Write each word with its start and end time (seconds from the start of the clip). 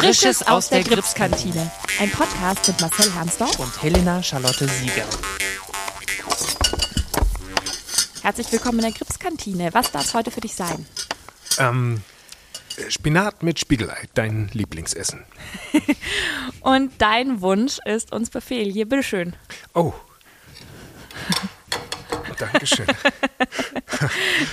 Frisches 0.00 0.42
aus 0.46 0.70
der 0.70 0.82
Gripskantine. 0.82 1.70
Ein 2.00 2.10
Podcast 2.10 2.66
mit 2.68 2.80
Marcel 2.80 3.12
Hermsdorf 3.12 3.58
und 3.58 3.82
Helena 3.82 4.22
Charlotte 4.22 4.66
Sieger. 4.66 5.04
Herzlich 8.22 8.50
willkommen 8.50 8.78
in 8.78 8.86
der 8.86 8.92
Gripskantine. 8.92 9.74
Was 9.74 9.92
darf 9.92 10.06
es 10.06 10.14
heute 10.14 10.30
für 10.30 10.40
dich 10.40 10.54
sein? 10.54 10.86
Ähm, 11.58 12.02
Spinat 12.88 13.42
mit 13.42 13.58
Spiegelei, 13.58 14.08
dein 14.14 14.48
Lieblingsessen. 14.54 15.26
und 16.60 16.92
dein 16.96 17.42
Wunsch 17.42 17.78
ist 17.84 18.10
uns 18.10 18.30
Befehl. 18.30 18.72
Hier, 18.72 18.88
bitteschön. 18.88 19.36
Oh. 19.74 19.92
Dankeschön. 22.40 22.86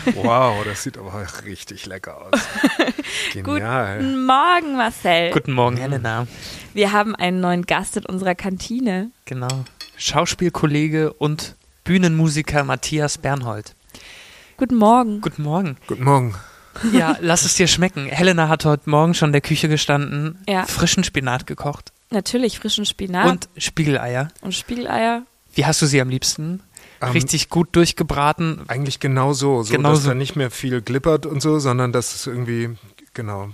wow, 0.16 0.64
das 0.66 0.84
sieht 0.84 0.98
aber 0.98 1.26
richtig 1.46 1.86
lecker 1.86 2.28
aus. 2.28 2.40
Genial. 3.34 4.00
Guten 4.00 4.26
Morgen, 4.26 4.76
Marcel. 4.76 5.32
Guten 5.32 5.54
Morgen, 5.54 5.78
Helena. 5.78 6.28
Wir 6.74 6.92
haben 6.92 7.16
einen 7.16 7.40
neuen 7.40 7.66
Gast 7.66 7.96
in 7.96 8.06
unserer 8.06 8.36
Kantine. 8.36 9.12
Genau. 9.26 9.64
Schauspielkollege 9.96 11.14
und 11.14 11.56
Bühnenmusiker 11.86 12.66
Matthias 12.66 13.18
Bernhold. 13.18 13.74
Guten 14.58 14.76
Morgen. 14.76 15.22
Guten 15.22 15.44
Morgen. 15.44 15.78
Guten 15.88 16.04
Morgen. 16.04 16.36
Ja, 16.92 17.18
lass 17.22 17.46
es 17.46 17.56
dir 17.56 17.68
schmecken. 17.68 18.08
Helena 18.08 18.50
hat 18.50 18.66
heute 18.66 18.90
Morgen 18.90 19.14
schon 19.14 19.30
in 19.30 19.34
der 19.34 19.42
Küche 19.42 19.70
gestanden, 19.70 20.40
ja. 20.48 20.66
frischen 20.66 21.04
Spinat 21.04 21.48
gekocht. 21.48 21.92
Natürlich, 22.10 22.60
frischen 22.60 22.86
Spinat. 22.86 23.28
Und 23.28 23.50
Spiegeleier. 23.58 24.28
Und 24.42 24.54
Spiegeleier. 24.54 25.24
Wie 25.54 25.66
hast 25.66 25.82
du 25.82 25.86
sie 25.86 26.02
am 26.02 26.10
liebsten? 26.10 26.62
Ähm, 27.02 27.12
Richtig 27.12 27.50
gut 27.50 27.76
durchgebraten. 27.76 28.62
Eigentlich 28.68 29.00
genau 29.00 29.34
so, 29.34 29.64
so 29.64 29.72
genau 29.72 29.92
dass 29.92 30.04
so. 30.04 30.10
da 30.10 30.16
nicht 30.16 30.36
mehr 30.36 30.50
viel 30.52 30.82
glippert 30.82 31.26
und 31.26 31.42
so, 31.42 31.60
sondern 31.60 31.92
dass 31.92 32.16
es 32.16 32.28
irgendwie, 32.28 32.72
genau, 33.14 33.50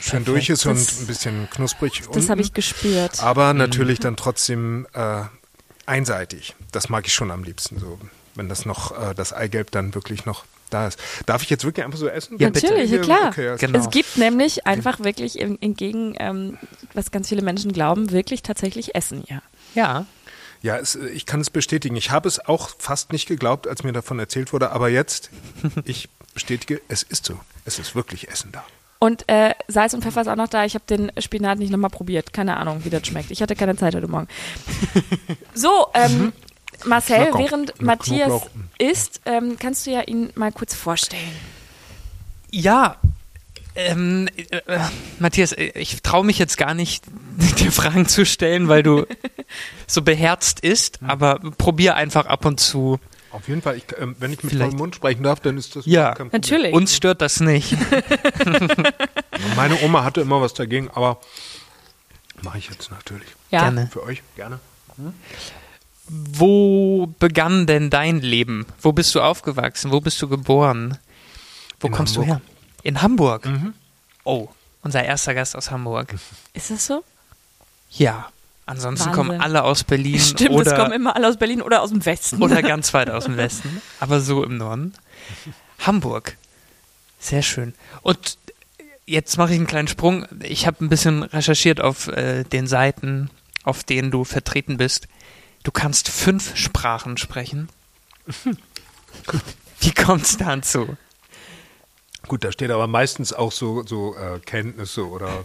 schön 0.00 0.24
Perfekt. 0.24 0.28
durch 0.28 0.48
ist 0.50 0.66
das, 0.66 0.92
und 0.92 1.02
ein 1.02 1.06
bisschen 1.06 1.50
knusprig. 1.50 2.02
Das 2.12 2.30
habe 2.30 2.40
ich 2.40 2.52
gespürt. 2.52 3.22
Aber 3.22 3.52
mhm. 3.52 3.58
natürlich 3.58 3.98
dann 3.98 4.16
trotzdem 4.16 4.86
äh, 4.94 5.22
einseitig. 5.84 6.54
Das 6.72 6.88
mag 6.88 7.06
ich 7.06 7.14
schon 7.14 7.30
am 7.30 7.44
liebsten 7.44 7.78
so, 7.78 7.98
wenn 8.34 8.48
das 8.48 8.66
noch, 8.66 8.92
äh, 8.92 9.14
das 9.14 9.32
Eigelb 9.32 9.70
dann 9.70 9.94
wirklich 9.94 10.24
noch 10.24 10.44
da 10.70 10.88
ist. 10.88 10.98
Darf 11.26 11.42
ich 11.42 11.50
jetzt 11.50 11.64
wirklich 11.64 11.84
einfach 11.84 11.98
so 11.98 12.08
essen? 12.08 12.38
Ja, 12.38 12.50
natürlich, 12.50 12.90
ja, 12.90 12.98
klar. 12.98 13.28
Okay, 13.28 13.56
genau. 13.58 13.78
Es 13.78 13.90
gibt 13.90 14.16
nämlich 14.16 14.66
einfach 14.66 15.00
wirklich 15.00 15.40
entgegen, 15.40 16.14
ähm, 16.18 16.58
was 16.92 17.10
ganz 17.10 17.28
viele 17.28 17.42
Menschen 17.42 17.72
glauben, 17.72 18.10
wirklich 18.10 18.42
tatsächlich 18.42 18.94
Essen, 18.94 19.22
ja. 19.28 19.42
Ja. 19.74 20.06
Ja, 20.66 20.78
es, 20.78 20.96
ich 20.96 21.26
kann 21.26 21.40
es 21.40 21.48
bestätigen. 21.48 21.94
Ich 21.94 22.10
habe 22.10 22.26
es 22.26 22.44
auch 22.44 22.70
fast 22.76 23.12
nicht 23.12 23.28
geglaubt, 23.28 23.68
als 23.68 23.84
mir 23.84 23.92
davon 23.92 24.18
erzählt 24.18 24.52
wurde, 24.52 24.72
aber 24.72 24.88
jetzt, 24.88 25.30
ich 25.84 26.08
bestätige, 26.34 26.80
es 26.88 27.04
ist 27.04 27.24
so. 27.24 27.38
Es 27.64 27.78
ist 27.78 27.94
wirklich 27.94 28.28
Essen 28.28 28.50
da. 28.50 28.64
Und 28.98 29.28
äh, 29.28 29.54
Salz 29.68 29.94
und 29.94 30.02
Pfeffer 30.02 30.22
ist 30.22 30.26
auch 30.26 30.34
noch 30.34 30.48
da. 30.48 30.64
Ich 30.64 30.74
habe 30.74 30.84
den 30.88 31.12
Spinat 31.20 31.60
nicht 31.60 31.70
nochmal 31.70 31.90
probiert. 31.90 32.32
Keine 32.32 32.56
Ahnung, 32.56 32.80
wie 32.82 32.90
das 32.90 33.06
schmeckt. 33.06 33.30
Ich 33.30 33.40
hatte 33.40 33.54
keine 33.54 33.76
Zeit 33.76 33.94
heute 33.94 34.08
Morgen. 34.08 34.26
So, 35.54 35.86
ähm, 35.94 36.18
mhm. 36.18 36.32
Marcel, 36.84 37.28
während 37.34 37.80
Matthias 37.80 38.42
isst, 38.76 39.20
ähm, 39.24 39.58
kannst 39.60 39.86
du 39.86 39.92
ja 39.92 40.00
ihn 40.02 40.32
mal 40.34 40.50
kurz 40.50 40.74
vorstellen. 40.74 41.32
Ja, 42.50 42.96
ähm, 43.76 44.28
äh, 44.50 44.78
Matthias, 45.18 45.52
äh, 45.52 45.72
ich 45.74 46.02
traue 46.02 46.24
mich 46.24 46.38
jetzt 46.38 46.56
gar 46.56 46.74
nicht, 46.74 47.04
dir 47.58 47.72
Fragen 47.72 48.06
zu 48.06 48.24
stellen, 48.24 48.68
weil 48.68 48.82
du 48.82 49.06
so 49.86 50.02
beherzt 50.02 50.60
isst, 50.60 51.02
mhm. 51.02 51.10
aber 51.10 51.38
probier 51.58 51.96
einfach 51.96 52.26
ab 52.26 52.44
und 52.44 52.60
zu. 52.60 52.98
Auf 53.30 53.48
jeden 53.48 53.60
Fall, 53.60 53.76
ich, 53.76 53.84
äh, 53.92 54.06
wenn 54.18 54.32
ich 54.32 54.42
mit 54.42 54.54
vollem 54.54 54.76
Mund 54.76 54.94
sprechen 54.94 55.22
darf, 55.22 55.40
dann 55.40 55.58
ist 55.58 55.76
das 55.76 55.84
ja 55.86 56.14
natürlich. 56.32 56.72
Uns 56.72 56.96
stört 56.96 57.20
das 57.20 57.40
nicht. 57.40 57.76
Meine 59.56 59.80
Oma 59.82 60.04
hatte 60.04 60.22
immer 60.22 60.40
was 60.40 60.54
dagegen, 60.54 60.90
aber 60.94 61.20
mache 62.42 62.58
ich 62.58 62.70
jetzt 62.70 62.90
natürlich. 62.90 63.28
Ja. 63.50 63.62
Gerne. 63.62 63.88
Für 63.92 64.02
euch, 64.02 64.22
gerne. 64.36 64.58
Hm? 64.96 65.12
Wo 66.08 67.12
begann 67.18 67.66
denn 67.66 67.90
dein 67.90 68.20
Leben? 68.20 68.64
Wo 68.80 68.92
bist 68.92 69.14
du 69.14 69.20
aufgewachsen? 69.20 69.90
Wo 69.90 70.00
bist 70.00 70.22
du 70.22 70.28
geboren? 70.28 70.98
Wo 71.80 71.88
In 71.88 71.92
kommst 71.92 72.16
Hamburg. 72.16 72.40
du 72.40 72.46
her? 72.46 72.55
In 72.86 73.02
Hamburg. 73.02 73.46
Mhm. 73.46 73.74
Oh, 74.22 74.48
unser 74.82 75.02
erster 75.02 75.34
Gast 75.34 75.56
aus 75.56 75.72
Hamburg. 75.72 76.14
Ist 76.52 76.70
das 76.70 76.86
so? 76.86 77.02
Ja. 77.90 78.30
Ansonsten 78.64 79.06
Wahnsinn. 79.06 79.24
kommen 79.24 79.40
alle 79.40 79.64
aus 79.64 79.82
Berlin. 79.82 80.20
Stimmt, 80.20 80.50
oder, 80.52 80.70
es 80.70 80.78
kommen 80.78 80.92
immer 80.92 81.16
alle 81.16 81.26
aus 81.28 81.36
Berlin 81.36 81.62
oder 81.62 81.82
aus 81.82 81.90
dem 81.90 82.06
Westen. 82.06 82.40
Oder 82.40 82.62
ganz 82.62 82.94
weit 82.94 83.10
aus 83.10 83.24
dem 83.24 83.36
Westen. 83.36 83.82
Aber 83.98 84.20
so 84.20 84.44
im 84.44 84.56
Norden. 84.56 84.94
Hamburg. 85.80 86.36
Sehr 87.18 87.42
schön. 87.42 87.74
Und 88.02 88.38
jetzt 89.04 89.36
mache 89.36 89.50
ich 89.52 89.58
einen 89.58 89.66
kleinen 89.66 89.88
Sprung. 89.88 90.24
Ich 90.44 90.68
habe 90.68 90.84
ein 90.84 90.88
bisschen 90.88 91.24
recherchiert 91.24 91.80
auf 91.80 92.06
äh, 92.06 92.44
den 92.44 92.68
Seiten, 92.68 93.30
auf 93.64 93.82
denen 93.82 94.12
du 94.12 94.22
vertreten 94.22 94.76
bist. 94.76 95.08
Du 95.64 95.72
kannst 95.72 96.08
fünf 96.08 96.56
Sprachen 96.56 97.16
sprechen. 97.16 97.68
Wie 99.80 99.92
kommt 99.92 100.22
es 100.22 100.36
dazu? 100.36 100.96
Gut, 102.28 102.44
da 102.44 102.52
steht 102.52 102.70
aber 102.70 102.86
meistens 102.86 103.32
auch 103.32 103.52
so, 103.52 103.84
so 103.86 104.16
äh, 104.16 104.40
Kenntnisse 104.40 105.06
oder 105.08 105.44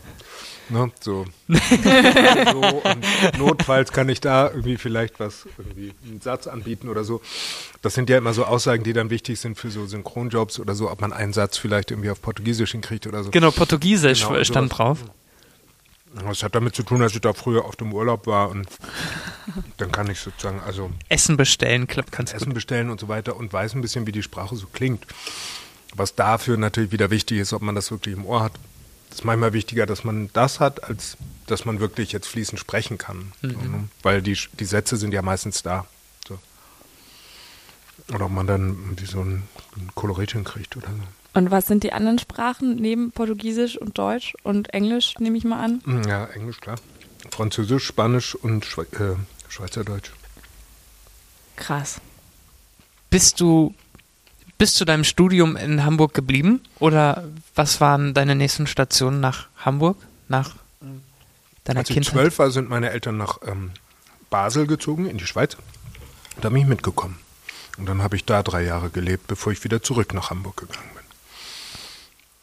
ne, 0.70 0.92
so. 1.00 1.26
so. 1.48 2.82
Und 2.84 3.38
notfalls 3.38 3.92
kann 3.92 4.10
ich 4.10 4.22
da 4.22 4.50
irgendwie 4.50 4.78
vielleicht 4.78 5.20
was, 5.20 5.48
irgendwie 5.58 5.94
einen 6.06 6.22
Satz 6.22 6.48
anbieten 6.48 6.90
oder 6.90 7.04
so. 7.04 7.22
Das 7.82 7.94
sind 7.94 8.10
ja 8.10 8.18
immer 8.18 8.34
so 8.34 8.46
Aussagen, 8.46 8.84
die 8.84 8.94
dann 8.94 9.10
wichtig 9.10 9.40
sind 9.40 9.58
für 9.58 9.70
so 9.70 9.86
Synchronjobs 9.86 10.60
oder 10.60 10.74
so, 10.74 10.90
ob 10.90 11.02
man 11.02 11.14
einen 11.14 11.34
Satz 11.34 11.58
vielleicht 11.58 11.92
irgendwie 11.92 12.10
auf 12.10 12.22
Portugiesisch 12.22 12.72
hinkriegt 12.72 13.06
oder 13.08 13.24
so. 13.24 13.32
Genau, 13.32 13.52
Portugiesisch 13.52 14.28
genau, 14.28 14.44
stand 14.44 14.78
drauf. 14.78 15.00
Das 16.14 16.44
hat 16.44 16.56
damit 16.56 16.76
zu 16.76 16.84
tun, 16.84 17.00
dass 17.00 17.14
ich 17.14 17.22
da 17.22 17.32
früher 17.32 17.64
auf 17.64 17.78
dem 17.78 17.94
Urlaub 17.94 18.28
war 18.28 18.50
und 18.50 18.68
dann 19.78 19.94
kann 19.94 20.10
ich 20.10 20.20
sozusagen 20.20 20.60
also 20.66 20.92
Essen 21.08 21.38
bestellen, 21.38 21.88
klappt 21.88 22.12
ganz 22.12 22.34
Essen 22.34 22.48
gut. 22.48 22.56
bestellen 22.56 22.90
und 22.90 23.00
so 23.00 23.08
weiter 23.08 23.38
und 23.38 23.54
weiß 23.54 23.76
ein 23.76 23.82
bisschen, 23.82 24.06
wie 24.08 24.12
die 24.12 24.24
Sprache 24.24 24.56
so 24.58 24.68
klingt. 24.68 25.06
Was 25.96 26.16
dafür 26.16 26.58
natürlich 26.58 26.92
wieder 26.92 27.10
wichtig 27.10 27.40
ist, 27.40 27.54
ob 27.54 27.62
man 27.62 27.76
das 27.76 27.92
wirklich 27.92 28.16
im 28.16 28.26
Ohr 28.26 28.44
hat. 28.44 28.54
Das 29.10 29.20
ist 29.20 29.26
manchmal 29.26 29.54
wichtiger, 29.54 29.86
dass 29.86 30.04
man 30.04 30.30
das 30.34 30.60
hat, 30.60 30.86
als 30.86 31.18
dass 31.48 31.66
man 31.66 31.80
wirklich 31.82 32.14
jetzt 32.14 32.28
fließend 32.28 32.60
sprechen 32.60 32.98
kann. 32.98 33.34
Mhm. 33.42 33.50
Ne? 33.50 33.90
Weil 34.04 34.22
die, 34.22 34.38
die 34.60 34.66
Sätze 34.66 34.96
sind 34.96 35.14
ja 35.14 35.22
meistens 35.22 35.64
da. 35.64 35.86
So. 36.28 36.40
Oder 38.14 38.26
ob 38.26 38.32
man 38.32 38.48
dann 38.48 38.98
wie 38.98 39.06
so 39.06 39.20
ein, 39.20 39.44
ein 39.76 39.90
Koloritchen 39.96 40.46
kriegt 40.46 40.78
oder 40.78 40.88
so. 40.88 41.04
Und 41.34 41.52
was 41.52 41.68
sind 41.68 41.84
die 41.84 41.94
anderen 41.94 42.20
Sprachen 42.20 42.76
neben 42.76 43.12
Portugiesisch 43.12 43.78
und 43.78 43.98
Deutsch 43.98 44.34
und 44.44 44.74
Englisch, 44.74 45.16
nehme 45.20 45.38
ich 45.38 45.46
mal 45.46 45.62
an? 45.62 45.82
Hm, 45.86 46.04
ja, 46.04 46.26
Englisch, 46.26 46.60
klar. 46.60 46.78
Französisch, 47.30 47.86
Spanisch 47.86 48.36
und 48.36 48.66
Schwe 48.66 48.84
äh, 48.94 49.16
Schweizerdeutsch. 49.50 50.12
Krass. 51.56 52.02
Bist 53.10 53.40
du 53.40 53.74
bis 54.62 54.76
zu 54.76 54.86
deinem 54.86 55.04
Studium 55.04 55.56
in 55.56 55.84
Hamburg 55.84 56.14
geblieben? 56.14 56.62
Oder 56.78 57.28
was 57.56 57.82
waren 57.82 58.14
deine 58.14 58.36
nächsten 58.36 58.68
Stationen 58.68 59.20
nach 59.20 59.48
Hamburg? 59.58 59.98
Nach 60.28 60.52
deiner 61.64 61.80
Als 61.80 61.88
Kindheit? 61.88 62.04
ich 62.04 62.12
zwölf 62.12 62.38
war, 62.38 62.52
sind 62.52 62.70
meine 62.70 62.92
Eltern 62.92 63.18
nach 63.18 63.40
ähm, 63.48 63.72
Basel 64.30 64.68
gezogen, 64.68 65.08
in 65.08 65.18
die 65.18 65.26
Schweiz. 65.26 65.58
Da 66.42 66.50
bin 66.50 66.62
ich 66.62 66.68
mitgekommen. 66.68 67.18
Und 67.80 67.90
dann 67.90 68.04
habe 68.04 68.16
ich 68.16 68.24
da 68.24 68.44
drei 68.44 68.62
Jahre 68.64 68.92
gelebt, 68.92 69.26
bevor 69.26 69.52
ich 69.52 69.64
wieder 69.64 69.82
zurück 69.82 70.14
nach 70.14 70.30
Hamburg 70.30 70.58
gegangen 70.58 70.92
bin. 70.94 71.06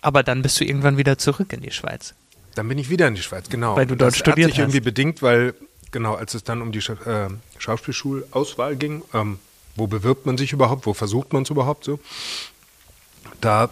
Aber 0.00 0.24
dann 0.24 0.42
bist 0.42 0.58
du 0.58 0.64
irgendwann 0.64 0.96
wieder 0.96 1.18
zurück 1.18 1.52
in 1.52 1.60
die 1.60 1.70
Schweiz. 1.70 2.14
Dann 2.56 2.66
bin 2.66 2.78
ich 2.78 2.90
wieder 2.90 3.06
in 3.06 3.14
die 3.14 3.22
Schweiz, 3.22 3.48
genau. 3.48 3.76
Weil 3.76 3.86
du 3.86 3.94
dort 3.94 4.10
das 4.10 4.18
studiert 4.18 4.48
hat 4.48 4.56
sich 4.56 4.58
hast. 4.58 4.64
irgendwie 4.64 4.80
bedingt, 4.80 5.22
weil, 5.22 5.54
genau, 5.92 6.16
als 6.16 6.34
es 6.34 6.42
dann 6.42 6.62
um 6.62 6.72
die 6.72 6.80
Scha 6.80 6.94
äh, 6.94 7.28
Schauspielschulauswahl 7.58 8.74
ging, 8.74 9.04
ähm, 9.14 9.38
wo 9.78 9.86
bewirbt 9.86 10.26
man 10.26 10.36
sich 10.38 10.52
überhaupt, 10.52 10.86
wo 10.86 10.94
versucht 10.94 11.32
man 11.32 11.42
es 11.42 11.50
überhaupt 11.50 11.84
so? 11.84 11.98
Da, 13.40 13.70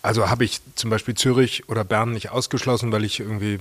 also 0.00 0.30
habe 0.30 0.44
ich 0.44 0.60
zum 0.74 0.90
Beispiel 0.90 1.14
Zürich 1.14 1.68
oder 1.68 1.84
Bern 1.84 2.12
nicht 2.12 2.30
ausgeschlossen, 2.30 2.92
weil 2.92 3.04
ich 3.04 3.20
irgendwie 3.20 3.60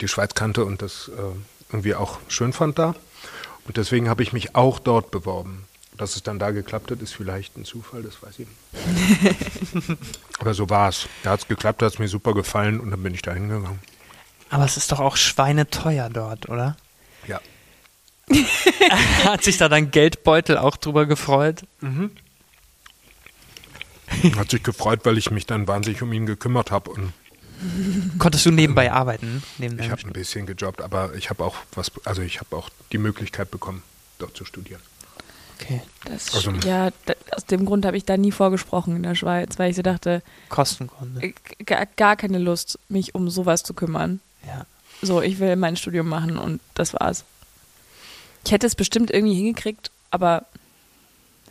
die 0.00 0.08
Schweiz 0.08 0.34
kannte 0.34 0.64
und 0.64 0.82
das 0.82 1.08
äh, 1.08 1.22
irgendwie 1.70 1.94
auch 1.94 2.18
schön 2.28 2.52
fand 2.52 2.78
da. 2.78 2.94
Und 3.66 3.76
deswegen 3.76 4.08
habe 4.08 4.22
ich 4.22 4.32
mich 4.32 4.54
auch 4.54 4.78
dort 4.78 5.10
beworben. 5.10 5.64
Dass 5.96 6.16
es 6.16 6.22
dann 6.22 6.38
da 6.38 6.50
geklappt 6.50 6.90
hat, 6.90 7.02
ist 7.02 7.12
vielleicht 7.12 7.58
ein 7.58 7.66
Zufall, 7.66 8.02
das 8.02 8.22
weiß 8.22 8.38
ich 8.38 8.46
nicht. 8.48 9.98
Aber 10.38 10.54
so 10.54 10.70
war 10.70 10.88
es. 10.88 11.06
Da 11.22 11.30
hat 11.30 11.40
es 11.40 11.48
geklappt, 11.48 11.82
hat 11.82 11.92
es 11.92 11.98
mir 11.98 12.08
super 12.08 12.32
gefallen 12.32 12.80
und 12.80 12.90
dann 12.90 13.02
bin 13.02 13.12
ich 13.12 13.20
da 13.20 13.34
hingegangen. 13.34 13.80
Aber 14.48 14.64
es 14.64 14.76
ist 14.76 14.90
doch 14.90 15.00
auch 15.00 15.16
schweineteuer 15.16 16.08
dort, 16.08 16.48
oder? 16.48 16.76
Ja. 17.26 17.40
Hat 19.24 19.42
sich 19.42 19.58
da 19.58 19.68
dein 19.68 19.90
Geldbeutel 19.90 20.58
auch 20.58 20.76
drüber 20.76 21.06
gefreut? 21.06 21.62
Mhm. 21.80 22.10
Hat 24.36 24.50
sich 24.50 24.62
gefreut, 24.62 25.00
weil 25.04 25.18
ich 25.18 25.30
mich 25.30 25.46
dann 25.46 25.68
wahnsinnig 25.68 26.02
um 26.02 26.12
ihn 26.12 26.26
gekümmert 26.26 26.70
habe. 26.70 26.90
Und 26.90 27.12
Konntest 28.18 28.46
du 28.46 28.50
nebenbei 28.50 28.90
arbeiten? 28.90 29.42
Neben 29.58 29.78
ich 29.78 29.90
habe 29.90 30.02
ein 30.02 30.12
bisschen 30.12 30.46
gejobbt, 30.46 30.80
aber 30.80 31.14
ich 31.14 31.30
habe 31.30 31.44
auch 31.44 31.56
was, 31.74 31.92
also 32.04 32.22
ich 32.22 32.40
habe 32.40 32.56
auch 32.56 32.70
die 32.92 32.98
Möglichkeit 32.98 33.50
bekommen, 33.50 33.82
dort 34.18 34.36
zu 34.36 34.44
studieren. 34.44 34.80
Okay. 35.60 35.82
Das, 36.04 36.34
also, 36.34 36.52
ja, 36.66 36.90
da, 37.04 37.14
aus 37.32 37.44
dem 37.44 37.66
Grund 37.66 37.84
habe 37.84 37.96
ich 37.96 38.06
da 38.06 38.16
nie 38.16 38.32
vorgesprochen 38.32 38.96
in 38.96 39.02
der 39.02 39.14
Schweiz, 39.14 39.58
weil 39.58 39.70
ich 39.70 39.76
so 39.76 39.82
dachte, 39.82 40.22
Kostengründe. 40.48 41.22
Äh, 41.22 41.34
gar, 41.64 41.84
gar 41.84 42.16
keine 42.16 42.38
Lust, 42.38 42.78
mich 42.88 43.14
um 43.14 43.28
sowas 43.28 43.62
zu 43.62 43.74
kümmern. 43.74 44.20
Ja. 44.46 44.64
So, 45.02 45.20
ich 45.20 45.38
will 45.38 45.56
mein 45.56 45.76
Studium 45.76 46.08
machen 46.08 46.38
und 46.38 46.60
das 46.72 46.94
war's. 46.94 47.24
Ich 48.44 48.52
hätte 48.52 48.66
es 48.66 48.74
bestimmt 48.74 49.10
irgendwie 49.10 49.34
hingekriegt, 49.34 49.90
aber 50.10 50.46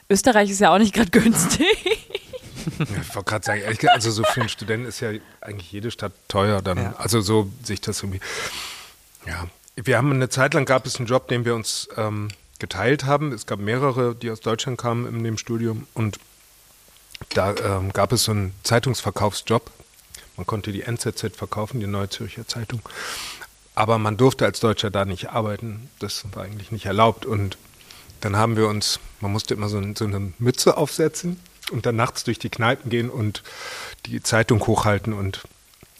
Österreich 0.09 0.49
ist 0.49 0.59
ja 0.59 0.73
auch 0.73 0.79
nicht 0.79 0.93
gerade 0.93 1.09
günstig. 1.11 1.67
Ich 2.79 3.15
wollte 3.15 3.29
gerade 3.29 3.45
sagen, 3.45 3.61
ehrlich, 3.61 3.89
also 3.89 4.11
so 4.11 4.23
für 4.23 4.41
einen 4.41 4.49
Studenten 4.49 4.87
ist 4.87 4.99
ja 4.99 5.11
eigentlich 5.41 5.71
jede 5.71 5.91
Stadt 5.91 6.13
teuer 6.27 6.61
dann. 6.61 6.77
Ja. 6.77 6.95
Also 6.97 7.21
so 7.21 7.49
sich 7.63 7.81
das 7.81 8.01
irgendwie. 8.03 8.19
Ja, 9.25 9.47
wir 9.75 9.97
haben 9.97 10.11
eine 10.11 10.29
Zeit 10.29 10.53
lang 10.53 10.65
gab 10.65 10.85
es 10.85 10.97
einen 10.97 11.07
Job, 11.07 11.27
den 11.27 11.45
wir 11.45 11.55
uns 11.55 11.87
ähm, 11.97 12.29
geteilt 12.59 13.05
haben. 13.05 13.31
Es 13.31 13.45
gab 13.45 13.59
mehrere, 13.59 14.15
die 14.15 14.29
aus 14.29 14.41
Deutschland 14.41 14.77
kamen 14.77 15.07
in 15.07 15.23
dem 15.23 15.37
Studium 15.37 15.87
und 15.93 16.19
da 17.29 17.55
ähm, 17.55 17.91
gab 17.93 18.11
es 18.11 18.25
so 18.25 18.31
einen 18.31 18.53
Zeitungsverkaufsjob. 18.63 19.71
Man 20.37 20.47
konnte 20.47 20.71
die 20.71 20.83
NZZ 20.83 21.35
verkaufen, 21.35 21.79
die 21.79 21.87
Neue 21.87 22.09
Zürcher 22.09 22.47
Zeitung. 22.47 22.81
Aber 23.75 23.97
man 23.97 24.17
durfte 24.17 24.45
als 24.45 24.59
Deutscher 24.59 24.89
da 24.89 25.05
nicht 25.05 25.29
arbeiten. 25.29 25.89
Das 25.99 26.25
war 26.33 26.43
eigentlich 26.43 26.71
nicht 26.71 26.85
erlaubt. 26.85 27.25
Und 27.25 27.57
dann 28.21 28.35
haben 28.35 28.57
wir 28.57 28.67
uns, 28.67 28.99
man 29.21 29.31
musste 29.31 29.53
immer 29.53 29.69
so, 29.69 29.81
so 29.95 30.05
eine 30.05 30.33
Mütze 30.39 30.77
aufsetzen 30.77 31.39
und 31.71 31.85
dann 31.85 31.95
nachts 31.95 32.23
durch 32.23 32.39
die 32.39 32.49
Kneipen 32.49 32.89
gehen 32.89 33.09
und 33.09 33.43
die 34.05 34.21
Zeitung 34.21 34.65
hochhalten 34.65 35.13
und 35.13 35.43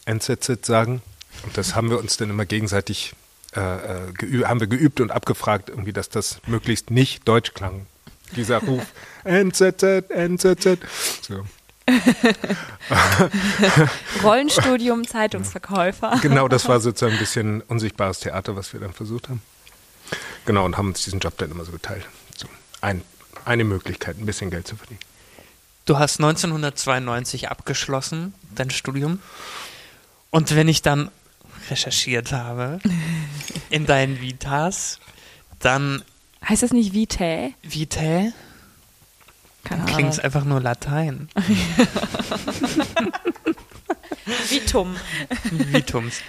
NZZ 0.04 0.66
sagen. 0.66 1.02
Und 1.44 1.56
das 1.56 1.74
haben 1.74 1.90
wir 1.90 1.98
uns 1.98 2.16
dann 2.16 2.30
immer 2.30 2.44
gegenseitig 2.44 3.14
äh, 3.54 3.60
äh 3.60 4.44
haben 4.44 4.60
wir 4.60 4.66
geübt 4.66 5.00
und 5.00 5.10
abgefragt, 5.10 5.70
irgendwie, 5.70 5.92
dass 5.92 6.08
das 6.08 6.40
möglichst 6.46 6.90
nicht 6.90 7.26
deutsch 7.26 7.54
klang. 7.54 7.86
Dieser 8.36 8.58
Ruf 8.58 8.84
NZZ, 9.24 10.10
NZZ. 10.10 10.78
So. 11.22 11.44
Rollenstudium, 14.22 15.06
Zeitungsverkäufer. 15.06 16.18
Genau, 16.22 16.48
das 16.48 16.68
war 16.68 16.80
sozusagen 16.80 17.14
ein 17.14 17.18
bisschen 17.18 17.60
unsichtbares 17.62 18.20
Theater, 18.20 18.56
was 18.56 18.72
wir 18.72 18.80
dann 18.80 18.92
versucht 18.92 19.28
haben. 19.28 19.42
Genau, 20.44 20.64
und 20.64 20.76
haben 20.76 20.88
uns 20.88 21.04
diesen 21.04 21.20
Job 21.20 21.36
dann 21.38 21.50
immer 21.50 21.64
so 21.64 21.72
geteilt. 21.72 22.06
So, 22.36 22.46
ein, 22.80 23.02
eine 23.44 23.64
Möglichkeit, 23.64 24.18
ein 24.18 24.26
bisschen 24.26 24.50
Geld 24.50 24.66
zu 24.66 24.76
verdienen. 24.76 25.00
Du 25.86 25.98
hast 25.98 26.20
1992 26.20 27.50
abgeschlossen, 27.50 28.34
dein 28.54 28.70
Studium. 28.70 29.20
Und 30.30 30.54
wenn 30.54 30.68
ich 30.68 30.82
dann 30.82 31.10
recherchiert 31.70 32.32
habe 32.32 32.78
in 33.70 33.86
deinen 33.86 34.20
Vitas, 34.20 35.00
dann. 35.58 36.02
Heißt 36.48 36.62
das 36.62 36.72
nicht 36.72 36.94
Vitae? 36.94 37.54
Vitae? 37.62 38.32
Keine 39.64 39.82
Ahnung. 39.82 39.94
Klingt 39.94 40.24
einfach 40.24 40.44
nur 40.44 40.60
Latein. 40.60 41.28
Vitum. 44.48 44.96
Vitums. 45.50 46.20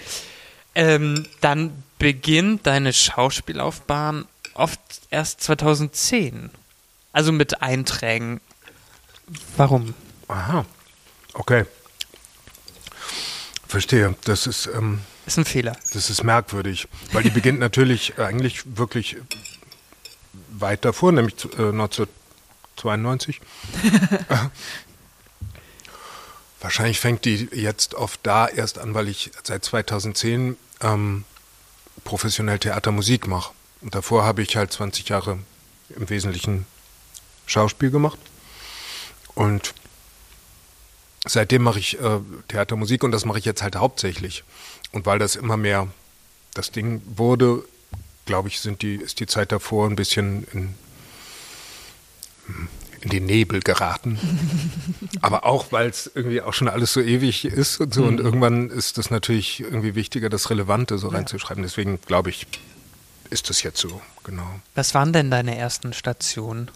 Ähm, 0.74 1.26
dann 1.42 1.84
beginnt 2.00 2.66
deine 2.68 2.94
Schauspiellaufbahn 2.94 4.26
oft 4.54 4.80
erst 5.10 5.42
2010. 5.42 6.50
Also 7.14 7.32
mit 7.32 7.62
Einträgen 7.62 8.42
Warum? 9.58 9.94
Aha. 10.28 10.66
Okay. 11.34 11.66
Verstehe. 13.68 14.16
Das 14.26 14.48
ist. 14.48 14.68
Ähm, 14.68 15.02
ist 15.26 15.38
ein 15.38 15.46
Fehler. 15.46 15.78
Das 15.94 16.10
ist 16.10 16.24
merkwürdig, 16.24 16.88
weil 17.14 17.24
die 17.24 17.30
beginnt 17.30 17.60
natürlich 17.60 18.18
eigentlich 18.18 18.78
wirklich 18.78 19.18
weit 20.50 20.84
davor, 20.84 21.12
nämlich 21.12 21.36
äh, 21.58 21.72
1992. 22.90 23.42
Wahrscheinlich 26.62 27.00
fängt 27.00 27.26
die 27.26 27.50
jetzt 27.54 27.96
oft 27.96 28.20
da 28.24 28.48
erst 28.48 28.78
an, 28.78 28.94
weil 28.94 29.08
ich 29.08 29.32
seit 29.44 29.66
2010 29.66 30.58
ähm, 30.82 31.26
professionell 32.04 32.60
Theatermusik 32.60 33.28
mache. 33.28 33.54
Und 33.82 33.96
davor 33.96 34.24
habe 34.24 34.44
ich 34.44 34.56
halt 34.56 34.72
20 34.72 35.10
Jahre 35.10 35.40
im 35.96 36.10
Wesentlichen 36.10 36.66
Schauspiel 37.48 37.90
gemacht. 37.90 38.20
Und 39.34 39.74
seitdem 41.26 41.64
mache 41.64 41.80
ich 41.80 42.00
äh, 42.00 42.20
Theatermusik 42.48 43.04
und 43.04 43.12
das 43.12 43.26
mache 43.26 43.40
ich 43.40 43.46
jetzt 43.46 43.64
halt 43.64 43.76
hauptsächlich. 43.76 44.44
Und 44.92 45.06
weil 45.06 45.20
das 45.20 45.36
immer 45.36 45.58
mehr 45.58 45.88
das 46.54 46.72
Ding 46.72 47.02
wurde, 47.06 47.64
glaube 48.26 48.50
ich, 48.50 48.60
sind 48.60 48.82
die, 48.82 48.96
ist 48.96 49.20
die 49.20 49.28
Zeit 49.28 49.52
davor 49.52 49.88
ein 49.88 49.96
bisschen 49.96 50.48
in, 50.54 50.76
in 53.02 53.10
den 53.10 53.26
Nebel 53.26 53.62
geraten. 53.62 54.20
Aber 55.22 55.46
auch, 55.46 55.72
weil 55.72 55.90
es 55.90 56.12
irgendwie 56.14 56.42
auch 56.42 56.54
schon 56.54 56.68
alles 56.68 56.94
so 56.94 57.02
ewig 57.02 57.46
ist 57.46 57.80
und 57.80 57.94
so. 57.94 58.02
Mhm. 58.02 58.08
Und 58.08 58.20
irgendwann 58.20 58.70
ist 58.70 58.98
das 58.98 59.10
natürlich 59.10 59.60
irgendwie 59.60 59.96
wichtiger, 59.96 60.30
das 60.30 60.50
Relevante 60.50 60.98
so 60.98 61.08
reinzuschreiben. 61.08 61.64
Deswegen 61.64 62.00
glaube 62.02 62.30
ich, 62.30 62.48
ist 63.30 63.50
das 63.50 63.64
jetzt 63.64 63.80
so, 63.80 64.02
genau. 64.24 64.60
Was 64.76 64.94
waren 64.94 65.14
denn 65.14 65.32
deine 65.32 65.58
ersten 65.58 65.94
Stationen? 65.94 66.70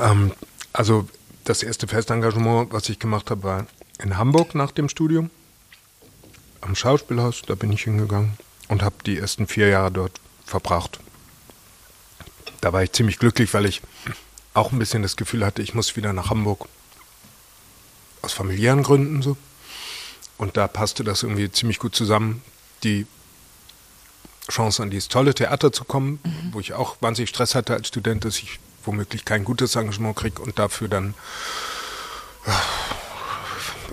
Ähm, 0.00 0.32
also 0.72 1.08
das 1.44 1.62
erste 1.62 1.86
Festengagement, 1.88 2.72
was 2.72 2.88
ich 2.88 2.98
gemacht 2.98 3.30
habe, 3.30 3.42
war 3.42 3.66
in 3.98 4.16
Hamburg 4.16 4.54
nach 4.54 4.70
dem 4.70 4.88
Studium. 4.88 5.30
Am 6.60 6.74
Schauspielhaus, 6.74 7.42
da 7.46 7.54
bin 7.54 7.72
ich 7.72 7.84
hingegangen 7.84 8.32
und 8.68 8.82
habe 8.82 8.96
die 9.04 9.18
ersten 9.18 9.46
vier 9.46 9.68
Jahre 9.68 9.90
dort 9.90 10.20
verbracht. 10.44 11.00
Da 12.60 12.72
war 12.72 12.82
ich 12.82 12.92
ziemlich 12.92 13.18
glücklich, 13.18 13.54
weil 13.54 13.66
ich 13.66 13.82
auch 14.54 14.72
ein 14.72 14.78
bisschen 14.78 15.02
das 15.02 15.16
Gefühl 15.16 15.44
hatte, 15.44 15.62
ich 15.62 15.74
muss 15.74 15.96
wieder 15.96 16.12
nach 16.12 16.30
Hamburg. 16.30 16.68
Aus 18.22 18.32
familiären 18.32 18.82
Gründen 18.82 19.22
so. 19.22 19.36
Und 20.38 20.56
da 20.56 20.66
passte 20.68 21.04
das 21.04 21.22
irgendwie 21.22 21.50
ziemlich 21.50 21.78
gut 21.78 21.94
zusammen. 21.94 22.42
Die 22.82 23.06
Chance 24.50 24.82
an 24.82 24.90
dieses 24.90 25.08
tolle 25.08 25.34
Theater 25.34 25.72
zu 25.72 25.84
kommen, 25.84 26.20
mhm. 26.24 26.52
wo 26.52 26.60
ich 26.60 26.72
auch 26.72 26.96
wahnsinnig 27.00 27.30
Stress 27.30 27.54
hatte 27.54 27.74
als 27.74 27.88
Student, 27.88 28.24
dass 28.24 28.38
ich 28.38 28.58
womöglich 28.84 29.24
kein 29.24 29.44
gutes 29.44 29.76
Engagement 29.76 30.16
kriege 30.16 30.40
und 30.40 30.58
dafür 30.58 30.88
dann, 30.88 31.14
äh, 32.46 32.50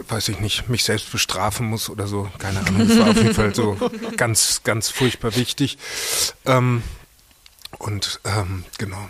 weiß 0.09 0.29
ich 0.29 0.39
nicht, 0.39 0.69
mich 0.69 0.83
selbst 0.83 1.11
bestrafen 1.11 1.67
muss 1.67 1.89
oder 1.89 2.07
so. 2.07 2.29
Keine 2.37 2.61
Ahnung. 2.61 2.87
Das 2.87 2.97
war 2.99 3.09
auf 3.09 3.17
jeden 3.17 3.33
Fall 3.33 3.53
so 3.53 3.77
ganz, 4.17 4.61
ganz 4.63 4.89
furchtbar 4.89 5.35
wichtig. 5.35 5.77
Ähm, 6.45 6.83
und 7.79 8.19
ähm, 8.23 8.65
genau, 8.77 9.09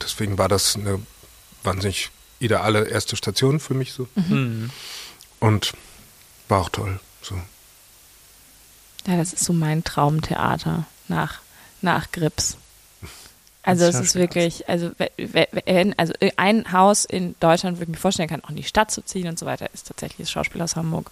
deswegen 0.00 0.38
war 0.38 0.48
das 0.48 0.76
eine 0.76 1.00
wahnsinnig 1.62 2.10
ideale 2.38 2.88
erste 2.88 3.16
Station 3.16 3.60
für 3.60 3.74
mich 3.74 3.92
so. 3.92 4.08
Mhm. 4.14 4.70
Und 5.40 5.72
war 6.48 6.60
auch 6.60 6.68
toll. 6.68 7.00
So. 7.22 7.34
Ja, 9.06 9.16
das 9.16 9.32
ist 9.32 9.44
so 9.44 9.52
mein 9.52 9.84
Traumtheater 9.84 10.86
nach, 11.08 11.40
nach 11.80 12.10
Grips. 12.12 12.56
Also 13.62 13.84
es 13.84 13.96
ist 13.96 14.14
wirklich, 14.14 14.68
also 14.68 14.92
wenn, 15.16 15.98
also 15.98 16.12
ein 16.36 16.70
Haus 16.70 17.04
in 17.04 17.34
Deutschland, 17.40 17.78
wo 17.78 17.82
ich 17.82 17.88
mir 17.88 17.96
vorstellen 17.96 18.28
kann, 18.28 18.44
auch 18.44 18.50
in 18.50 18.56
die 18.56 18.62
Stadt 18.62 18.92
zu 18.92 19.04
ziehen 19.04 19.26
und 19.26 19.40
so 19.40 19.44
weiter, 19.44 19.68
ist 19.74 19.88
tatsächlich 19.88 20.26
das 20.26 20.30
Schauspiel 20.30 20.62
aus 20.62 20.76
Hamburg. 20.76 21.10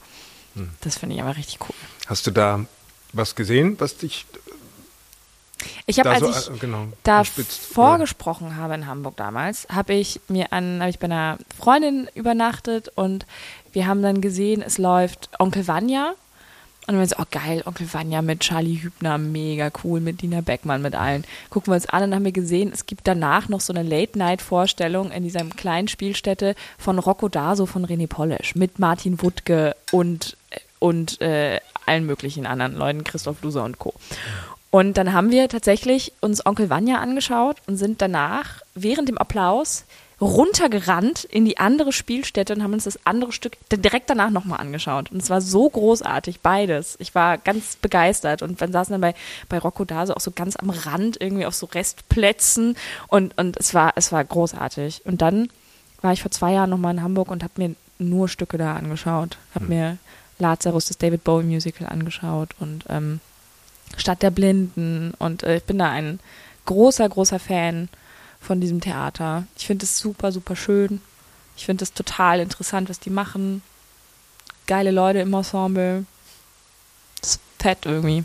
Hm. 0.54 0.70
Das 0.82 0.98
finde 0.98 1.16
ich 1.16 1.22
aber 1.22 1.36
richtig 1.36 1.58
cool. 1.62 1.74
Hast 2.06 2.28
du 2.28 2.30
da 2.30 2.64
was 3.12 3.34
gesehen, 3.34 3.74
was 3.80 3.96
dich 3.96 4.24
ich 5.86 5.98
habe, 5.98 6.10
als 6.10 6.20
so, 6.20 6.52
ich 6.52 6.56
äh, 6.56 6.60
genau, 6.60 6.86
da 7.02 7.24
vorgesprochen 7.24 8.48
ja. 8.48 8.56
habe 8.56 8.74
in 8.74 8.86
Hamburg 8.86 9.16
damals, 9.16 9.66
habe 9.70 9.94
ich 9.94 10.20
mir 10.28 10.52
an, 10.52 10.80
habe 10.80 10.90
ich 10.90 10.98
bei 10.98 11.06
einer 11.06 11.38
Freundin 11.58 12.08
übernachtet 12.14 12.90
und 12.94 13.26
wir 13.72 13.86
haben 13.86 14.02
dann 14.02 14.20
gesehen, 14.20 14.62
es 14.62 14.78
läuft 14.78 15.28
Onkel 15.38 15.68
Vanya 15.68 16.14
und 16.86 16.98
wir 16.98 17.06
so, 17.06 17.16
oh 17.18 17.24
geil, 17.30 17.62
Onkel 17.66 17.92
Vanya 17.92 18.22
mit 18.22 18.40
Charlie 18.40 18.82
Hübner, 18.82 19.18
mega 19.18 19.70
cool, 19.82 20.00
mit 20.00 20.22
Dina 20.22 20.40
Beckmann, 20.40 20.82
mit 20.82 20.94
allen. 20.94 21.24
Gucken 21.50 21.72
wir 21.72 21.76
uns 21.76 21.86
an 21.86 22.02
und 22.04 22.14
haben 22.14 22.24
wir 22.24 22.32
gesehen, 22.32 22.70
es 22.72 22.86
gibt 22.86 23.06
danach 23.06 23.48
noch 23.48 23.60
so 23.60 23.72
eine 23.72 23.82
Late-Night-Vorstellung 23.82 25.10
in 25.10 25.22
dieser 25.22 25.44
kleinen 25.44 25.88
Spielstätte 25.88 26.54
von 26.78 26.98
Rocco 26.98 27.28
Daso 27.28 27.66
von 27.66 27.86
René 27.86 28.06
Polish 28.06 28.54
mit 28.54 28.78
Martin 28.78 29.20
Wuttke 29.22 29.76
und, 29.92 30.36
und 30.78 31.20
äh, 31.22 31.60
allen 31.86 32.06
möglichen 32.06 32.46
anderen 32.46 32.74
Leuten, 32.74 33.04
Christoph 33.04 33.42
Luser 33.42 33.64
und 33.64 33.78
Co. 33.78 33.94
Und 34.74 34.94
dann 34.94 35.12
haben 35.12 35.30
wir 35.30 35.48
tatsächlich 35.48 36.14
uns 36.20 36.44
Onkel 36.44 36.68
Vanya 36.68 36.98
angeschaut 36.98 37.58
und 37.68 37.76
sind 37.76 38.02
danach 38.02 38.60
während 38.74 39.08
dem 39.08 39.18
Applaus 39.18 39.84
runtergerannt 40.20 41.22
in 41.22 41.44
die 41.44 41.58
andere 41.58 41.92
Spielstätte 41.92 42.54
und 42.54 42.64
haben 42.64 42.72
uns 42.72 42.82
das 42.82 42.98
andere 43.06 43.30
Stück 43.30 43.56
direkt 43.70 44.10
danach 44.10 44.30
nochmal 44.30 44.58
angeschaut. 44.58 45.12
Und 45.12 45.22
es 45.22 45.30
war 45.30 45.40
so 45.40 45.70
großartig, 45.70 46.40
beides. 46.40 46.96
Ich 46.98 47.14
war 47.14 47.38
ganz 47.38 47.76
begeistert. 47.76 48.42
Und 48.42 48.58
wir 48.58 48.66
saßen 48.66 48.90
dann 48.94 49.00
bei, 49.00 49.14
bei 49.48 49.60
Rocco 49.60 49.84
Dase 49.84 50.16
auch 50.16 50.20
so 50.20 50.32
ganz 50.32 50.56
am 50.56 50.70
Rand, 50.70 51.20
irgendwie 51.20 51.46
auf 51.46 51.54
so 51.54 51.66
Restplätzen. 51.66 52.76
Und, 53.06 53.38
und 53.38 53.56
es 53.56 53.74
war, 53.74 53.92
es 53.94 54.10
war 54.10 54.24
großartig. 54.24 55.02
Und 55.04 55.22
dann 55.22 55.50
war 56.00 56.12
ich 56.12 56.22
vor 56.22 56.32
zwei 56.32 56.54
Jahren 56.54 56.70
nochmal 56.70 56.94
in 56.94 57.02
Hamburg 57.04 57.30
und 57.30 57.44
habe 57.44 57.52
mir 57.58 57.76
nur 58.00 58.28
Stücke 58.28 58.58
da 58.58 58.74
angeschaut. 58.74 59.38
Habe 59.54 59.66
hm. 59.66 59.68
mir 59.68 59.98
Lazarus, 60.40 60.86
das 60.86 60.98
David 60.98 61.22
Bowie 61.22 61.44
Musical 61.44 61.86
angeschaut 61.86 62.56
und 62.58 62.82
ähm, 62.88 63.20
Stadt 64.00 64.22
der 64.22 64.30
Blinden. 64.30 65.12
Und 65.18 65.42
äh, 65.42 65.56
ich 65.56 65.64
bin 65.64 65.78
da 65.78 65.90
ein 65.90 66.20
großer, 66.66 67.08
großer 67.08 67.38
Fan 67.38 67.88
von 68.40 68.60
diesem 68.60 68.80
Theater. 68.80 69.46
Ich 69.56 69.66
finde 69.66 69.84
es 69.84 69.98
super, 69.98 70.32
super 70.32 70.56
schön. 70.56 71.00
Ich 71.56 71.66
finde 71.66 71.84
es 71.84 71.92
total 71.92 72.40
interessant, 72.40 72.88
was 72.88 73.00
die 73.00 73.10
machen. 73.10 73.62
Geile 74.66 74.90
Leute 74.90 75.20
im 75.20 75.32
Ensemble. 75.32 76.04
Das 77.20 77.30
ist 77.30 77.40
fett 77.58 77.86
irgendwie. 77.86 78.24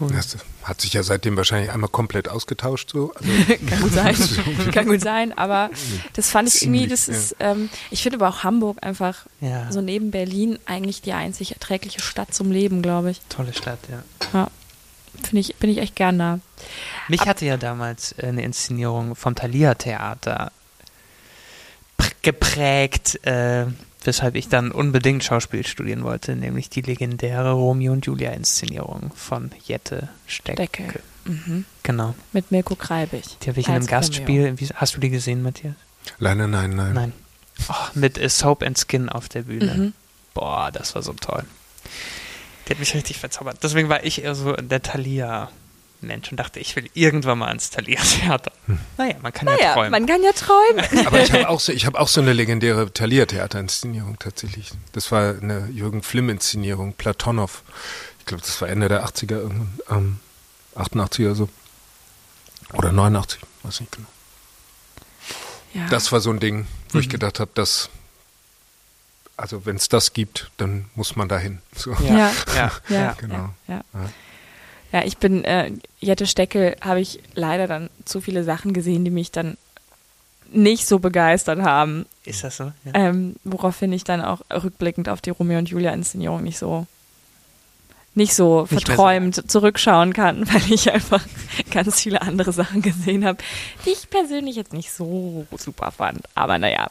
Cool. 0.00 0.12
Das 0.12 0.38
hat 0.62 0.80
sich 0.80 0.94
ja 0.94 1.02
seitdem 1.02 1.36
wahrscheinlich 1.36 1.70
einmal 1.70 1.90
komplett 1.90 2.28
ausgetauscht 2.28 2.90
so. 2.90 3.12
Also 3.14 3.30
Kann 3.66 3.80
gut 3.80 3.92
sein. 3.92 4.16
Kann 4.72 4.86
gut 4.86 5.00
sein, 5.00 5.36
aber 5.36 5.70
das 6.14 6.30
fand 6.30 6.48
ich 6.48 6.62
irgendwie, 6.62 6.86
das 6.86 7.08
ist, 7.08 7.36
ja. 7.38 7.52
ähm, 7.52 7.68
ich 7.90 8.02
finde 8.02 8.16
aber 8.16 8.28
auch 8.28 8.42
Hamburg 8.42 8.78
einfach 8.82 9.26
ja. 9.40 9.70
so 9.70 9.80
neben 9.80 10.10
Berlin 10.10 10.58
eigentlich 10.64 11.02
die 11.02 11.12
einzig 11.12 11.52
erträgliche 11.52 12.00
Stadt 12.00 12.32
zum 12.32 12.50
Leben, 12.50 12.80
glaube 12.80 13.10
ich. 13.10 13.20
Tolle 13.28 13.52
Stadt, 13.52 13.80
ja. 13.90 14.02
Ja. 14.32 14.48
Finde 15.22 15.40
ich, 15.40 15.56
bin 15.56 15.68
ich 15.68 15.78
echt 15.78 15.96
gern 15.96 16.18
da. 16.18 16.40
Mich 17.08 17.22
Ab 17.22 17.28
hatte 17.28 17.44
ja 17.44 17.56
damals 17.56 18.14
eine 18.18 18.42
Inszenierung 18.42 19.16
vom 19.16 19.34
Thalia 19.34 19.74
Theater 19.74 20.52
geprägt, 22.22 23.24
äh, 23.26 23.66
weshalb 24.06 24.34
ich 24.34 24.48
dann 24.48 24.70
unbedingt 24.70 25.24
Schauspiel 25.24 25.66
studieren 25.66 26.02
wollte, 26.04 26.36
nämlich 26.36 26.70
die 26.70 26.80
legendäre 26.80 27.52
Romeo 27.52 27.92
und 27.92 28.06
Julia 28.06 28.30
Inszenierung 28.30 29.12
von 29.14 29.50
Jette 29.64 30.08
Stecke. 30.26 30.64
Stecke. 30.64 31.00
Mhm. 31.24 31.64
Genau. 31.82 32.14
Mit 32.32 32.50
Mirko 32.50 32.74
Kreibig. 32.74 33.38
Die 33.42 33.48
habe 33.48 33.60
ich 33.60 33.68
in 33.68 33.74
einem 33.74 33.86
Gastspiel. 33.86 34.58
Wie, 34.58 34.66
hast 34.74 34.96
du 34.96 35.00
die 35.00 35.10
gesehen, 35.10 35.42
Matthias? 35.42 35.74
Leider 36.18 36.46
nein, 36.46 36.74
nein. 36.76 36.92
Nein. 36.94 37.12
Oh, 37.68 37.74
mit 37.94 38.18
Soap 38.30 38.62
and 38.62 38.78
Skin 38.78 39.08
auf 39.08 39.28
der 39.28 39.42
Bühne. 39.42 39.74
Mhm. 39.74 39.92
Boah, 40.34 40.70
das 40.72 40.94
war 40.94 41.02
so 41.02 41.12
toll. 41.12 41.44
Die 42.66 42.70
hat 42.70 42.78
mich 42.78 42.94
richtig 42.94 43.18
verzaubert. 43.18 43.58
Deswegen 43.62 43.88
war 43.88 44.04
ich 44.04 44.22
eher 44.24 44.34
so 44.34 44.54
der 44.54 44.80
Thalia 44.80 45.50
Mensch 46.02 46.30
und 46.30 46.36
dachte, 46.36 46.60
ich 46.60 46.76
will 46.76 46.88
irgendwann 46.94 47.38
mal 47.38 47.50
ins 47.52 47.70
Thalia-Theater. 47.70 48.52
Hm. 48.66 48.78
Naja, 48.98 49.14
man 49.22 49.32
kann 49.32 49.46
naja, 49.46 49.60
ja 49.60 49.74
träumen. 49.74 49.90
man 49.90 50.06
kann 50.06 50.22
ja 50.22 50.32
träumen. 50.32 51.06
Aber 51.06 51.22
ich 51.22 51.32
habe 51.32 51.48
auch, 51.48 51.60
so, 51.60 51.72
hab 51.72 51.94
auch 51.94 52.08
so 52.08 52.20
eine 52.20 52.32
legendäre 52.34 52.92
Thalia-Theater-Inszenierung 52.92 54.18
tatsächlich. 54.18 54.70
Das 54.92 55.10
war 55.10 55.34
eine 55.40 55.68
Jürgen 55.72 56.02
Flimm-Inszenierung, 56.02 56.92
Platonow. 56.92 57.62
Ich 58.18 58.26
glaube, 58.26 58.42
das 58.42 58.60
war 58.60 58.68
Ende 58.68 58.88
der 58.88 59.04
80er, 59.04 59.36
irgendwann, 59.36 59.80
ähm, 59.88 60.20
88 60.76 61.24
oder 61.24 61.34
so. 61.34 61.48
Oder 62.74 62.92
89, 62.92 63.40
weiß 63.62 63.80
nicht 63.80 63.92
genau. 63.92 64.08
Ja. 65.74 65.88
Das 65.88 66.12
war 66.12 66.20
so 66.20 66.30
ein 66.30 66.38
Ding, 66.38 66.66
wo 66.90 66.98
mhm. 66.98 67.02
ich 67.02 67.08
gedacht 67.08 67.40
habe, 67.40 67.50
dass 67.54 67.90
also 69.40 69.64
wenn 69.64 69.76
es 69.76 69.88
das 69.88 70.12
gibt, 70.12 70.50
dann 70.58 70.90
muss 70.94 71.16
man 71.16 71.28
dahin. 71.28 71.62
So. 71.74 71.92
Ja. 71.92 72.10
Ja. 72.10 72.32
ja, 72.54 72.72
ja, 72.88 73.12
genau. 73.18 73.54
Ja, 73.66 73.82
ja, 74.92 75.04
ich 75.04 75.18
bin, 75.18 75.44
äh, 75.44 75.72
Jette 76.00 76.26
Steckel 76.26 76.76
habe 76.80 77.00
ich 77.00 77.20
leider 77.34 77.66
dann 77.66 77.90
zu 78.04 78.20
viele 78.20 78.44
Sachen 78.44 78.72
gesehen, 78.72 79.04
die 79.04 79.10
mich 79.10 79.30
dann 79.30 79.56
nicht 80.52 80.86
so 80.86 80.98
begeistert 80.98 81.60
haben. 81.60 82.06
Ist 82.24 82.42
das 82.42 82.56
so? 82.56 82.72
Ja. 82.84 82.92
Ähm, 82.94 83.36
woraufhin 83.44 83.92
ich 83.92 84.04
dann 84.04 84.20
auch 84.20 84.40
rückblickend 84.50 85.08
auf 85.08 85.20
die 85.20 85.30
Romeo 85.30 85.58
und 85.58 85.68
Julia 85.68 85.92
Inszenierung 85.92 86.42
nicht 86.42 86.58
so 86.58 86.86
nicht 88.14 88.34
so 88.34 88.62
nicht 88.62 88.86
verträumt 88.86 89.36
so. 89.36 89.42
zurückschauen 89.42 90.12
kann, 90.12 90.48
weil 90.52 90.72
ich 90.72 90.90
einfach 90.92 91.24
ganz 91.70 92.00
viele 92.00 92.22
andere 92.22 92.52
Sachen 92.52 92.82
gesehen 92.82 93.24
habe, 93.24 93.38
die 93.86 93.90
ich 93.90 94.10
persönlich 94.10 94.56
jetzt 94.56 94.72
nicht 94.72 94.92
so 94.92 95.46
super 95.56 95.92
fand. 95.92 96.22
Aber 96.34 96.58
naja, 96.58 96.88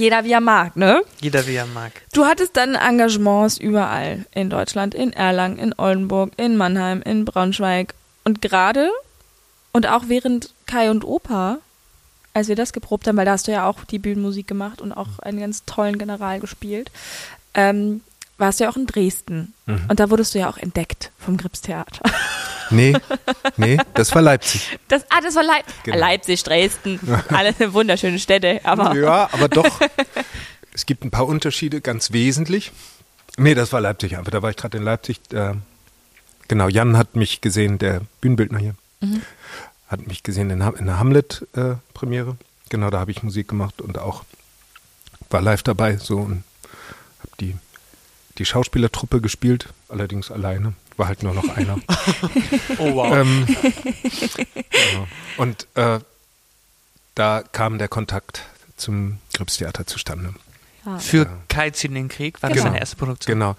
jeder 0.00 0.24
wie 0.24 0.32
er 0.32 0.40
mag, 0.40 0.76
ne? 0.76 1.02
Jeder 1.20 1.46
wie 1.46 1.54
er 1.54 1.66
mag. 1.66 1.92
Du 2.12 2.24
hattest 2.24 2.56
dann 2.56 2.74
Engagements 2.74 3.58
überall 3.58 4.24
in 4.32 4.50
Deutschland, 4.50 4.94
in 4.94 5.12
Erlangen, 5.12 5.58
in 5.58 5.74
Oldenburg, 5.78 6.32
in 6.36 6.56
Mannheim, 6.56 7.02
in 7.02 7.24
Braunschweig. 7.24 7.94
Und 8.24 8.40
gerade 8.42 8.90
und 9.72 9.86
auch 9.86 10.04
während 10.08 10.52
Kai 10.66 10.90
und 10.90 11.04
Opa, 11.04 11.58
als 12.34 12.48
wir 12.48 12.56
das 12.56 12.72
geprobt 12.72 13.06
haben, 13.06 13.16
weil 13.16 13.26
da 13.26 13.32
hast 13.32 13.46
du 13.46 13.52
ja 13.52 13.68
auch 13.68 13.84
die 13.84 13.98
Bühnenmusik 13.98 14.46
gemacht 14.46 14.80
und 14.80 14.92
auch 14.92 15.18
einen 15.20 15.38
ganz 15.38 15.64
tollen 15.64 15.98
General 15.98 16.40
gespielt, 16.40 16.90
ähm, 17.54 18.00
warst 18.38 18.58
du 18.58 18.64
ja 18.64 18.70
auch 18.70 18.76
in 18.76 18.86
Dresden. 18.86 19.54
Mhm. 19.66 19.84
Und 19.88 20.00
da 20.00 20.10
wurdest 20.10 20.34
du 20.34 20.38
ja 20.38 20.48
auch 20.48 20.58
entdeckt 20.58 21.12
vom 21.18 21.36
Grips 21.36 21.60
Theater. 21.60 22.02
Nee, 22.70 22.96
nee, 23.56 23.78
das 23.94 24.14
war 24.14 24.22
Leipzig. 24.22 24.78
Das, 24.88 25.04
ah, 25.10 25.20
das 25.22 25.34
war 25.34 25.42
Leip 25.42 25.64
genau. 25.84 25.98
Leipzig, 25.98 26.42
Dresden, 26.42 27.00
alle 27.28 27.54
wunderschöne 27.72 28.18
Städte. 28.18 28.60
Aber 28.64 28.94
ja, 28.94 29.28
aber 29.32 29.48
doch, 29.48 29.80
es 30.74 30.86
gibt 30.86 31.04
ein 31.04 31.10
paar 31.10 31.26
Unterschiede, 31.26 31.80
ganz 31.80 32.12
wesentlich. 32.12 32.72
Nee, 33.36 33.54
das 33.54 33.72
war 33.72 33.80
Leipzig, 33.80 34.18
aber 34.18 34.30
da 34.30 34.42
war 34.42 34.50
ich 34.50 34.56
gerade 34.56 34.78
in 34.78 34.84
Leipzig. 34.84 35.20
Äh, 35.32 35.54
genau, 36.48 36.68
Jan 36.68 36.96
hat 36.96 37.16
mich 37.16 37.40
gesehen, 37.40 37.78
der 37.78 38.02
Bühnenbildner 38.20 38.58
hier, 38.58 38.74
mhm. 39.00 39.22
hat 39.88 40.06
mich 40.06 40.22
gesehen 40.22 40.50
in, 40.50 40.60
in 40.60 40.86
der 40.86 40.98
Hamlet-Premiere. 40.98 42.30
Äh, 42.30 42.44
genau, 42.68 42.90
da 42.90 43.00
habe 43.00 43.10
ich 43.10 43.22
Musik 43.22 43.48
gemacht 43.48 43.80
und 43.80 43.98
auch 43.98 44.24
war 45.30 45.40
live 45.40 45.62
dabei 45.62 45.96
so 45.96 46.18
und 46.18 46.44
habe 47.20 47.32
die, 47.40 47.56
die 48.38 48.44
Schauspielertruppe 48.44 49.20
gespielt, 49.20 49.68
allerdings 49.88 50.30
alleine 50.30 50.74
war 51.00 51.08
halt 51.08 51.24
nur 51.24 51.34
noch 51.34 51.48
einer. 51.56 51.80
oh 52.78 52.94
wow. 52.94 53.16
Ähm, 53.16 53.46
ja. 53.48 55.06
Und 55.38 55.66
äh, 55.74 55.98
da 57.14 57.42
kam 57.52 57.78
der 57.78 57.88
Kontakt 57.88 58.42
zum 58.76 59.18
Gripstheater 59.34 59.86
zustande. 59.86 60.34
Ah. 60.84 60.98
Für 60.98 61.24
ja. 61.24 61.38
Kai 61.48 61.70
zieht 61.70 61.94
den 61.94 62.08
Krieg, 62.08 62.42
war 62.42 62.50
genau. 62.50 62.62
das 62.62 62.64
seine 62.64 62.80
erste 62.80 62.96
Produktion? 62.96 63.34
Genau. 63.34 63.56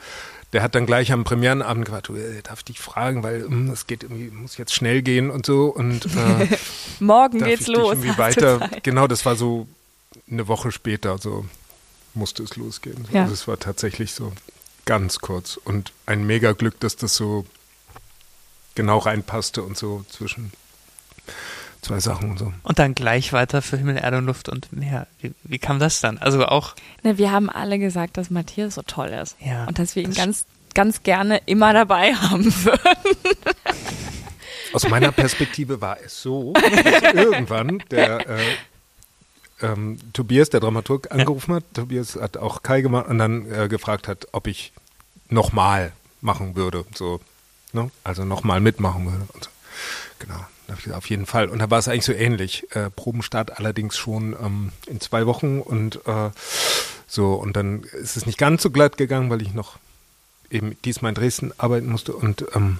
Der 0.53 0.61
hat 0.61 0.75
dann 0.75 0.85
gleich 0.85 1.11
am 1.11 1.23
Premierenabend 1.23 1.85
gefragt, 1.85 2.09
du, 2.09 2.15
äh, 2.15 2.41
darf 2.43 2.59
ich 2.59 2.65
dich 2.65 2.79
fragen, 2.79 3.23
weil 3.23 3.43
hm, 3.43 3.71
es 3.71 3.87
geht 3.87 4.03
irgendwie, 4.03 4.29
muss 4.29 4.57
jetzt 4.57 4.73
schnell 4.73 5.01
gehen 5.01 5.31
und 5.31 5.45
so. 5.45 5.67
Und 5.67 6.05
äh, 6.05 6.57
morgen 6.99 7.39
geht's 7.39 7.67
los. 7.67 7.97
Genau, 8.83 9.07
das 9.07 9.25
war 9.25 9.35
so 9.35 9.67
eine 10.29 10.47
Woche 10.47 10.71
später, 10.71 11.17
so 11.17 11.45
musste 12.13 12.43
es 12.43 12.55
losgehen. 12.55 13.07
Ja. 13.11 13.23
Also 13.23 13.33
es 13.33 13.47
war 13.47 13.57
tatsächlich 13.57 14.13
so 14.13 14.31
ganz 14.85 15.19
kurz. 15.19 15.57
Und 15.57 15.93
ein 16.05 16.25
mega 16.25 16.51
Glück, 16.53 16.79
dass 16.79 16.95
das 16.95 17.15
so 17.15 17.45
genau 18.75 18.97
reinpasste 18.99 19.63
und 19.63 19.77
so 19.77 20.05
zwischen 20.09 20.51
zwei 21.81 21.99
Sachen 21.99 22.31
und 22.31 22.39
so. 22.39 22.53
Und 22.63 22.79
dann 22.79 22.95
gleich 22.95 23.33
weiter 23.33 23.61
für 23.61 23.77
Himmel, 23.77 23.97
Erde 23.97 24.17
und 24.17 24.25
Luft 24.25 24.49
und 24.49 24.71
Meer. 24.71 25.07
Wie, 25.19 25.33
wie 25.43 25.59
kam 25.59 25.79
das 25.79 25.99
dann? 25.99 26.17
Also 26.17 26.45
auch. 26.45 26.75
Ne, 27.03 27.17
wir 27.17 27.31
haben 27.31 27.49
alle 27.49 27.79
gesagt, 27.79 28.17
dass 28.17 28.29
Matthias 28.29 28.75
so 28.75 28.81
toll 28.83 29.09
ist. 29.09 29.35
Ja. 29.39 29.65
Und 29.65 29.79
dass 29.79 29.95
wir 29.95 30.03
ihn 30.03 30.13
ganz, 30.13 30.45
ganz 30.73 31.03
gerne 31.03 31.41
immer 31.45 31.73
dabei 31.73 32.13
haben 32.15 32.45
würden. 32.45 33.17
Aus 34.73 34.87
meiner 34.87 35.11
Perspektive 35.11 35.81
war 35.81 35.97
es 35.99 36.21
so, 36.21 36.53
dass 36.53 37.13
irgendwann 37.13 37.83
der 37.91 38.29
äh, 38.29 38.39
ähm, 39.61 39.97
Tobias, 40.13 40.49
der 40.49 40.59
Dramaturg, 40.59 41.11
angerufen 41.11 41.55
hat. 41.55 41.63
Tobias 41.73 42.15
hat 42.15 42.37
auch 42.37 42.63
Kai 42.63 42.81
gemacht 42.81 43.07
und 43.07 43.17
dann 43.17 43.51
äh, 43.51 43.67
gefragt 43.67 44.07
hat, 44.07 44.27
ob 44.31 44.47
ich 44.47 44.73
nochmal 45.29 45.91
machen 46.21 46.55
würde. 46.55 46.85
So, 46.93 47.19
ne? 47.73 47.91
Also 48.03 48.25
nochmal 48.25 48.59
mitmachen 48.59 49.05
würde. 49.05 49.27
So. 49.41 49.49
Genau. 50.19 50.45
Auf 50.95 51.09
jeden 51.09 51.25
Fall. 51.25 51.49
Und 51.49 51.59
da 51.59 51.69
war 51.69 51.79
es 51.79 51.89
eigentlich 51.89 52.05
so 52.05 52.13
ähnlich. 52.13 52.65
Äh, 52.73 52.89
Probenstart 52.89 53.59
allerdings 53.59 53.97
schon 53.97 54.37
ähm, 54.41 54.71
in 54.87 55.01
zwei 55.01 55.25
Wochen 55.25 55.59
und 55.59 56.05
äh, 56.05 56.29
so. 57.07 57.33
Und 57.33 57.57
dann 57.57 57.83
ist 57.83 58.15
es 58.15 58.25
nicht 58.25 58.37
ganz 58.37 58.63
so 58.63 58.69
glatt 58.69 58.95
gegangen, 58.95 59.29
weil 59.29 59.41
ich 59.41 59.53
noch 59.53 59.79
eben 60.49 60.77
diesmal 60.83 61.09
in 61.09 61.15
Dresden 61.15 61.53
arbeiten 61.57 61.87
musste 61.89 62.13
und 62.13 62.45
ähm, 62.53 62.79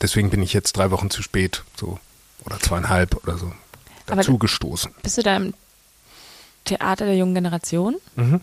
deswegen 0.00 0.30
bin 0.30 0.42
ich 0.42 0.52
jetzt 0.52 0.76
drei 0.76 0.90
Wochen 0.90 1.10
zu 1.10 1.22
spät, 1.22 1.64
so 1.76 1.98
oder 2.44 2.58
zweieinhalb 2.60 3.14
oder 3.22 3.38
so 3.38 3.52
dazugestoßen. 4.16 4.92
Bist 5.02 5.18
du 5.18 5.22
da 5.22 5.36
im 5.36 5.54
Theater 6.64 7.06
der 7.06 7.16
jungen 7.16 7.34
Generation? 7.34 7.96
Mhm. 8.16 8.40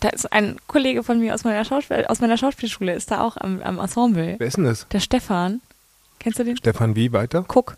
Da 0.00 0.08
ist 0.08 0.32
ein 0.32 0.56
Kollege 0.66 1.02
von 1.02 1.20
mir 1.20 1.34
aus 1.34 1.44
meiner, 1.44 1.64
Schauspiel 1.64 2.06
aus 2.06 2.20
meiner 2.20 2.38
Schauspielschule, 2.38 2.94
ist 2.94 3.10
da 3.10 3.20
auch 3.20 3.36
am, 3.36 3.60
am 3.62 3.78
Ensemble. 3.78 4.36
Wer 4.38 4.46
ist 4.46 4.56
denn 4.56 4.64
das? 4.64 4.86
Der 4.88 5.00
Stefan. 5.00 5.60
Kennst 6.18 6.38
du 6.38 6.44
den? 6.44 6.56
Stefan 6.56 6.96
wie 6.96 7.12
weiter? 7.12 7.44
Guck. 7.46 7.76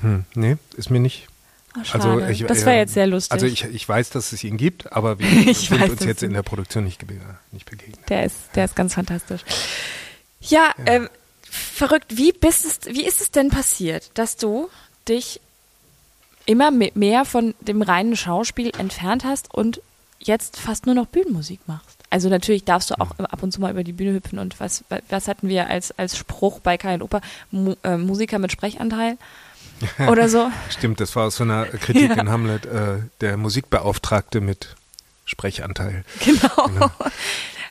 Hm, 0.00 0.24
nee, 0.34 0.56
ist 0.76 0.90
mir 0.90 1.00
nicht. 1.00 1.28
Oh, 1.76 1.80
also 1.92 2.20
ich, 2.20 2.44
das 2.44 2.64
war 2.64 2.74
jetzt 2.74 2.94
sehr 2.94 3.06
lustig. 3.06 3.32
Also 3.32 3.46
ich, 3.46 3.64
ich 3.64 3.88
weiß, 3.88 4.10
dass 4.10 4.32
es 4.32 4.42
ihn 4.42 4.56
gibt, 4.56 4.92
aber 4.92 5.18
wir 5.18 5.26
sind 5.54 5.80
weiß, 5.80 5.90
uns 5.90 6.04
jetzt 6.04 6.22
in 6.22 6.32
der 6.32 6.42
Produktion 6.42 6.84
nicht, 6.84 7.04
nicht 7.52 7.70
begegnet. 7.70 8.08
Der 8.08 8.24
ist, 8.24 8.36
der 8.54 8.64
ist 8.64 8.76
ganz 8.76 8.94
fantastisch. 8.94 9.42
Ja, 10.40 10.72
ja. 10.78 10.84
Ähm, 10.86 11.08
verrückt. 11.58 12.16
Wie, 12.16 12.32
bist 12.32 12.64
es, 12.64 12.94
wie 12.94 13.06
ist 13.06 13.20
es 13.20 13.30
denn 13.30 13.50
passiert, 13.50 14.10
dass 14.14 14.36
du 14.36 14.68
dich 15.08 15.40
immer 16.46 16.70
mehr 16.70 17.24
von 17.24 17.54
dem 17.60 17.82
reinen 17.82 18.16
Schauspiel 18.16 18.72
entfernt 18.78 19.24
hast 19.24 19.52
und 19.52 19.80
jetzt 20.18 20.58
fast 20.58 20.86
nur 20.86 20.94
noch 20.94 21.06
Bühnenmusik 21.06 21.60
machst? 21.66 21.98
Also 22.10 22.28
natürlich 22.28 22.64
darfst 22.64 22.90
du 22.90 23.00
auch 23.00 23.10
ab 23.18 23.42
und 23.42 23.52
zu 23.52 23.60
mal 23.60 23.70
über 23.70 23.84
die 23.84 23.92
Bühne 23.92 24.14
hüpfen 24.14 24.38
und 24.38 24.58
was, 24.60 24.82
was 25.10 25.28
hatten 25.28 25.48
wir 25.48 25.68
als, 25.68 25.90
als 25.98 26.16
Spruch 26.16 26.60
bei 26.60 26.78
Kai 26.78 26.94
und 26.94 27.02
Oper? 27.02 27.20
Mu 27.50 27.74
äh, 27.82 27.98
Musiker 27.98 28.38
mit 28.38 28.50
Sprechanteil 28.50 29.18
oder 30.08 30.28
so? 30.28 30.50
Stimmt, 30.70 31.00
das 31.00 31.14
war 31.16 31.26
aus 31.26 31.36
so 31.36 31.44
einer 31.44 31.66
Kritik 31.66 32.10
ja. 32.16 32.20
in 32.20 32.30
Hamlet, 32.30 32.64
äh, 32.64 33.00
der 33.20 33.36
Musikbeauftragte 33.36 34.40
mit 34.40 34.74
Sprechanteil. 35.26 36.04
Genau. 36.24 36.66
genau. 36.66 36.90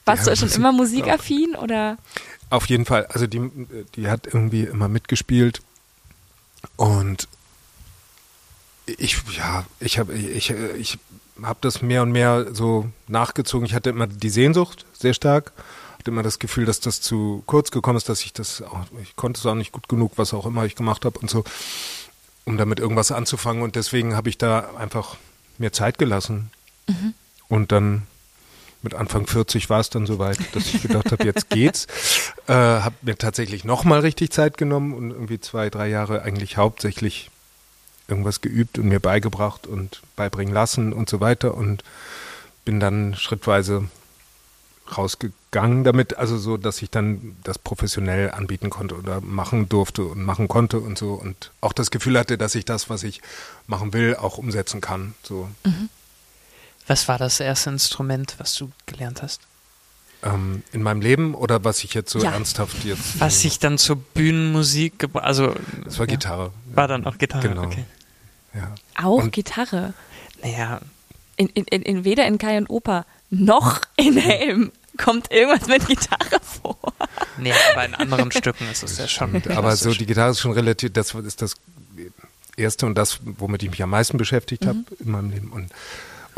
Warst 0.05 0.27
ja, 0.27 0.33
du 0.33 0.37
schon 0.37 0.51
immer 0.51 0.71
musikaffin 0.71 1.55
oder? 1.55 1.97
Auf 2.49 2.67
jeden 2.67 2.85
Fall. 2.85 3.05
Also 3.07 3.27
die, 3.27 3.41
die 3.95 4.09
hat 4.09 4.27
irgendwie 4.27 4.63
immer 4.63 4.87
mitgespielt 4.87 5.61
und 6.75 7.27
ich, 8.85 9.21
ja, 9.35 9.65
ich 9.79 9.99
habe 9.99 10.13
ich, 10.13 10.49
ich 10.49 10.97
hab 11.43 11.61
das 11.61 11.81
mehr 11.81 12.01
und 12.03 12.11
mehr 12.11 12.53
so 12.53 12.89
nachgezogen. 13.07 13.65
Ich 13.65 13.73
hatte 13.73 13.89
immer 13.89 14.07
die 14.07 14.29
Sehnsucht 14.29 14.85
sehr 14.93 15.13
stark, 15.13 15.51
hatte 15.99 16.11
immer 16.11 16.23
das 16.23 16.39
Gefühl, 16.39 16.65
dass 16.65 16.79
das 16.79 17.01
zu 17.01 17.43
kurz 17.45 17.71
gekommen 17.71 17.97
ist, 17.97 18.07
dass 18.09 18.21
ich 18.21 18.33
das 18.33 18.61
auch, 18.61 18.85
ich 19.01 19.15
konnte 19.15 19.39
es 19.39 19.45
auch 19.45 19.55
nicht 19.55 19.73
gut 19.73 19.89
genug, 19.89 20.13
was 20.15 20.33
auch 20.33 20.45
immer 20.45 20.65
ich 20.65 20.75
gemacht 20.75 21.03
habe 21.03 21.19
und 21.19 21.29
so, 21.29 21.43
um 22.45 22.57
damit 22.57 22.79
irgendwas 22.79 23.11
anzufangen. 23.11 23.61
Und 23.61 23.75
deswegen 23.75 24.15
habe 24.15 24.29
ich 24.29 24.37
da 24.37 24.75
einfach 24.77 25.17
mir 25.57 25.73
Zeit 25.73 25.97
gelassen. 25.97 26.49
Mhm. 26.87 27.13
Und 27.49 27.71
dann 27.71 28.03
mit 28.87 28.95
Anfang 28.95 29.27
40 29.27 29.69
war 29.69 29.81
es 29.81 29.89
dann 29.89 30.05
soweit, 30.05 30.39
dass 30.53 30.73
ich 30.73 30.81
gedacht 30.81 31.11
habe, 31.11 31.25
jetzt 31.25 31.49
geht's. 31.49 31.87
Äh, 32.47 32.53
habe 32.53 32.95
mir 33.01 33.17
tatsächlich 33.17 33.65
nochmal 33.65 33.99
richtig 33.99 34.31
Zeit 34.31 34.57
genommen 34.57 34.93
und 34.93 35.11
irgendwie 35.11 35.41
zwei, 35.41 35.69
drei 35.69 35.89
Jahre 35.89 36.21
eigentlich 36.21 36.55
hauptsächlich 36.55 37.29
irgendwas 38.07 38.39
geübt 38.39 38.79
und 38.79 38.87
mir 38.87 39.01
beigebracht 39.01 39.67
und 39.67 40.01
beibringen 40.15 40.53
lassen 40.53 40.93
und 40.93 41.09
so 41.09 41.19
weiter 41.19 41.55
und 41.55 41.83
bin 42.63 42.79
dann 42.79 43.13
schrittweise 43.15 43.89
rausgegangen 44.97 45.83
damit, 45.83 46.17
also 46.17 46.37
so, 46.37 46.55
dass 46.55 46.81
ich 46.81 46.89
dann 46.89 47.35
das 47.43 47.59
professionell 47.59 48.31
anbieten 48.31 48.69
konnte 48.69 48.95
oder 48.95 49.19
machen 49.19 49.67
durfte 49.67 50.03
und 50.03 50.23
machen 50.23 50.47
konnte 50.47 50.79
und 50.79 50.97
so 50.97 51.15
und 51.15 51.51
auch 51.59 51.73
das 51.73 51.91
Gefühl 51.91 52.17
hatte, 52.17 52.37
dass 52.37 52.55
ich 52.55 52.63
das, 52.63 52.89
was 52.89 53.03
ich 53.03 53.21
machen 53.65 53.91
will, 53.91 54.15
auch 54.15 54.37
umsetzen 54.37 54.79
kann. 54.79 55.13
So. 55.23 55.49
Mhm. 55.65 55.89
Was 56.87 57.07
war 57.07 57.17
das 57.17 57.39
erste 57.39 57.69
Instrument, 57.69 58.35
was 58.37 58.55
du 58.55 58.71
gelernt 58.85 59.21
hast? 59.21 59.41
Ähm, 60.23 60.63
in 60.71 60.81
meinem 60.81 61.01
Leben 61.01 61.35
oder 61.35 61.63
was 61.63 61.83
ich 61.83 61.93
jetzt 61.93 62.11
so 62.11 62.19
ja. 62.19 62.31
ernsthaft 62.31 62.83
jetzt. 62.83 63.19
Was 63.19 63.43
ich 63.43 63.59
dann 63.59 63.77
zur 63.77 63.97
Bühnenmusik, 63.97 65.07
also. 65.13 65.53
Das 65.83 65.99
war 65.99 66.07
ja. 66.07 66.15
Gitarre. 66.15 66.51
War 66.73 66.87
dann 66.87 67.05
auch 67.05 67.17
Gitarre, 67.17 67.49
genau. 67.49 67.63
okay. 67.63 67.85
Ja. 68.55 68.73
Auch 68.95 69.21
und, 69.21 69.31
Gitarre? 69.31 69.93
Naja. 70.41 70.81
In, 71.35 71.49
in, 71.49 71.65
in, 71.65 72.03
weder 72.03 72.25
in 72.25 72.39
Kai 72.39 72.57
und 72.57 72.67
Oper 72.69 73.05
noch 73.29 73.81
in 73.95 74.17
Helm 74.17 74.71
kommt 74.97 75.31
irgendwas 75.31 75.67
mit 75.67 75.85
Gitarre 75.87 76.39
vor. 76.41 76.77
Nee, 77.37 77.53
aber 77.73 77.85
in 77.85 77.93
anderen 77.93 78.31
Stücken 78.31 78.67
ist 78.71 78.81
es 78.81 78.97
ja 78.97 79.07
schon. 79.07 79.43
Aber 79.49 79.75
so 79.75 79.93
die 79.93 80.07
Gitarre 80.07 80.31
ist 80.31 80.39
schon 80.39 80.53
relativ, 80.53 80.93
das 80.93 81.13
ist 81.13 81.43
das 81.43 81.55
Erste 82.55 82.87
und 82.87 82.95
das, 82.95 83.19
womit 83.23 83.61
ich 83.61 83.69
mich 83.69 83.83
am 83.83 83.91
meisten 83.91 84.17
beschäftigt 84.17 84.63
mhm. 84.63 84.69
habe 84.69 84.79
in 84.99 85.11
meinem 85.11 85.29
Leben. 85.29 85.51
Und 85.51 85.71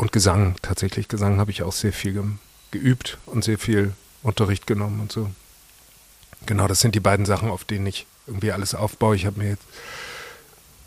und 0.00 0.12
Gesang, 0.12 0.56
tatsächlich 0.62 1.08
Gesang 1.08 1.38
habe 1.38 1.50
ich 1.50 1.62
auch 1.62 1.72
sehr 1.72 1.92
viel 1.92 2.14
ge 2.14 2.24
geübt 2.70 3.18
und 3.26 3.44
sehr 3.44 3.58
viel 3.58 3.92
Unterricht 4.22 4.66
genommen 4.66 5.00
und 5.00 5.12
so. 5.12 5.28
Genau, 6.46 6.68
das 6.68 6.80
sind 6.80 6.94
die 6.94 7.00
beiden 7.00 7.26
Sachen, 7.26 7.50
auf 7.50 7.64
denen 7.64 7.86
ich 7.86 8.06
irgendwie 8.26 8.52
alles 8.52 8.74
aufbaue. 8.74 9.14
Ich 9.14 9.26
habe 9.26 9.40
mir 9.40 9.50
jetzt 9.50 9.64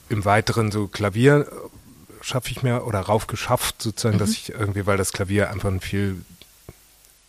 im 0.10 0.26
Weiteren 0.26 0.72
so 0.72 0.88
Klavier 0.88 1.42
äh, 1.42 2.24
schaffe 2.24 2.50
ich 2.50 2.64
mir 2.64 2.86
oder 2.86 3.02
rauf 3.02 3.28
geschafft, 3.28 3.84
sozusagen, 3.84 4.16
mhm. 4.16 4.20
dass 4.20 4.32
ich 4.32 4.50
irgendwie, 4.50 4.88
weil 4.88 4.98
das 4.98 5.14
Klavier 5.14 5.52
einfach 5.52 5.70
ein 5.70 5.80
viel 5.80 6.24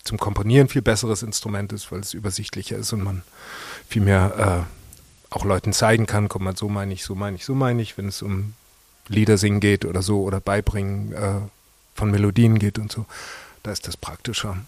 zum 0.05 0.19
Komponieren 0.19 0.69
viel 0.69 0.83
besseres 0.83 1.23
Instrument 1.23 1.71
ist, 1.73 1.93
weil 1.93 2.01
es 2.01 2.15
übersichtlicher 2.15 2.79
ist 2.79 2.95
und 2.95 3.03
man 3.03 3.23
viel 3.89 4.03
mehr 4.03 4.67
äh, 4.71 5.35
auch 5.35 5.45
Leuten 5.45 5.75
zeigen 5.75 6.07
kann, 6.07 6.29
guck 6.29 6.41
mal, 6.41 6.57
so 6.57 6.71
meine 6.71 6.95
ich, 6.95 7.05
so 7.05 7.15
meine 7.15 7.37
ich, 7.37 7.45
so 7.45 7.55
meine 7.55 7.83
ich, 7.83 7.99
wenn 7.99 8.09
es 8.09 8.23
um 8.23 8.55
Lieder 9.09 9.37
singen 9.37 9.61
geht 9.61 9.85
oder 9.85 10.01
so 10.01 10.23
oder 10.23 10.41
beibringen, 10.41 11.13
äh, 11.13 11.41
von 11.95 12.11
Melodien 12.11 12.59
geht 12.59 12.79
und 12.79 12.93
so, 12.93 13.07
da 13.63 13.73
ist 13.73 13.87
das 13.87 13.97
praktischer. 13.97 14.59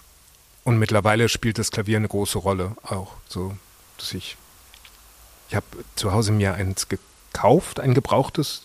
Und 0.65 0.79
mittlerweile 0.79 1.29
spielt 1.29 1.59
das 1.59 1.71
Klavier 1.71 1.97
eine 1.97 2.09
große 2.09 2.39
Rolle 2.39 2.77
auch. 2.83 3.13
So, 3.29 3.57
dass 3.99 4.13
ich, 4.15 4.37
ich 5.49 5.55
habe 5.55 5.67
zu 5.95 6.13
Hause 6.13 6.33
mir 6.33 6.55
eins 6.55 6.89
gekauft, 6.89 7.79
ein 7.79 7.95
gebrauchtes, 7.95 8.63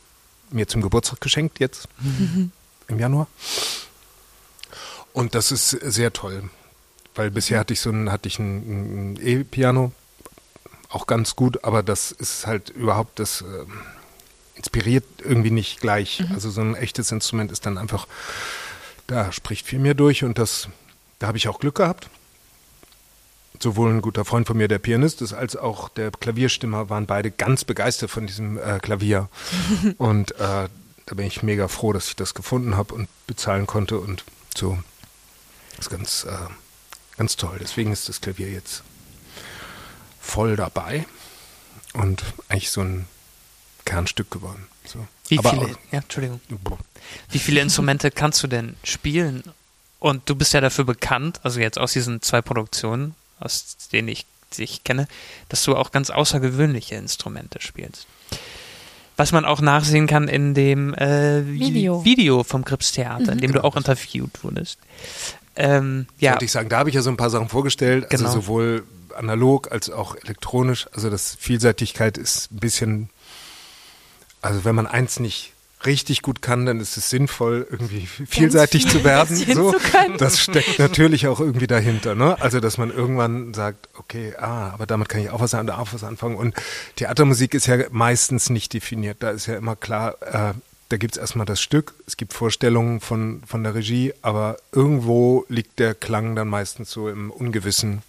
mir 0.50 0.68
zum 0.68 0.82
Geburtstag 0.82 1.22
geschenkt 1.22 1.60
jetzt 1.60 1.88
mhm. 2.00 2.52
im 2.88 3.00
Januar. 3.00 3.28
Und 5.14 5.36
das 5.36 5.52
ist 5.52 5.70
sehr 5.70 6.14
toll, 6.14 6.50
weil 7.16 7.32
bisher 7.32 7.60
hatte 7.60 7.74
ich 7.74 7.82
so 7.82 7.90
ein, 7.90 8.12
hatte 8.12 8.28
ich 8.28 8.40
ein, 8.40 9.20
E-Piano, 9.22 9.92
auch 10.90 11.08
ganz 11.08 11.36
gut, 11.36 11.64
aber 11.64 11.84
das 11.84 12.12
ist 12.12 12.48
halt 12.48 12.70
überhaupt 12.70 13.20
das. 13.20 13.42
Äh, 13.42 13.66
inspiriert 14.62 15.04
irgendwie 15.24 15.50
nicht 15.50 15.82
gleich. 15.82 16.20
Mhm. 16.20 16.36
Also 16.36 16.52
so 16.52 16.62
ein 16.62 16.76
echtes 16.76 17.12
Instrument 17.12 17.52
ist 17.52 17.66
dann 17.66 17.80
einfach, 17.80 18.08
da 19.08 19.32
spricht 19.32 19.66
viel 19.66 19.80
mehr 19.80 19.96
durch 19.96 20.24
und 20.24 20.38
das, 20.38 20.70
da 21.20 21.28
habe 21.28 21.38
ich 21.38 21.48
auch 21.48 21.60
Glück 21.60 21.76
gehabt. 21.76 22.10
Sowohl 23.60 23.92
ein 23.92 24.02
guter 24.02 24.24
Freund 24.24 24.48
von 24.48 24.58
mir, 24.58 24.68
der 24.68 24.80
Pianist 24.80 25.22
ist, 25.22 25.34
als 25.34 25.56
auch 25.56 25.90
der 25.90 26.12
Klavierstimmer 26.12 26.90
waren 26.90 27.06
beide 27.06 27.32
ganz 27.32 27.64
begeistert 27.64 28.12
von 28.12 28.28
diesem 28.28 28.58
äh, 28.58 28.80
Klavier. 28.80 29.30
und 29.98 30.32
äh, 30.34 30.68
da 31.06 31.16
bin 31.16 31.26
ich 31.26 31.44
mega 31.44 31.68
froh, 31.68 31.92
dass 31.92 32.08
ich 32.08 32.16
das 32.16 32.34
gefunden 32.36 32.78
habe 32.78 32.94
und 32.94 33.08
bezahlen 33.26 33.66
konnte 33.68 33.98
und 33.98 34.24
so. 34.56 34.78
Das 35.78 35.88
ist 35.88 35.90
ganz, 35.90 36.26
äh, 36.26 37.18
ganz 37.18 37.36
toll. 37.36 37.58
Deswegen 37.60 37.92
ist 37.92 38.10
das 38.10 38.22
Klavier 38.22 38.50
jetzt 38.50 38.84
voll 40.20 40.56
dabei 40.56 41.06
und 41.94 42.24
eigentlich 42.48 42.70
so 42.70 42.82
ein 42.82 43.08
Kernstück 43.86 44.32
geworden. 44.32 44.68
So. 44.86 45.06
Wie 45.28 45.40
Aber 45.40 45.52
viele, 45.52 45.68
ja, 45.92 46.00
Entschuldigung. 46.00 46.42
Wie 47.30 47.40
viele 47.40 47.62
Instrumente 47.62 48.12
kannst 48.12 48.44
du 48.44 48.48
denn 48.48 48.76
spielen? 48.84 49.44
Und 50.00 50.30
du 50.30 50.36
bist 50.36 50.54
ja 50.54 50.62
dafür 50.62 50.86
bekannt, 50.86 51.40
also 51.44 51.60
jetzt 51.60 51.78
aus 51.78 51.94
diesen 51.94 52.22
zwei 52.22 52.42
Produktionen, 52.42 53.16
aus 53.40 53.78
denen 53.92 54.08
ich 54.08 54.26
dich 54.58 54.84
kenne, 54.84 55.08
dass 55.50 55.64
du 55.64 55.76
auch 55.76 55.92
ganz 55.92 56.10
außergewöhnliche 56.10 56.96
Instrumente 56.96 57.62
spielst. 57.62 58.08
Was 59.18 59.32
man 59.32 59.46
auch 59.46 59.62
nachsehen 59.62 60.08
kann 60.08 60.28
in 60.28 60.54
dem 60.54 60.94
äh, 60.96 61.46
Video. 61.46 62.04
Video 62.04 62.44
vom 62.44 62.66
Krips 62.66 62.92
Theater, 62.92 63.26
mhm. 63.26 63.30
in 63.30 63.38
dem 63.38 63.52
du 63.54 63.64
auch 63.64 63.78
interviewt 63.78 64.44
wurdest. 64.44 64.80
Ähm, 65.56 66.08
ja. 66.20 66.32
Wollte 66.32 66.46
ich 66.46 66.52
sagen, 66.52 66.70
da 66.70 66.80
habe 66.80 66.90
ich 66.90 66.96
ja 66.96 67.02
so 67.02 67.10
ein 67.10 67.18
paar 67.18 67.30
Sachen 67.30 67.50
vorgestellt, 67.50 68.06
also 68.12 68.24
genau. 68.24 68.34
sowohl 68.34 68.84
analog 69.16 69.72
als 69.72 69.90
auch 69.90 70.16
elektronisch. 70.16 70.88
Also 70.94 71.10
das 71.10 71.36
Vielseitigkeit 71.40 72.18
ist 72.18 72.52
ein 72.52 72.60
bisschen 72.60 73.10
also 74.42 74.66
wenn 74.66 74.76
man 74.76 74.88
eins 74.88 75.20
nicht 75.20 75.54
richtig 75.86 76.22
gut 76.22 76.42
kann, 76.42 76.66
dann 76.66 76.80
ist 76.80 76.98
es 76.98 77.10
sinnvoll, 77.10 77.68
irgendwie 77.70 78.06
vielseitig 78.06 78.84
viel 78.84 78.92
zu 78.92 79.04
werden. 79.04 79.36
So. 79.36 79.72
Zu 79.72 79.80
das 80.18 80.40
steckt 80.40 80.80
natürlich 80.80 81.28
auch 81.28 81.40
irgendwie 81.40 81.68
dahinter. 81.68 82.16
Ne? 82.16 82.40
Also, 82.40 82.60
dass 82.60 82.78
man 82.78 82.92
irgendwann 82.92 83.54
sagt, 83.54 83.90
okay, 83.98 84.34
ah, 84.38 84.70
aber 84.72 84.86
damit 84.86 85.10
kann 85.10 85.22
ich 85.22 85.30
auch 85.30 85.40
was, 85.40 85.54
auch 85.54 85.94
was 85.94 86.04
anfangen. 86.04 86.36
Und 86.36 86.56
Theatermusik 86.96 87.54
ist 87.54 87.68
ja 87.68 87.78
meistens 87.92 88.50
nicht 88.50 88.74
definiert. 88.74 89.18
Da 89.22 89.32
ist 89.32 89.48
ja 89.48 89.56
immer 89.56 89.76
klar, 89.76 90.16
äh, 90.22 90.54
da 90.90 90.98
gibt 90.98 91.16
es 91.16 91.22
erstmal 91.22 91.46
das 91.46 91.62
Stück, 91.62 91.94
es 92.06 92.18
gibt 92.18 92.34
Vorstellungen 92.34 93.00
von, 93.00 93.44
von 93.48 93.64
der 93.64 93.76
Regie, 93.76 94.14
aber 94.22 94.58
irgendwo 94.74 95.46
liegt 95.48 95.80
der 95.80 95.96
Klang 95.96 96.36
dann 96.36 96.50
meistens 96.50 96.92
so 96.92 97.08
im 97.08 97.32
Ungewissen. 97.32 98.02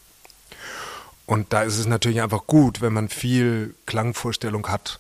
Und 1.27 1.53
da 1.53 1.63
ist 1.63 1.79
es 1.79 1.87
natürlich 1.87 2.21
einfach 2.21 2.47
gut, 2.47 2.81
wenn 2.81 2.93
man 2.93 3.09
viel 3.09 3.75
Klangvorstellung 3.87 4.67
hat 4.67 4.99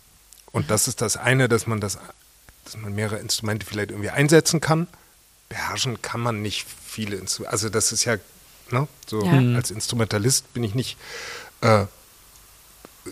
und 0.53 0.71
das 0.71 0.87
ist 0.87 1.01
das 1.01 1.17
eine, 1.17 1.49
dass 1.49 1.67
man 1.67 1.81
das, 1.81 1.99
dass 2.65 2.77
man 2.77 2.95
mehrere 2.95 3.19
Instrumente 3.19 3.67
vielleicht 3.67 3.91
irgendwie 3.91 4.11
einsetzen 4.11 4.61
kann. 4.61 4.87
Beherrschen 5.49 6.01
kann 6.03 6.21
man 6.21 6.43
nicht 6.43 6.67
viele 6.87 7.17
Instrumente. 7.17 7.53
Also 7.53 7.69
das 7.69 7.93
ist 7.93 8.05
ja, 8.05 8.17
ne, 8.71 8.87
so 9.07 9.25
ja. 9.25 9.33
Mhm. 9.33 9.57
als 9.57 9.71
Instrumentalist 9.71 10.53
bin 10.53 10.62
ich 10.62 10.75
nicht, 10.75 10.99
äh, 11.62 11.87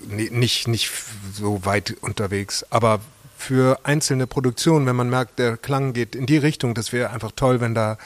nicht, 0.09 0.69
nicht 0.69 0.91
so 1.35 1.65
weit 1.65 1.97
unterwegs. 2.03 2.65
Aber 2.71 3.01
für 3.37 3.81
einzelne 3.85 4.27
Produktionen, 4.27 4.87
wenn 4.87 4.97
man 4.97 5.09
merkt, 5.09 5.39
der 5.39 5.57
Klang 5.57 5.95
geht 5.95 6.15
in 6.15 6.27
die 6.27 6.37
Richtung, 6.37 6.75
das 6.75 6.93
wäre 6.93 7.11
einfach 7.11 7.33
toll, 7.35 7.61
wenn 7.61 7.75
da 7.75 7.97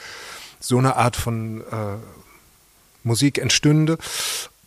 so 0.59 0.77
eine 0.77 0.95
Art 0.95 1.17
von 1.17 1.61
äh, 1.61 1.97
Musik 3.03 3.37
entstünde 3.37 3.97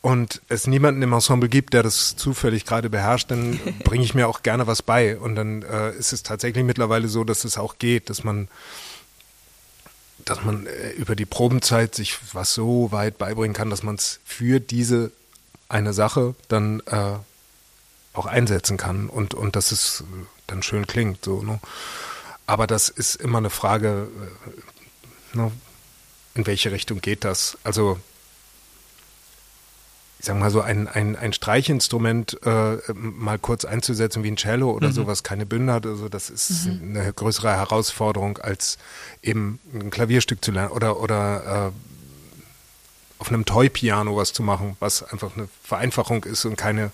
und 0.00 0.40
es 0.48 0.66
niemanden 0.66 1.02
im 1.02 1.12
Ensemble 1.12 1.48
gibt, 1.48 1.74
der 1.74 1.82
das 1.82 2.16
zufällig 2.16 2.64
gerade 2.64 2.88
beherrscht, 2.88 3.30
dann 3.30 3.58
bringe 3.84 4.04
ich 4.04 4.14
mir 4.14 4.28
auch 4.28 4.42
gerne 4.42 4.66
was 4.66 4.82
bei. 4.82 5.18
Und 5.18 5.34
dann 5.34 5.62
äh, 5.62 5.92
ist 5.92 6.12
es 6.12 6.22
tatsächlich 6.22 6.64
mittlerweile 6.64 7.08
so, 7.08 7.24
dass 7.24 7.44
es 7.44 7.58
auch 7.58 7.78
geht, 7.78 8.08
dass 8.10 8.22
man, 8.22 8.48
dass 10.24 10.44
man 10.44 10.66
äh, 10.66 10.90
über 10.90 11.16
die 11.16 11.26
Probenzeit 11.26 11.94
sich 11.94 12.18
was 12.32 12.54
so 12.54 12.92
weit 12.92 13.18
beibringen 13.18 13.54
kann, 13.54 13.70
dass 13.70 13.82
man 13.82 13.96
es 13.96 14.20
für 14.24 14.60
diese 14.60 15.10
eine 15.68 15.92
Sache 15.92 16.34
dann 16.48 16.80
äh, 16.86 17.14
auch 18.12 18.26
einsetzen 18.26 18.76
kann 18.76 19.08
und, 19.08 19.34
und 19.34 19.56
dass 19.56 19.72
es 19.72 20.04
dann 20.46 20.62
schön 20.62 20.86
klingt. 20.86 21.24
So, 21.24 21.42
ne? 21.42 21.58
Aber 22.46 22.66
das 22.66 22.88
ist 22.88 23.16
immer 23.16 23.38
eine 23.38 23.50
Frage, 23.50 24.08
äh, 25.34 25.36
ne? 25.36 25.52
in 26.34 26.46
welche 26.46 26.70
Richtung 26.70 27.00
geht 27.00 27.24
das? 27.24 27.58
Also 27.64 27.98
ich 30.18 30.26
sag 30.26 30.36
mal 30.36 30.50
so 30.50 30.60
ein, 30.60 30.88
ein, 30.88 31.14
ein 31.16 31.32
Streichinstrument 31.32 32.38
äh, 32.44 32.78
mal 32.92 33.38
kurz 33.38 33.64
einzusetzen 33.64 34.24
wie 34.24 34.30
ein 34.30 34.36
Cello 34.36 34.70
oder 34.70 34.88
mhm. 34.88 34.92
sowas 34.92 35.22
keine 35.22 35.46
Bünde 35.46 35.72
hat, 35.72 35.86
also 35.86 36.08
das 36.08 36.30
ist 36.30 36.66
mhm. 36.66 36.96
eine 36.96 37.12
größere 37.12 37.50
Herausforderung 37.50 38.38
als 38.38 38.78
eben 39.22 39.60
ein 39.72 39.90
Klavierstück 39.90 40.44
zu 40.44 40.50
lernen 40.50 40.72
oder 40.72 41.00
oder 41.00 41.72
äh, 41.72 43.20
auf 43.20 43.28
einem 43.28 43.44
Toy-Piano 43.44 44.16
was 44.16 44.32
zu 44.32 44.42
machen, 44.42 44.76
was 44.80 45.02
einfach 45.02 45.36
eine 45.36 45.48
Vereinfachung 45.62 46.24
ist 46.24 46.44
und 46.44 46.56
keine 46.56 46.92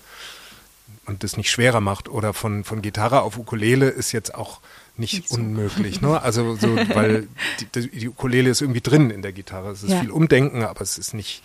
und 1.05 1.23
das 1.23 1.37
nicht 1.37 1.49
schwerer 1.49 1.81
macht. 1.81 2.09
Oder 2.09 2.33
von, 2.33 2.63
von 2.63 2.81
Gitarre 2.81 3.21
auf 3.21 3.37
Ukulele 3.37 3.89
ist 3.89 4.11
jetzt 4.11 4.35
auch 4.35 4.59
nicht, 4.97 5.13
nicht 5.13 5.29
so. 5.29 5.35
unmöglich. 5.35 6.01
Ne? 6.01 6.21
Also 6.21 6.55
so, 6.59 6.75
weil 6.75 7.27
die, 7.75 7.89
die, 7.89 8.09
Ukulele 8.09 8.49
ist 8.49 8.61
irgendwie 8.61 8.81
drin 8.81 9.09
in 9.11 9.21
der 9.21 9.33
Gitarre. 9.33 9.71
Es 9.71 9.83
ist 9.83 9.91
ja. 9.91 9.99
viel 9.99 10.11
Umdenken, 10.11 10.63
aber 10.63 10.81
es 10.81 10.97
ist 10.97 11.13
nicht, 11.13 11.43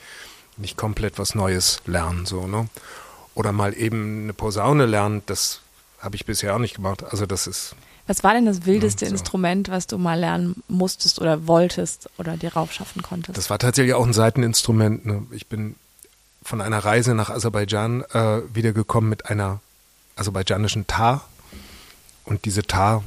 nicht 0.57 0.77
komplett 0.77 1.19
was 1.19 1.35
Neues 1.35 1.81
lernen. 1.87 2.27
So, 2.27 2.47
ne? 2.47 2.69
Oder 3.35 3.53
mal 3.53 3.75
eben 3.75 4.25
eine 4.25 4.33
Posaune 4.33 4.87
lernen, 4.87 5.23
das 5.27 5.61
habe 6.01 6.17
ich 6.17 6.25
bisher 6.25 6.55
auch 6.55 6.59
nicht 6.59 6.75
gemacht. 6.75 7.05
Also 7.05 7.27
das 7.27 7.47
ist. 7.47 7.75
Was 8.07 8.25
war 8.25 8.35
denn 8.35 8.47
das 8.47 8.67
wildeste 8.67 9.07
so. 9.07 9.13
Instrument, 9.13 9.69
was 9.69 9.87
du 9.87 9.99
mal 9.99 10.19
lernen 10.19 10.63
musstest 10.69 11.21
oder 11.21 11.47
wolltest 11.47 12.11
oder 12.19 12.37
dir 12.37 12.55
raufschaffen 12.55 13.03
konntest? 13.03 13.39
Das 13.39 13.51
war 13.51 13.59
tatsächlich 13.59 13.95
auch 13.95 14.05
ein 14.05 14.13
Seiteninstrument. 14.13 15.07
Ne? 15.07 15.27
Ich 15.31 15.47
bin 15.47 15.77
von 16.43 16.61
einer 16.61 16.79
Reise 16.79 17.15
nach 17.15 17.31
Aserbaidschan 17.31 18.03
äh, 18.13 18.43
wiedergekommen 18.53 19.09
mit 19.09 19.27
einer 19.27 19.61
aserbaidschanischen 20.17 20.87
Tar. 20.87 21.25
Und 22.25 22.45
diese 22.45 22.63
Tar, 22.63 23.05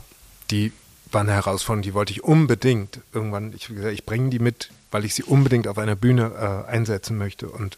die 0.52 0.72
war 1.12 1.22
eine 1.22 1.34
Herausforderung, 1.34 1.84
die 1.84 1.94
wollte 1.94 2.12
ich 2.14 2.24
unbedingt 2.24 3.02
irgendwann, 3.12 3.54
ich 3.54 3.68
gesagt, 3.68 3.94
ich 3.94 4.06
bringe 4.06 4.30
die 4.30 4.40
mit, 4.40 4.70
weil 4.94 5.06
ich 5.06 5.16
sie 5.16 5.24
unbedingt 5.24 5.68
auf 5.68 5.80
einer 5.80 5.96
Bühne 5.96 6.66
äh, 6.68 6.72
einsetzen 6.72 7.18
möchte. 7.18 7.50
Und 7.50 7.78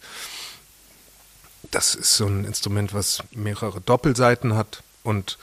das 1.72 1.96
ist 1.96 2.16
so 2.16 2.28
ein 2.28 2.46
Instrument, 2.46 2.94
was 2.94 3.24
mehrere 3.32 3.82
Doppelseiten 3.82 4.56
hat 4.56 4.84
und 5.04 5.38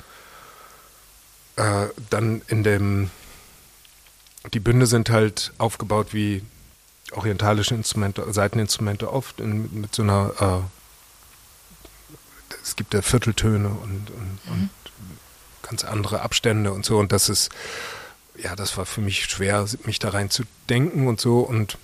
äh, 1.56 1.86
dann 2.10 2.42
in 2.46 2.62
dem, 2.62 3.10
die 4.52 4.60
Bünde 4.60 4.86
sind 4.86 5.10
halt 5.10 5.52
aufgebaut 5.58 6.08
wie 6.12 6.42
orientalische 7.12 7.74
Instrumente, 7.74 8.32
Seiteninstrumente 8.32 9.12
oft 9.12 9.40
in, 9.40 9.80
mit 9.80 9.94
so 9.94 10.02
einer, 10.02 10.32
äh, 12.50 12.54
es 12.62 12.76
gibt 12.76 12.94
ja 12.94 13.02
Vierteltöne 13.02 13.68
und, 13.68 14.10
und, 14.10 14.38
mhm. 14.46 14.52
und 14.52 14.70
ganz 15.62 15.84
andere 15.84 16.20
Abstände 16.20 16.72
und 16.72 16.84
so 16.84 16.98
und 16.98 17.12
das 17.12 17.28
ist, 17.28 17.50
ja, 18.42 18.56
das 18.56 18.76
war 18.76 18.86
für 18.86 19.00
mich 19.00 19.24
schwer, 19.24 19.66
mich 19.84 19.98
da 19.98 20.10
rein 20.10 20.30
zu 20.30 20.44
denken 20.68 21.06
und 21.06 21.20
so 21.20 21.40
und 21.40 21.78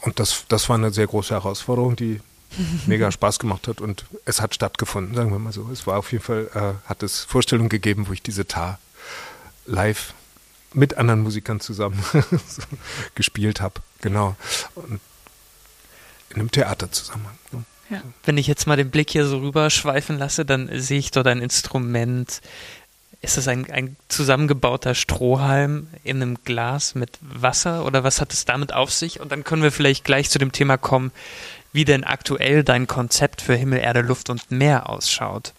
und 0.00 0.20
das, 0.20 0.44
das 0.48 0.68
war 0.68 0.76
eine 0.76 0.92
sehr 0.92 1.06
große 1.06 1.32
Herausforderung, 1.32 1.96
die 1.96 2.20
mega 2.86 3.10
Spaß 3.10 3.38
gemacht 3.38 3.68
hat 3.68 3.80
und 3.80 4.04
es 4.26 4.40
hat 4.40 4.54
stattgefunden, 4.54 5.14
sagen 5.14 5.30
wir 5.30 5.38
mal 5.38 5.52
so. 5.52 5.70
Es 5.72 5.86
war 5.86 5.98
auf 5.98 6.12
jeden 6.12 6.22
Fall, 6.22 6.50
äh, 6.54 6.88
hat 6.88 7.02
es 7.02 7.24
Vorstellungen 7.24 7.70
gegeben, 7.70 8.06
wo 8.06 8.12
ich 8.12 8.22
diese 8.22 8.46
Tar 8.46 8.78
live 9.66 10.12
mit 10.74 10.98
anderen 10.98 11.20
Musikern 11.22 11.60
zusammen 11.60 12.02
so 12.12 12.62
gespielt 13.14 13.60
habe. 13.60 13.80
Genau. 14.02 14.36
Und 14.74 15.00
in 16.30 16.36
einem 16.36 16.50
Theaterzusammenhang. 16.50 17.38
Ne? 17.52 17.64
Ja. 17.90 18.02
Wenn 18.24 18.38
ich 18.38 18.46
jetzt 18.46 18.66
mal 18.66 18.76
den 18.76 18.90
Blick 18.90 19.10
hier 19.10 19.26
so 19.26 19.38
rüber 19.38 19.70
schweifen 19.70 20.18
lasse, 20.18 20.44
dann 20.44 20.68
sehe 20.80 20.98
ich 20.98 21.10
dort 21.10 21.26
ein 21.26 21.40
Instrument. 21.40 22.40
Ist 23.24 23.38
das 23.38 23.48
ein, 23.48 23.70
ein 23.70 23.96
zusammengebauter 24.08 24.94
Strohhalm 24.94 25.88
in 26.04 26.20
einem 26.20 26.36
Glas 26.44 26.94
mit 26.94 27.18
Wasser 27.22 27.86
oder 27.86 28.04
was 28.04 28.20
hat 28.20 28.34
es 28.34 28.44
damit 28.44 28.74
auf 28.74 28.92
sich? 28.92 29.18
Und 29.18 29.32
dann 29.32 29.44
können 29.44 29.62
wir 29.62 29.72
vielleicht 29.72 30.04
gleich 30.04 30.28
zu 30.28 30.38
dem 30.38 30.52
Thema 30.52 30.76
kommen, 30.76 31.10
wie 31.72 31.86
denn 31.86 32.04
aktuell 32.04 32.62
dein 32.62 32.86
Konzept 32.86 33.40
für 33.40 33.54
Himmel, 33.54 33.80
Erde, 33.80 34.02
Luft 34.02 34.28
und 34.28 34.50
Meer 34.50 34.90
ausschaut. 34.90 35.54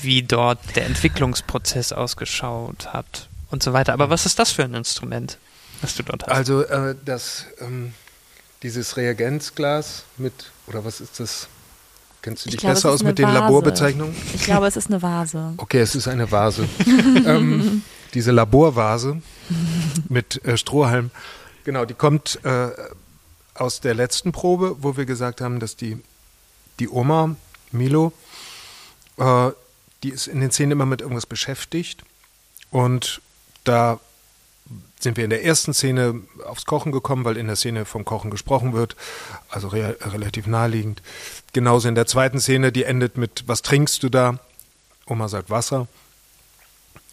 Wie 0.00 0.22
dort 0.22 0.58
der 0.74 0.86
Entwicklungsprozess 0.86 1.92
ausgeschaut 1.92 2.94
hat 2.94 3.28
und 3.50 3.62
so 3.62 3.74
weiter. 3.74 3.92
Aber 3.92 4.08
was 4.08 4.24
ist 4.24 4.38
das 4.38 4.50
für 4.50 4.64
ein 4.64 4.74
Instrument, 4.74 5.36
was 5.82 5.96
du 5.96 6.02
dort 6.02 6.22
hast? 6.22 6.32
Also 6.32 6.62
äh, 6.62 6.94
das, 7.04 7.44
ähm, 7.60 7.92
dieses 8.62 8.96
Reagenzglas 8.96 10.04
mit, 10.16 10.50
oder 10.66 10.84
was 10.84 11.02
ist 11.02 11.20
das? 11.20 11.48
Kennst 12.28 12.44
du 12.44 12.50
dich 12.50 12.60
glaube, 12.60 12.74
besser 12.74 12.90
aus 12.90 13.02
mit 13.02 13.18
den 13.18 13.32
Laborbezeichnungen? 13.32 14.14
Ich 14.34 14.42
glaube, 14.42 14.66
es 14.66 14.76
ist 14.76 14.88
eine 14.88 15.00
Vase. 15.00 15.54
Okay, 15.56 15.80
es 15.80 15.94
ist 15.94 16.08
eine 16.08 16.30
Vase. 16.30 16.68
ähm, 17.24 17.82
diese 18.12 18.32
Laborvase 18.32 19.22
mit 20.10 20.44
äh, 20.44 20.58
Strohhalm, 20.58 21.10
genau, 21.64 21.86
die 21.86 21.94
kommt 21.94 22.38
äh, 22.44 22.68
aus 23.54 23.80
der 23.80 23.94
letzten 23.94 24.32
Probe, 24.32 24.76
wo 24.80 24.98
wir 24.98 25.06
gesagt 25.06 25.40
haben, 25.40 25.58
dass 25.58 25.76
die, 25.76 25.96
die 26.80 26.90
Oma, 26.90 27.34
Milo, 27.72 28.12
äh, 29.16 29.48
die 30.02 30.10
ist 30.10 30.26
in 30.26 30.42
den 30.42 30.50
Szenen 30.50 30.72
immer 30.72 30.86
mit 30.86 31.00
irgendwas 31.00 31.24
beschäftigt 31.24 32.02
und 32.70 33.22
da 33.64 34.00
sind 35.00 35.16
wir 35.16 35.24
in 35.24 35.30
der 35.30 35.44
ersten 35.44 35.72
Szene 35.74 36.22
aufs 36.46 36.64
Kochen 36.64 36.92
gekommen, 36.92 37.24
weil 37.24 37.36
in 37.36 37.46
der 37.46 37.56
Szene 37.56 37.84
vom 37.84 38.04
Kochen 38.04 38.30
gesprochen 38.30 38.72
wird, 38.72 38.96
also 39.48 39.68
re 39.68 39.96
relativ 40.00 40.46
naheliegend. 40.46 41.02
Genauso 41.52 41.88
in 41.88 41.94
der 41.94 42.06
zweiten 42.06 42.40
Szene, 42.40 42.72
die 42.72 42.84
endet 42.84 43.16
mit, 43.16 43.44
was 43.46 43.62
trinkst 43.62 44.02
du 44.02 44.08
da? 44.08 44.38
Oma 45.06 45.28
sagt 45.28 45.50
Wasser. 45.50 45.86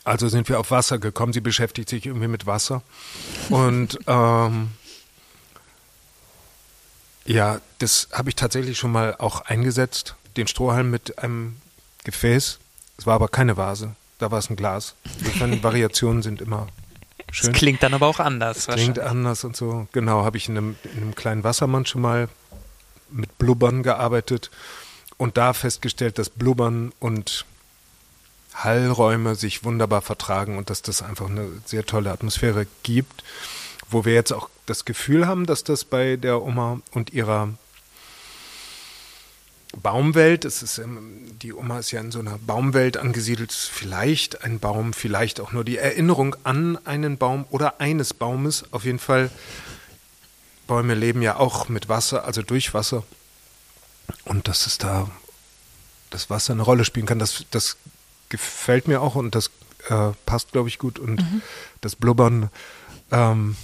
Also 0.03 0.27
sind 0.27 0.49
wir 0.49 0.59
auf 0.59 0.71
Wasser 0.71 0.99
gekommen. 0.99 1.33
Sie 1.33 1.41
beschäftigt 1.41 1.89
sich 1.89 2.05
irgendwie 2.05 2.27
mit 2.27 2.45
Wasser. 2.45 2.81
Und 3.49 3.99
ähm, 4.07 4.69
ja, 7.25 7.59
das 7.79 8.09
habe 8.11 8.29
ich 8.29 8.35
tatsächlich 8.35 8.77
schon 8.77 8.91
mal 8.91 9.15
auch 9.17 9.41
eingesetzt, 9.41 10.15
den 10.37 10.47
Strohhalm 10.47 10.91
mit 10.91 11.19
einem 11.19 11.57
Gefäß. 12.03 12.59
Es 12.97 13.05
war 13.05 13.15
aber 13.15 13.29
keine 13.29 13.57
Vase 13.57 13.95
da 14.19 14.31
war 14.31 14.39
es 14.39 14.49
ein 14.49 14.55
Glas. 14.55 14.95
Insofern 15.19 15.61
Variationen 15.63 16.21
sind 16.21 16.41
immer 16.41 16.67
schön. 17.31 17.51
Das 17.51 17.59
klingt 17.59 17.83
dann 17.83 17.93
aber 17.93 18.07
auch 18.07 18.19
anders. 18.19 18.67
Klingt 18.67 18.99
anders 18.99 19.43
und 19.43 19.55
so. 19.55 19.87
Genau, 19.91 20.23
habe 20.23 20.37
ich 20.37 20.49
in 20.49 20.57
einem, 20.57 20.75
in 20.83 21.03
einem 21.03 21.15
kleinen 21.15 21.43
Wassermann 21.43 21.85
schon 21.85 22.01
mal 22.01 22.29
mit 23.09 23.37
Blubbern 23.37 23.83
gearbeitet 23.83 24.51
und 25.17 25.37
da 25.37 25.53
festgestellt, 25.53 26.17
dass 26.17 26.29
Blubbern 26.29 26.91
und 26.99 27.45
Hallräume 28.53 29.35
sich 29.35 29.63
wunderbar 29.63 30.01
vertragen 30.01 30.57
und 30.57 30.69
dass 30.69 30.81
das 30.81 31.01
einfach 31.01 31.29
eine 31.29 31.47
sehr 31.65 31.85
tolle 31.85 32.11
Atmosphäre 32.11 32.67
gibt, 32.83 33.23
wo 33.89 34.05
wir 34.05 34.13
jetzt 34.13 34.31
auch 34.31 34.49
das 34.65 34.85
Gefühl 34.85 35.27
haben, 35.27 35.45
dass 35.45 35.63
das 35.63 35.83
bei 35.83 36.15
der 36.15 36.41
Oma 36.41 36.79
und 36.91 37.13
ihrer 37.13 37.49
Baumwelt. 39.81 40.45
Es 40.45 40.63
ist, 40.63 40.77
ähm, 40.77 41.37
die 41.41 41.53
Oma 41.53 41.79
ist 41.79 41.91
ja 41.91 42.01
in 42.01 42.11
so 42.11 42.19
einer 42.19 42.37
Baumwelt 42.37 42.97
angesiedelt. 42.97 43.51
Vielleicht 43.51 44.43
ein 44.43 44.59
Baum, 44.59 44.93
vielleicht 44.93 45.39
auch 45.39 45.51
nur 45.51 45.63
die 45.63 45.77
Erinnerung 45.77 46.35
an 46.43 46.77
einen 46.85 47.17
Baum 47.17 47.45
oder 47.49 47.79
eines 47.79 48.13
Baumes. 48.13 48.65
Auf 48.71 48.85
jeden 48.85 48.99
Fall, 48.99 49.29
Bäume 50.67 50.95
leben 50.95 51.21
ja 51.21 51.37
auch 51.37 51.69
mit 51.69 51.89
Wasser, 51.89 52.25
also 52.25 52.41
durch 52.41 52.73
Wasser. 52.73 53.03
Und 54.23 54.47
dass 54.47 54.67
es 54.67 54.77
da 54.77 55.09
das 56.09 56.29
Wasser 56.29 56.53
eine 56.53 56.61
Rolle 56.61 56.85
spielen 56.85 57.05
kann, 57.05 57.19
das, 57.19 57.45
das 57.51 57.77
gefällt 58.29 58.87
mir 58.87 59.01
auch 59.01 59.15
und 59.15 59.35
das 59.35 59.51
äh, 59.89 60.11
passt, 60.25 60.51
glaube 60.51 60.69
ich, 60.69 60.79
gut. 60.79 60.99
Und 60.99 61.21
mhm. 61.21 61.41
das 61.81 61.95
Blubbern, 61.95 62.49
ähm, 63.11 63.55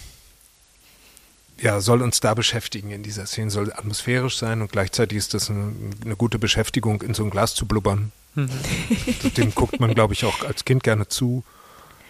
ja, 1.61 1.79
soll 1.79 2.01
uns 2.01 2.19
da 2.19 2.33
beschäftigen 2.33 2.91
in 2.91 3.03
dieser 3.03 3.25
Szene, 3.27 3.51
soll 3.51 3.71
atmosphärisch 3.71 4.37
sein 4.37 4.61
und 4.61 4.71
gleichzeitig 4.71 5.17
ist 5.17 5.33
das 5.33 5.49
eine, 5.49 5.73
eine 6.03 6.15
gute 6.15 6.39
Beschäftigung, 6.39 7.01
in 7.01 7.13
so 7.13 7.23
ein 7.23 7.29
Glas 7.29 7.53
zu 7.53 7.67
blubbern. 7.67 8.11
Mhm. 8.33 8.49
Dem 9.37 9.53
guckt 9.53 9.79
man, 9.79 9.93
glaube 9.93 10.13
ich, 10.13 10.25
auch 10.25 10.43
als 10.43 10.65
Kind 10.65 10.83
gerne 10.83 11.07
zu, 11.07 11.43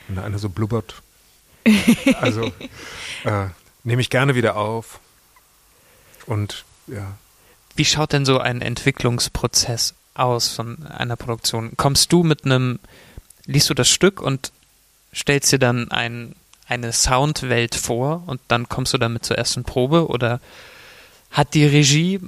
wenn 0.07 0.19
einer 0.19 0.39
so 0.39 0.49
blubbert. 0.49 1.01
Also 2.19 2.51
äh, 3.23 3.47
nehme 3.83 4.01
ich 4.01 4.09
gerne 4.09 4.35
wieder 4.35 4.55
auf. 4.55 4.99
Und 6.25 6.63
ja. 6.87 7.17
Wie 7.75 7.85
schaut 7.85 8.13
denn 8.13 8.25
so 8.25 8.39
ein 8.39 8.61
Entwicklungsprozess 8.61 9.95
aus 10.13 10.49
von 10.49 10.85
einer 10.87 11.15
Produktion? 11.15 11.73
Kommst 11.77 12.11
du 12.13 12.23
mit 12.23 12.45
einem, 12.45 12.79
liest 13.45 13.69
du 13.69 13.73
das 13.73 13.89
Stück 13.89 14.21
und 14.21 14.51
stellst 15.13 15.51
dir 15.51 15.59
dann 15.59 15.91
ein 15.91 16.35
eine 16.71 16.93
Soundwelt 16.93 17.75
vor 17.75 18.23
und 18.27 18.39
dann 18.47 18.69
kommst 18.69 18.93
du 18.93 18.97
damit 18.97 19.25
zur 19.25 19.38
ersten 19.38 19.65
Probe 19.65 20.07
oder 20.07 20.39
hat 21.29 21.53
die 21.53 21.65
Regie 21.65 22.21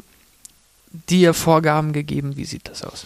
dir 1.10 1.34
Vorgaben 1.34 1.93
gegeben? 1.93 2.36
Wie 2.36 2.43
sieht 2.43 2.67
das 2.67 2.84
aus? 2.84 3.06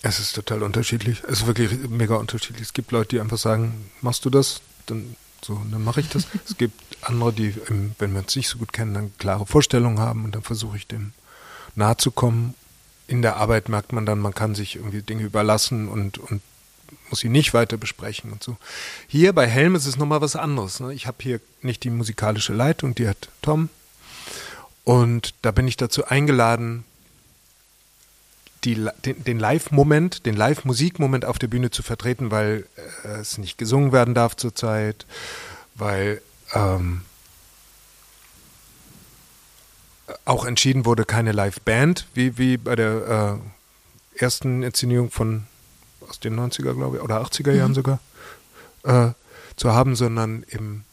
Es 0.00 0.18
ist 0.18 0.32
total 0.32 0.62
unterschiedlich. 0.62 1.22
Es 1.24 1.40
ist 1.40 1.46
wirklich 1.46 1.70
mega 1.90 2.16
unterschiedlich. 2.16 2.62
Es 2.62 2.72
gibt 2.72 2.90
Leute, 2.90 3.10
die 3.10 3.20
einfach 3.20 3.36
sagen, 3.36 3.90
machst 4.00 4.24
du 4.24 4.30
das? 4.30 4.62
Dann 4.86 5.14
so, 5.44 5.60
dann 5.70 5.84
mache 5.84 6.00
ich 6.00 6.08
das. 6.08 6.26
es 6.48 6.56
gibt 6.56 6.80
andere, 7.02 7.34
die, 7.34 7.54
wenn 7.98 8.14
wir 8.14 8.20
uns 8.20 8.34
nicht 8.34 8.48
so 8.48 8.56
gut 8.56 8.72
kennen, 8.72 8.94
dann 8.94 9.12
klare 9.18 9.44
Vorstellungen 9.44 10.00
haben 10.00 10.24
und 10.24 10.34
dann 10.34 10.42
versuche 10.42 10.78
ich 10.78 10.86
dem 10.86 11.12
nahe 11.74 11.98
zu 11.98 12.10
kommen. 12.10 12.54
In 13.08 13.20
der 13.20 13.36
Arbeit 13.36 13.68
merkt 13.68 13.92
man 13.92 14.06
dann, 14.06 14.20
man 14.20 14.34
kann 14.34 14.54
sich 14.54 14.76
irgendwie 14.76 15.02
Dinge 15.02 15.24
überlassen 15.24 15.88
und, 15.88 16.16
und 16.16 16.40
muss 17.10 17.20
sie 17.20 17.28
nicht 17.28 17.54
weiter 17.54 17.76
besprechen 17.76 18.32
und 18.32 18.42
so. 18.42 18.56
Hier 19.08 19.32
bei 19.32 19.46
Helm 19.46 19.74
ist 19.74 19.86
es 19.86 19.96
nochmal 19.96 20.20
was 20.20 20.36
anderes. 20.36 20.80
Ne? 20.80 20.92
Ich 20.94 21.06
habe 21.06 21.18
hier 21.20 21.40
nicht 21.60 21.84
die 21.84 21.90
musikalische 21.90 22.52
Leitung, 22.52 22.94
die 22.94 23.08
hat 23.08 23.28
Tom. 23.42 23.68
Und 24.84 25.34
da 25.42 25.50
bin 25.50 25.68
ich 25.68 25.76
dazu 25.76 26.06
eingeladen, 26.06 26.84
die, 28.64 28.88
den, 29.04 29.24
den 29.24 29.38
Live-Moment, 29.38 30.24
den 30.26 30.36
Live-Musik-Moment 30.36 31.24
auf 31.24 31.38
der 31.38 31.48
Bühne 31.48 31.70
zu 31.70 31.82
vertreten, 31.82 32.30
weil 32.30 32.66
äh, 33.04 33.20
es 33.20 33.38
nicht 33.38 33.58
gesungen 33.58 33.92
werden 33.92 34.14
darf 34.14 34.36
zurzeit, 34.36 35.06
weil 35.74 36.22
ähm, 36.54 37.02
auch 40.24 40.44
entschieden 40.44 40.84
wurde, 40.84 41.04
keine 41.04 41.32
Live-Band, 41.32 42.06
wie, 42.14 42.38
wie 42.38 42.56
bei 42.56 42.76
der 42.76 43.40
äh, 44.14 44.20
ersten 44.22 44.62
Inszenierung 44.62 45.10
von 45.10 45.46
aus 46.08 46.20
den 46.20 46.38
90er, 46.38 46.74
glaube 46.74 46.96
ich, 46.96 47.02
oder 47.02 47.22
80er 47.22 47.52
Jahren 47.52 47.72
mhm. 47.72 47.76
sogar, 47.76 47.98
äh, 48.84 49.10
zu 49.56 49.72
haben, 49.72 49.96
sondern 49.96 50.44
eben 50.50 50.84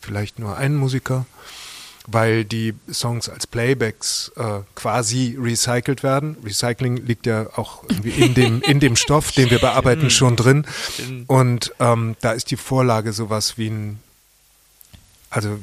vielleicht 0.00 0.38
nur 0.38 0.56
einen 0.56 0.76
Musiker, 0.76 1.26
weil 2.06 2.44
die 2.44 2.74
Songs 2.92 3.28
als 3.28 3.46
Playbacks 3.46 4.30
äh, 4.36 4.60
quasi 4.74 5.36
recycelt 5.38 6.02
werden. 6.02 6.36
Recycling 6.44 7.04
liegt 7.04 7.26
ja 7.26 7.48
auch 7.56 7.82
irgendwie 7.88 8.10
in 8.10 8.34
dem, 8.34 8.62
in 8.62 8.80
dem 8.80 8.96
Stoff, 8.96 9.32
den 9.32 9.50
wir 9.50 9.58
bearbeiten, 9.58 10.10
schon 10.10 10.36
drin. 10.36 10.66
Und 11.26 11.74
ähm, 11.80 12.16
da 12.20 12.32
ist 12.32 12.50
die 12.50 12.56
Vorlage 12.56 13.12
sowas 13.12 13.58
wie 13.58 13.68
ein, 13.68 14.00
also 15.30 15.58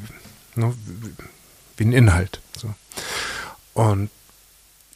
ne, 0.55 0.73
wie 1.77 1.85
ein 1.85 1.93
Inhalt. 1.93 2.41
So. 2.57 2.73
Und 3.73 4.09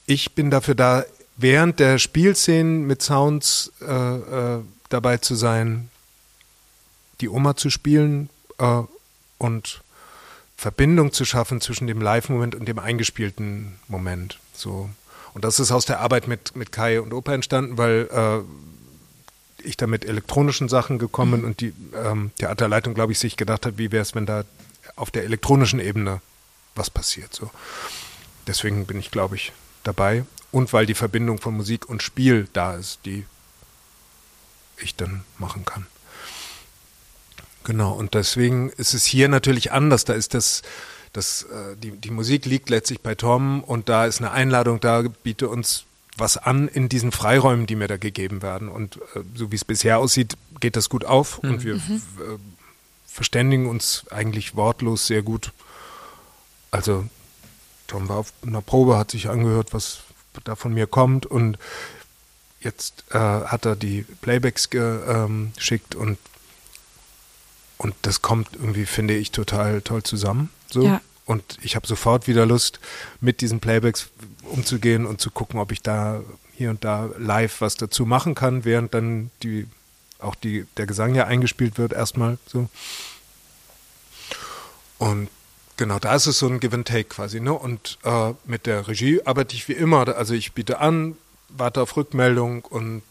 ich 0.05 0.33
bin 0.33 0.51
dafür 0.51 0.75
da, 0.75 1.05
während 1.37 1.79
der 1.79 1.99
Spielszenen 1.99 2.85
mit 2.85 3.01
Sounds 3.01 3.71
äh, 3.81 3.85
äh, 3.85 4.59
dabei 4.89 5.17
zu 5.17 5.35
sein, 5.35 5.89
die 7.21 7.29
Oma 7.29 7.55
zu 7.55 7.69
spielen 7.69 8.29
äh, 8.57 8.81
und 9.37 9.81
Verbindung 10.57 11.13
zu 11.13 11.23
schaffen 11.23 11.61
zwischen 11.61 11.87
dem 11.87 12.01
Live-Moment 12.01 12.55
und 12.55 12.67
dem 12.67 12.79
eingespielten 12.79 13.79
Moment. 13.87 14.39
So. 14.53 14.89
Und 15.33 15.45
das 15.45 15.59
ist 15.59 15.71
aus 15.71 15.85
der 15.85 15.99
Arbeit 15.99 16.27
mit, 16.27 16.55
mit 16.55 16.71
Kai 16.71 16.99
und 16.99 17.13
Opa 17.13 17.33
entstanden, 17.33 17.77
weil 17.77 18.09
äh, 18.11 19.67
ich 19.67 19.77
da 19.77 19.85
mit 19.85 20.05
elektronischen 20.05 20.69
Sachen 20.69 20.97
gekommen 20.97 21.31
bin 21.31 21.41
mhm. 21.41 21.47
und 21.47 21.61
die 21.61 21.73
ähm, 21.95 22.31
Theaterleitung, 22.39 22.95
glaube 22.95 23.11
ich, 23.11 23.19
sich 23.19 23.37
gedacht 23.37 23.67
hat, 23.67 23.77
wie 23.77 23.91
wäre 23.91 24.01
es, 24.01 24.15
wenn 24.15 24.25
da 24.25 24.43
auf 24.95 25.11
der 25.11 25.23
elektronischen 25.23 25.79
Ebene 25.79 26.21
was 26.73 26.89
passiert. 26.89 27.33
So. 27.33 27.51
Deswegen 28.47 28.87
bin 28.87 28.99
ich, 28.99 29.11
glaube 29.11 29.35
ich, 29.35 29.51
dabei. 29.87 30.25
Und 30.51 30.73
weil 30.73 30.85
die 30.85 30.93
Verbindung 30.93 31.39
von 31.39 31.55
Musik 31.55 31.89
und 31.89 32.03
Spiel 32.03 32.47
da 32.53 32.75
ist, 32.75 32.99
die 33.05 33.25
ich 34.77 34.95
dann 34.95 35.23
machen 35.37 35.65
kann. 35.65 35.87
Genau, 37.63 37.91
und 37.91 38.13
deswegen 38.13 38.69
ist 38.69 38.93
es 38.93 39.03
hier 39.03 39.27
natürlich 39.27 39.71
anders. 39.71 40.05
Da 40.05 40.13
ist 40.13 40.33
das, 40.33 40.61
das 41.11 41.43
äh, 41.43 41.75
die, 41.75 41.91
die 41.91 42.11
Musik 42.11 42.45
liegt 42.45 42.69
letztlich 42.69 43.01
bei 43.01 43.13
Tom 43.15 43.63
und 43.63 43.89
da 43.89 44.05
ist 44.05 44.21
eine 44.21 44.31
Einladung 44.31 44.79
da, 44.79 45.03
biete 45.23 45.49
uns 45.49 45.83
was 46.15 46.37
an 46.37 46.67
in 46.67 46.89
diesen 46.89 47.11
Freiräumen, 47.11 47.67
die 47.67 47.75
mir 47.75 47.87
da 47.87 47.97
gegeben 47.97 48.41
werden. 48.41 48.69
Und 48.69 48.97
äh, 49.15 49.21
so 49.35 49.51
wie 49.51 49.55
es 49.55 49.65
bisher 49.65 49.99
aussieht, 49.99 50.37
geht 50.59 50.75
das 50.75 50.89
gut 50.89 51.05
auf 51.05 51.43
mhm. 51.43 51.49
und 51.49 51.63
wir 51.63 51.75
mhm. 51.75 52.01
äh, 52.19 52.37
verständigen 53.05 53.67
uns 53.67 54.05
eigentlich 54.11 54.55
wortlos 54.55 55.07
sehr 55.07 55.21
gut. 55.21 55.51
Also 56.71 57.05
Tom 57.87 58.09
war 58.09 58.17
auf 58.17 58.33
einer 58.45 58.61
Probe, 58.61 58.97
hat 58.97 59.11
sich 59.11 59.29
angehört, 59.29 59.73
was 59.73 59.99
da 60.43 60.55
von 60.55 60.73
mir 60.73 60.87
kommt 60.87 61.25
und 61.25 61.57
jetzt 62.61 63.05
äh, 63.11 63.17
hat 63.17 63.65
er 63.65 63.75
die 63.75 64.03
Playbacks 64.21 64.69
geschickt 64.69 65.95
ähm, 65.95 66.01
und 66.01 66.17
und 67.77 67.93
das 68.01 68.21
kommt 68.21 68.49
irgendwie, 68.53 68.85
finde 68.85 69.15
ich, 69.15 69.31
total 69.31 69.81
toll 69.81 70.03
zusammen. 70.03 70.49
So. 70.69 70.83
Ja. 70.83 71.01
Und 71.25 71.57
ich 71.61 71.75
habe 71.75 71.85
sofort 71.85 72.27
wieder 72.27 72.45
Lust, 72.45 72.79
mit 73.21 73.41
diesen 73.41 73.59
Playbacks 73.59 74.09
umzugehen 74.43 75.05
und 75.05 75.21
zu 75.21 75.29
gucken, 75.29 75.59
ob 75.59 75.71
ich 75.71 75.81
da 75.81 76.21
hier 76.53 76.69
und 76.71 76.83
da 76.83 77.09
live 77.17 77.61
was 77.61 77.75
dazu 77.75 78.05
machen 78.05 78.33
kann, 78.33 78.65
während 78.65 78.93
dann 78.93 79.29
die 79.43 79.67
auch 80.19 80.33
die, 80.33 80.65
der 80.77 80.87
Gesang 80.87 81.13
ja 81.13 81.25
eingespielt 81.25 81.77
wird, 81.77 81.93
erstmal 81.93 82.39
so. 82.47 82.69
Und 84.97 85.29
Genau, 85.77 85.99
da 85.99 86.15
ist 86.15 86.25
es 86.25 86.39
so 86.39 86.47
ein 86.47 86.59
Give 86.59 86.75
and 86.75 86.87
Take 86.87 87.05
quasi. 87.05 87.39
Ne? 87.39 87.53
Und 87.53 87.99
äh, 88.03 88.33
mit 88.45 88.65
der 88.65 88.87
Regie 88.87 89.21
arbeite 89.25 89.55
ich 89.55 89.67
wie 89.67 89.73
immer. 89.73 90.07
Also 90.15 90.33
ich 90.33 90.53
biete 90.53 90.79
an, 90.79 91.15
warte 91.49 91.81
auf 91.81 91.95
Rückmeldung 91.95 92.65
und 92.65 93.03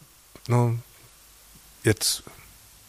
ne, 0.47 0.77
jetzt 1.83 2.23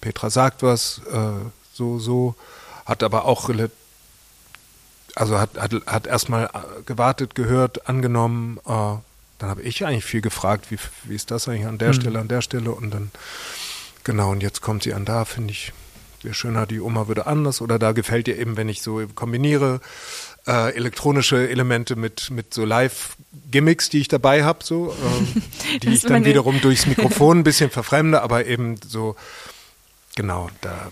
Petra 0.01 0.31
sagt 0.31 0.63
was, 0.63 1.01
äh, 1.11 1.31
so, 1.73 1.99
so, 1.99 2.35
hat 2.85 3.03
aber 3.03 3.25
auch 3.25 3.49
also 5.15 5.39
hat, 5.39 5.57
hat, 5.59 5.73
hat 5.87 6.07
erstmal 6.07 6.47
äh, 6.47 6.83
gewartet, 6.85 7.35
gehört, 7.35 7.89
angenommen. 7.89 8.59
Äh, 8.67 8.97
dann 9.39 9.51
habe 9.51 9.63
ich 9.63 9.85
eigentlich 9.85 10.05
viel 10.05 10.21
gefragt, 10.21 10.71
wie, 10.71 10.79
wie 11.05 11.15
ist 11.15 11.31
das 11.31 11.49
eigentlich 11.49 11.67
an 11.67 11.79
der 11.79 11.89
mhm. 11.89 11.95
Stelle, 11.95 12.19
an 12.19 12.29
der 12.29 12.43
Stelle 12.43 12.73
und 12.73 12.91
dann, 12.91 13.11
genau, 14.03 14.31
und 14.33 14.43
jetzt 14.43 14.61
kommt 14.61 14.83
sie 14.83 14.95
an 14.95 15.05
da, 15.05 15.25
finde 15.25 15.53
ich, 15.53 15.73
wäre 16.25 16.35
schöner, 16.35 16.67
die 16.67 16.81
Oma 16.81 17.09
würde 17.09 17.27
anders 17.27 17.61
oder 17.61 17.79
da 17.79 17.93
gefällt 17.93 18.27
dir 18.27 18.39
eben, 18.39 18.57
wenn 18.57 18.69
ich 18.69 18.83
so 18.83 19.03
kombiniere 19.15 19.81
äh, 20.47 20.75
elektronische 20.75 21.49
Elemente 21.49 21.97
mit, 21.97 22.31
mit 22.31 22.55
so 22.55 22.65
Live-Gimmicks, 22.65 23.91
die 23.91 24.01
ich 24.01 24.09
dabei 24.09 24.45
habe, 24.45 24.65
so, 24.65 24.93
äh, 24.93 25.79
die 25.83 25.91
ich 25.91 26.03
dann 26.03 26.25
wiederum 26.25 26.61
durchs 26.61 26.87
Mikrofon 26.87 27.39
ein 27.39 27.45
bisschen 27.45 27.71
verfremde, 27.71 28.23
aber 28.23 28.47
eben 28.47 28.77
so, 28.87 29.17
genau, 30.17 30.49
da, 30.61 30.91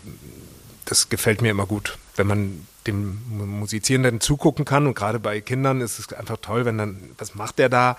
das 0.84 1.08
gefällt 1.08 1.42
mir 1.42 1.50
immer 1.50 1.66
gut, 1.66 1.98
wenn 2.16 2.26
man 2.26 2.66
dem 2.86 3.20
Musizierenden 3.58 4.20
zugucken 4.20 4.64
kann 4.64 4.86
und 4.86 4.94
gerade 4.94 5.18
bei 5.18 5.40
Kindern 5.40 5.80
ist 5.80 5.98
es 5.98 6.12
einfach 6.12 6.36
toll, 6.40 6.64
wenn 6.64 6.78
dann, 6.78 7.10
was 7.18 7.34
macht 7.34 7.58
der 7.58 7.68
da? 7.68 7.96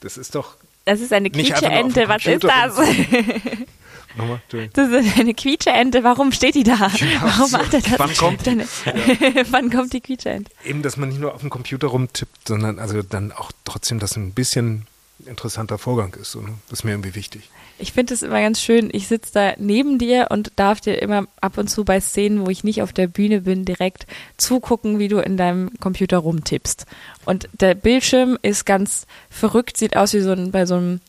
Das 0.00 0.16
ist 0.16 0.34
doch. 0.34 0.56
Das 0.86 1.00
ist 1.00 1.12
eine 1.12 1.28
Quietsche-Ente, 1.28 2.08
was 2.08 2.24
ist 2.24 2.44
das? 2.44 2.78
Nochmal, 4.16 4.40
das 4.72 4.88
ist 4.88 5.18
eine 5.18 5.34
Quietscheente, 5.34 6.02
warum 6.02 6.32
steht 6.32 6.56
die 6.56 6.64
da? 6.64 6.74
Ja, 6.74 6.90
warum 7.20 7.50
macht 7.52 7.74
er 7.74 7.80
das? 7.80 7.98
Wann 7.98 8.14
kommt, 8.16 8.46
Deine, 8.46 8.64
ja. 8.84 9.44
wann 9.50 9.70
kommt 9.70 9.92
die 9.92 10.00
Quietscheente? 10.00 10.50
Eben, 10.64 10.82
dass 10.82 10.96
man 10.96 11.10
nicht 11.10 11.20
nur 11.20 11.34
auf 11.34 11.40
dem 11.40 11.50
Computer 11.50 11.88
rumtippt, 11.88 12.48
sondern 12.48 12.78
also 12.78 13.02
dann 13.02 13.32
auch 13.32 13.52
trotzdem, 13.64 13.98
dass 13.98 14.16
ein 14.16 14.32
bisschen 14.32 14.86
interessanter 15.26 15.78
Vorgang 15.78 16.14
ist. 16.20 16.32
So, 16.32 16.40
ne? 16.40 16.54
Das 16.68 16.80
ist 16.80 16.84
mir 16.84 16.92
irgendwie 16.92 17.14
wichtig. 17.14 17.50
Ich 17.78 17.92
finde 17.92 18.14
es 18.14 18.22
immer 18.22 18.40
ganz 18.40 18.60
schön. 18.60 18.90
Ich 18.92 19.08
sitze 19.08 19.32
da 19.32 19.52
neben 19.58 19.98
dir 19.98 20.28
und 20.30 20.52
darf 20.56 20.80
dir 20.80 21.00
immer 21.00 21.26
ab 21.40 21.56
und 21.56 21.68
zu 21.68 21.84
bei 21.84 22.00
Szenen, 22.00 22.44
wo 22.44 22.50
ich 22.50 22.64
nicht 22.64 22.82
auf 22.82 22.92
der 22.92 23.06
Bühne 23.06 23.42
bin, 23.42 23.64
direkt 23.64 24.06
zugucken, 24.36 24.98
wie 24.98 25.08
du 25.08 25.18
in 25.18 25.36
deinem 25.36 25.70
Computer 25.80 26.18
rumtippst. 26.18 26.86
Und 27.24 27.48
der 27.58 27.74
Bildschirm 27.74 28.38
ist 28.42 28.66
ganz 28.66 29.06
verrückt, 29.30 29.76
sieht 29.76 29.96
aus 29.96 30.12
wie 30.12 30.20
so 30.20 30.32
ein, 30.32 30.50
bei 30.50 30.66
so 30.66 30.74
einem 30.74 31.00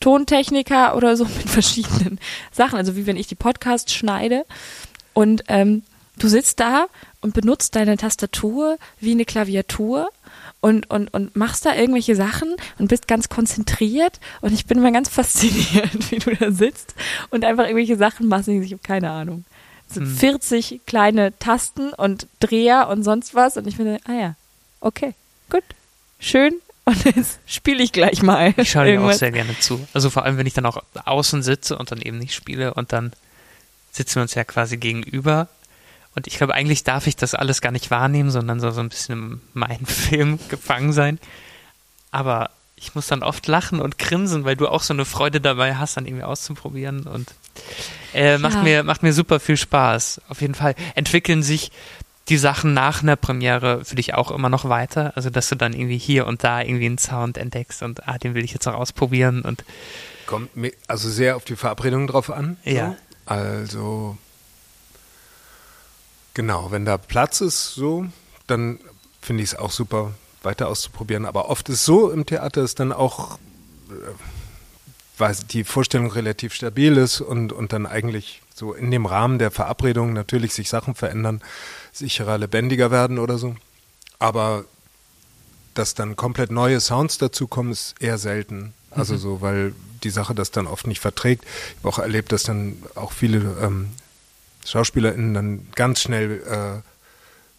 Tontechniker 0.00 0.96
oder 0.96 1.16
so 1.16 1.24
mit 1.36 1.48
verschiedenen 1.48 2.18
Sachen, 2.50 2.76
also 2.76 2.96
wie 2.96 3.06
wenn 3.06 3.16
ich 3.16 3.26
die 3.26 3.34
Podcasts 3.34 3.92
schneide 3.92 4.44
und 5.12 5.44
ähm, 5.48 5.82
du 6.18 6.28
sitzt 6.28 6.60
da 6.60 6.86
und 7.20 7.34
benutzt 7.34 7.76
deine 7.76 7.96
Tastatur 7.96 8.78
wie 8.98 9.12
eine 9.12 9.24
Klaviatur 9.24 10.10
und, 10.60 10.90
und, 10.90 11.12
und 11.12 11.36
machst 11.36 11.64
da 11.66 11.74
irgendwelche 11.74 12.16
Sachen 12.16 12.54
und 12.78 12.88
bist 12.88 13.08
ganz 13.08 13.28
konzentriert 13.28 14.20
und 14.40 14.52
ich 14.52 14.66
bin 14.66 14.78
immer 14.78 14.92
ganz 14.92 15.08
fasziniert, 15.10 16.10
wie 16.10 16.18
du 16.18 16.34
da 16.34 16.50
sitzt 16.50 16.94
und 17.30 17.44
einfach 17.44 17.64
irgendwelche 17.64 17.96
Sachen 17.96 18.28
machst. 18.28 18.48
Ich 18.48 18.72
habe 18.72 18.82
keine 18.82 19.10
Ahnung. 19.10 19.44
So 19.88 20.00
hm. 20.00 20.16
40 20.16 20.80
kleine 20.86 21.36
Tasten 21.38 21.92
und 21.92 22.26
Dreher 22.38 22.88
und 22.88 23.02
sonst 23.02 23.34
was 23.34 23.56
und 23.56 23.66
ich 23.66 23.76
finde, 23.76 23.98
ah 24.04 24.12
ja, 24.12 24.34
okay, 24.80 25.14
gut, 25.50 25.64
schön, 26.20 26.54
und 26.90 27.16
jetzt 27.16 27.38
spiele 27.46 27.82
ich 27.82 27.92
gleich 27.92 28.22
mal. 28.22 28.54
Ich 28.56 28.70
schaue 28.70 28.86
dir 28.86 29.02
auch 29.02 29.12
sehr 29.12 29.32
gerne 29.32 29.58
zu. 29.58 29.86
Also 29.94 30.10
vor 30.10 30.24
allem, 30.24 30.36
wenn 30.36 30.46
ich 30.46 30.54
dann 30.54 30.66
auch 30.66 30.82
außen 31.04 31.42
sitze 31.42 31.76
und 31.78 31.90
dann 31.90 32.00
eben 32.00 32.18
nicht 32.18 32.34
spiele 32.34 32.74
und 32.74 32.92
dann 32.92 33.12
sitzen 33.92 34.16
wir 34.16 34.22
uns 34.22 34.34
ja 34.34 34.44
quasi 34.44 34.76
gegenüber. 34.76 35.48
Und 36.14 36.26
ich 36.26 36.36
glaube, 36.36 36.54
eigentlich 36.54 36.84
darf 36.84 37.06
ich 37.06 37.16
das 37.16 37.34
alles 37.34 37.60
gar 37.60 37.70
nicht 37.70 37.90
wahrnehmen, 37.90 38.30
sondern 38.30 38.60
so, 38.60 38.70
so 38.70 38.80
ein 38.80 38.88
bisschen 38.88 39.14
in 39.14 39.40
meinem 39.54 39.86
Film 39.86 40.38
gefangen 40.48 40.92
sein. 40.92 41.18
Aber 42.10 42.50
ich 42.76 42.94
muss 42.94 43.06
dann 43.06 43.22
oft 43.22 43.46
lachen 43.46 43.80
und 43.80 43.98
grinsen, 43.98 44.44
weil 44.44 44.56
du 44.56 44.66
auch 44.66 44.82
so 44.82 44.94
eine 44.94 45.04
Freude 45.04 45.40
dabei 45.40 45.76
hast, 45.76 45.96
dann 45.96 46.06
irgendwie 46.06 46.24
auszuprobieren 46.24 47.02
und 47.06 47.28
äh, 48.14 48.38
macht 48.38 48.54
ja. 48.54 48.62
mir 48.62 48.82
macht 48.82 49.02
mir 49.02 49.12
super 49.12 49.38
viel 49.38 49.56
Spaß. 49.56 50.22
Auf 50.28 50.40
jeden 50.40 50.54
Fall 50.54 50.74
entwickeln 50.94 51.42
sich 51.42 51.70
die 52.30 52.38
Sachen 52.38 52.72
nach 52.72 53.02
einer 53.02 53.16
Premiere 53.16 53.84
für 53.84 53.96
dich 53.96 54.14
auch 54.14 54.30
immer 54.30 54.48
noch 54.48 54.68
weiter? 54.68 55.12
Also, 55.16 55.30
dass 55.30 55.48
du 55.48 55.56
dann 55.56 55.72
irgendwie 55.72 55.98
hier 55.98 56.26
und 56.26 56.44
da 56.44 56.62
irgendwie 56.62 56.86
einen 56.86 56.98
Sound 56.98 57.36
entdeckst 57.36 57.82
und 57.82 58.08
ah, 58.08 58.18
den 58.18 58.34
will 58.34 58.44
ich 58.44 58.52
jetzt 58.52 58.66
auch 58.66 58.74
ausprobieren 58.74 59.42
und. 59.42 59.64
Kommt 60.26 60.56
mir 60.56 60.72
also 60.86 61.10
sehr 61.10 61.36
auf 61.36 61.44
die 61.44 61.56
Verabredung 61.56 62.06
drauf 62.06 62.30
an. 62.30 62.56
Ja. 62.64 62.90
So. 62.90 62.96
Also, 63.26 64.18
genau, 66.34 66.70
wenn 66.70 66.84
da 66.84 66.98
Platz 66.98 67.40
ist, 67.40 67.74
so, 67.74 68.06
dann 68.46 68.78
finde 69.20 69.42
ich 69.42 69.50
es 69.50 69.58
auch 69.58 69.70
super, 69.70 70.12
weiter 70.42 70.68
auszuprobieren. 70.68 71.26
Aber 71.26 71.48
oft 71.48 71.68
ist 71.68 71.84
so 71.84 72.10
im 72.10 72.26
Theater, 72.26 72.62
ist 72.62 72.80
dann 72.80 72.92
auch, 72.92 73.38
äh, 73.88 73.92
weil 75.18 75.36
die 75.50 75.64
Vorstellung 75.64 76.10
relativ 76.10 76.54
stabil 76.54 76.96
ist 76.96 77.20
und, 77.20 77.52
und 77.52 77.72
dann 77.72 77.86
eigentlich 77.86 78.40
so 78.54 78.72
in 78.72 78.90
dem 78.90 79.06
Rahmen 79.06 79.38
der 79.38 79.50
Verabredung 79.50 80.12
natürlich 80.12 80.54
sich 80.54 80.68
Sachen 80.68 80.94
verändern, 80.94 81.42
sicherer, 81.92 82.38
lebendiger 82.38 82.90
werden 82.90 83.18
oder 83.18 83.38
so. 83.38 83.56
Aber 84.18 84.64
dass 85.74 85.94
dann 85.94 86.16
komplett 86.16 86.50
neue 86.50 86.80
Sounds 86.80 87.18
dazukommen, 87.18 87.72
ist 87.72 87.94
eher 88.00 88.18
selten. 88.18 88.74
Also 88.90 89.14
mhm. 89.14 89.18
so, 89.18 89.40
weil 89.40 89.74
die 90.02 90.10
Sache 90.10 90.34
das 90.34 90.50
dann 90.50 90.66
oft 90.66 90.86
nicht 90.86 91.00
verträgt. 91.00 91.44
Ich 91.44 91.76
habe 91.78 91.88
auch 91.88 91.98
erlebt, 91.98 92.32
dass 92.32 92.42
dann 92.42 92.76
auch 92.94 93.12
viele 93.12 93.56
ähm, 93.62 93.90
SchauspielerInnen 94.64 95.34
dann 95.34 95.68
ganz 95.74 96.00
schnell 96.00 96.42
äh, 96.42 96.82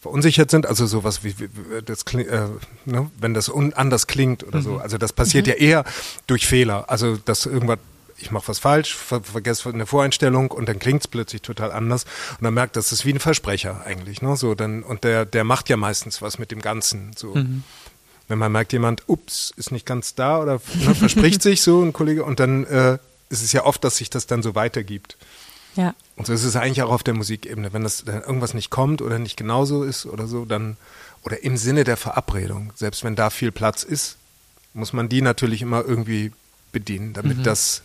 verunsichert 0.02 0.50
sind, 0.50 0.66
also 0.66 0.88
sowas 0.88 1.24
wie, 1.24 1.38
wie 1.40 1.48
das 1.86 2.04
äh, 2.14 2.48
ne, 2.86 3.12
wenn 3.20 3.34
das 3.34 3.50
un, 3.50 3.74
anders 3.74 4.08
klingt 4.08 4.44
oder 4.44 4.60
mhm. 4.60 4.64
so. 4.64 4.78
Also 4.78 4.98
das 4.98 5.14
passiert 5.14 5.46
mhm. 5.46 5.54
ja 5.54 5.58
eher 5.58 5.84
durch 6.28 6.48
Fehler. 6.48 6.90
Also 6.90 7.18
dass 7.18 7.46
irgendwas 7.46 7.80
ich 8.22 8.32
mache 8.32 8.48
was 8.48 8.60
falsch, 8.60 8.96
ver 8.96 9.22
vergesse 9.22 9.70
eine 9.70 9.86
Voreinstellung 9.86 10.52
und 10.52 10.68
dann 10.68 10.80
klingt 10.80 11.02
es 11.02 11.08
plötzlich 11.08 11.42
total 11.42 11.72
anders 11.72 12.06
und 12.38 12.44
dann 12.44 12.54
merkt, 12.54 12.76
das 12.76 12.92
ist 12.92 13.06
wie 13.06 13.14
ein 13.14 13.20
Versprecher 13.20 13.86
eigentlich, 13.86 14.22
ne? 14.22 14.36
So 14.36 14.56
dann 14.56 14.84
und 14.84 15.04
der 15.04 15.26
der 15.26 15.44
macht 15.44 15.70
ja 15.70 15.78
meistens 15.78 16.22
was 16.22 16.40
mit 16.40 16.52
dem 16.52 16.62
Ganzen. 16.62 17.12
So, 17.16 17.36
mhm. 17.36 17.64
wenn 18.28 18.38
man 18.38 18.52
merkt, 18.52 18.74
jemand, 18.74 19.04
ups, 19.08 19.54
ist 19.56 19.72
nicht 19.72 19.86
ganz 19.86 20.16
da 20.16 20.42
oder 20.42 20.62
ne, 20.86 20.96
verspricht 20.96 21.42
sich 21.44 21.62
so 21.62 21.82
ein 21.82 21.94
Kollege 21.94 22.24
und 22.24 22.40
dann 22.40 22.66
äh, 22.66 22.98
ist 23.30 23.44
es 23.44 23.52
ja 23.54 23.66
oft, 23.66 23.84
dass 23.84 23.98
sich 23.98 24.10
das 24.10 24.28
dann 24.28 24.44
so 24.44 24.56
weitergibt. 24.56 25.18
Ja. 25.76 25.96
Und 26.16 26.28
so 26.28 26.34
ist 26.34 26.44
es 26.44 26.56
eigentlich 26.56 26.82
auch 26.82 26.92
auf 26.92 27.04
der 27.04 27.14
Musikebene. 27.14 27.74
Wenn 27.74 27.84
das 27.84 28.06
wenn 28.06 28.22
irgendwas 28.22 28.54
nicht 28.54 28.70
kommt 28.70 29.02
oder 29.02 29.20
nicht 29.20 29.38
genauso 29.38 29.84
ist 29.84 30.06
oder 30.06 30.28
so, 30.28 30.46
dann, 30.46 30.78
oder 31.24 31.44
im 31.44 31.58
Sinne 31.58 31.84
der 31.84 31.98
Verabredung, 31.98 32.74
selbst 32.76 33.04
wenn 33.04 33.16
da 33.16 33.30
viel 33.30 33.52
Platz 33.52 33.84
ist, 33.84 34.18
muss 34.74 34.94
man 34.94 35.10
die 35.10 35.22
natürlich 35.22 35.62
immer 35.62 35.84
irgendwie 35.84 36.32
bedienen, 36.72 37.14
damit 37.14 37.40
mhm. 37.40 37.44
das 37.44 37.82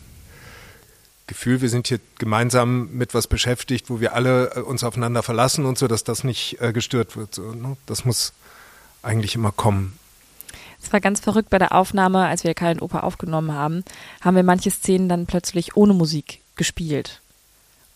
Gefühl, 1.26 1.60
wir 1.60 1.68
sind 1.68 1.88
hier 1.88 1.98
gemeinsam 2.18 2.90
mit 2.92 3.14
was 3.14 3.26
beschäftigt, 3.26 3.90
wo 3.90 4.00
wir 4.00 4.14
alle 4.14 4.52
äh, 4.54 4.60
uns 4.60 4.84
aufeinander 4.84 5.22
verlassen 5.22 5.64
und 5.64 5.76
so, 5.78 5.88
dass 5.88 6.04
das 6.04 6.24
nicht 6.24 6.60
äh, 6.60 6.72
gestört 6.72 7.16
wird. 7.16 7.34
So, 7.34 7.52
ne? 7.52 7.76
Das 7.86 8.04
muss 8.04 8.32
eigentlich 9.02 9.34
immer 9.34 9.52
kommen. 9.52 9.98
Es 10.82 10.92
war 10.92 11.00
ganz 11.00 11.20
verrückt 11.20 11.50
bei 11.50 11.58
der 11.58 11.72
Aufnahme, 11.72 12.26
als 12.26 12.44
wir 12.44 12.54
keinen 12.54 12.80
Oper 12.80 13.02
aufgenommen 13.02 13.52
haben, 13.52 13.84
haben 14.20 14.36
wir 14.36 14.42
manche 14.42 14.70
Szenen 14.70 15.08
dann 15.08 15.26
plötzlich 15.26 15.76
ohne 15.76 15.94
Musik 15.94 16.40
gespielt. 16.54 17.20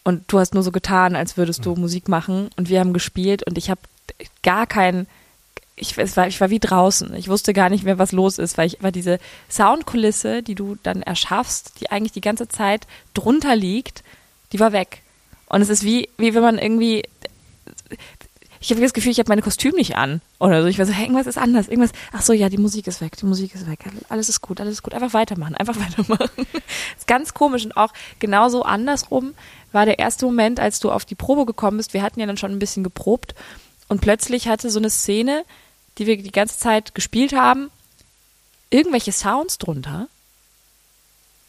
Und 0.02 0.24
du 0.32 0.38
hast 0.38 0.54
nur 0.54 0.62
so 0.62 0.72
getan, 0.72 1.14
als 1.14 1.36
würdest 1.36 1.64
du 1.66 1.74
mhm. 1.74 1.82
Musik 1.82 2.08
machen 2.08 2.50
und 2.56 2.68
wir 2.68 2.80
haben 2.80 2.92
gespielt 2.92 3.46
und 3.46 3.58
ich 3.58 3.70
habe 3.70 3.80
gar 4.42 4.66
keinen 4.66 5.06
ich, 5.76 5.96
es 5.96 6.16
war, 6.16 6.26
ich 6.26 6.40
war 6.40 6.50
wie 6.50 6.58
draußen. 6.58 7.14
Ich 7.14 7.28
wusste 7.28 7.52
gar 7.52 7.70
nicht 7.70 7.84
mehr, 7.84 7.98
was 7.98 8.12
los 8.12 8.38
ist, 8.38 8.58
weil 8.58 8.66
ich 8.66 8.82
war 8.82 8.92
diese 8.92 9.18
Soundkulisse, 9.50 10.42
die 10.42 10.54
du 10.54 10.76
dann 10.82 11.02
erschaffst, 11.02 11.80
die 11.80 11.90
eigentlich 11.90 12.12
die 12.12 12.20
ganze 12.20 12.48
Zeit 12.48 12.86
drunter 13.14 13.56
liegt, 13.56 14.04
die 14.52 14.60
war 14.60 14.72
weg. 14.72 15.02
Und 15.48 15.62
es 15.62 15.68
ist 15.68 15.82
wie, 15.82 16.08
wie 16.18 16.34
wenn 16.34 16.42
man 16.42 16.58
irgendwie, 16.58 17.02
ich 18.60 18.70
habe 18.70 18.80
das 18.80 18.92
Gefühl, 18.92 19.10
ich 19.10 19.18
habe 19.18 19.30
meine 19.30 19.42
Kostüm 19.42 19.74
nicht 19.74 19.96
an 19.96 20.20
oder 20.38 20.62
so. 20.62 20.68
Ich 20.68 20.78
war 20.78 20.86
so, 20.86 20.92
hey, 20.92 21.04
irgendwas 21.04 21.26
ist 21.26 21.38
anders, 21.38 21.66
irgendwas. 21.66 21.92
Ach 22.12 22.22
so, 22.22 22.32
ja, 22.32 22.48
die 22.48 22.58
Musik 22.58 22.86
ist 22.86 23.00
weg, 23.00 23.16
die 23.16 23.26
Musik 23.26 23.54
ist 23.54 23.68
weg, 23.68 23.80
alles 24.10 24.28
ist 24.28 24.42
gut, 24.42 24.60
alles 24.60 24.74
ist 24.74 24.82
gut. 24.82 24.92
Einfach 24.92 25.14
weitermachen, 25.14 25.54
einfach 25.54 25.76
weitermachen. 25.80 26.46
ist 26.96 27.06
ganz 27.06 27.32
komisch 27.32 27.64
und 27.64 27.76
auch 27.76 27.92
genauso 28.18 28.62
andersrum 28.62 29.34
war 29.72 29.86
der 29.86 29.98
erste 29.98 30.26
Moment, 30.26 30.60
als 30.60 30.78
du 30.78 30.92
auf 30.92 31.04
die 31.04 31.14
Probe 31.14 31.46
gekommen 31.46 31.78
bist. 31.78 31.94
Wir 31.94 32.02
hatten 32.02 32.20
ja 32.20 32.26
dann 32.26 32.36
schon 32.36 32.52
ein 32.52 32.58
bisschen 32.58 32.84
geprobt 32.84 33.34
und 33.90 34.00
plötzlich 34.00 34.46
hatte 34.46 34.70
so 34.70 34.78
eine 34.78 34.88
Szene, 34.88 35.44
die 35.98 36.06
wir 36.06 36.16
die 36.16 36.30
ganze 36.30 36.58
Zeit 36.58 36.94
gespielt 36.94 37.32
haben, 37.32 37.72
irgendwelche 38.70 39.10
Sounds 39.10 39.58
drunter. 39.58 40.06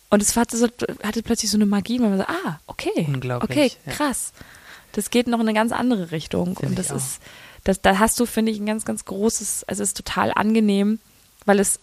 Und 0.09 0.23
es 0.23 0.35
hatte, 0.35 0.57
so, 0.57 0.67
hatte 1.03 1.21
plötzlich 1.21 1.51
so 1.51 1.57
eine 1.57 1.67
Magie, 1.67 1.99
man 1.99 2.17
so, 2.17 2.23
ah, 2.23 2.59
okay, 2.65 3.07
okay, 3.41 3.71
krass. 3.85 4.33
Ja. 4.35 4.45
Das 4.93 5.11
geht 5.11 5.27
noch 5.27 5.39
in 5.39 5.47
eine 5.47 5.53
ganz 5.53 5.71
andere 5.71 6.09
Richtung. 6.09 6.55
Find 6.55 6.71
und 6.71 6.79
das 6.79 6.89
ist, 6.89 7.19
das, 7.63 7.79
da 7.79 7.99
hast 7.99 8.19
du, 8.19 8.25
finde 8.25 8.51
ich, 8.51 8.59
ein 8.59 8.65
ganz, 8.65 8.85
ganz 8.85 9.05
großes, 9.05 9.65
also 9.65 9.83
es 9.83 9.89
ist 9.89 9.97
total 9.97 10.33
angenehm, 10.33 10.97
weil 11.45 11.59
es 11.59 11.79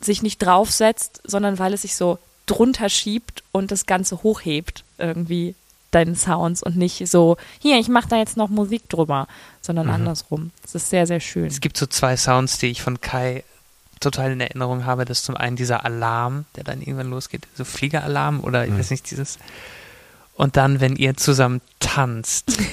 sich 0.00 0.22
nicht 0.22 0.38
draufsetzt, 0.38 1.20
sondern 1.24 1.58
weil 1.58 1.74
es 1.74 1.82
sich 1.82 1.94
so 1.94 2.18
drunter 2.46 2.88
schiebt 2.88 3.44
und 3.52 3.70
das 3.70 3.84
Ganze 3.84 4.22
hochhebt 4.22 4.82
irgendwie 4.96 5.54
deinen 5.94 6.16
Sounds 6.16 6.62
und 6.62 6.76
nicht 6.76 7.06
so, 7.08 7.36
hier, 7.58 7.78
ich 7.78 7.88
mache 7.88 8.08
da 8.08 8.16
jetzt 8.16 8.36
noch 8.36 8.48
Musik 8.48 8.88
drüber, 8.88 9.26
sondern 9.60 9.86
mhm. 9.86 9.94
andersrum. 9.94 10.50
Es 10.64 10.74
ist 10.74 10.90
sehr, 10.90 11.06
sehr 11.06 11.20
schön. 11.20 11.46
Es 11.46 11.60
gibt 11.60 11.76
so 11.76 11.86
zwei 11.86 12.16
Sounds, 12.16 12.58
die 12.58 12.66
ich 12.66 12.82
von 12.82 13.00
Kai 13.00 13.44
total 14.00 14.32
in 14.32 14.40
Erinnerung 14.40 14.84
habe. 14.84 15.04
Das 15.04 15.18
ist 15.18 15.24
zum 15.24 15.36
einen 15.36 15.56
dieser 15.56 15.84
Alarm, 15.84 16.44
der 16.56 16.64
dann 16.64 16.80
irgendwann 16.80 17.10
losgeht, 17.10 17.46
so 17.54 17.64
Fliegeralarm 17.64 18.40
oder 18.40 18.64
ich 18.64 18.70
mhm. 18.70 18.78
weiß 18.78 18.90
nicht, 18.90 19.10
dieses. 19.10 19.38
Und 20.36 20.56
dann, 20.56 20.80
wenn 20.80 20.96
ihr 20.96 21.16
zusammen 21.16 21.60
tanzt. 21.80 22.58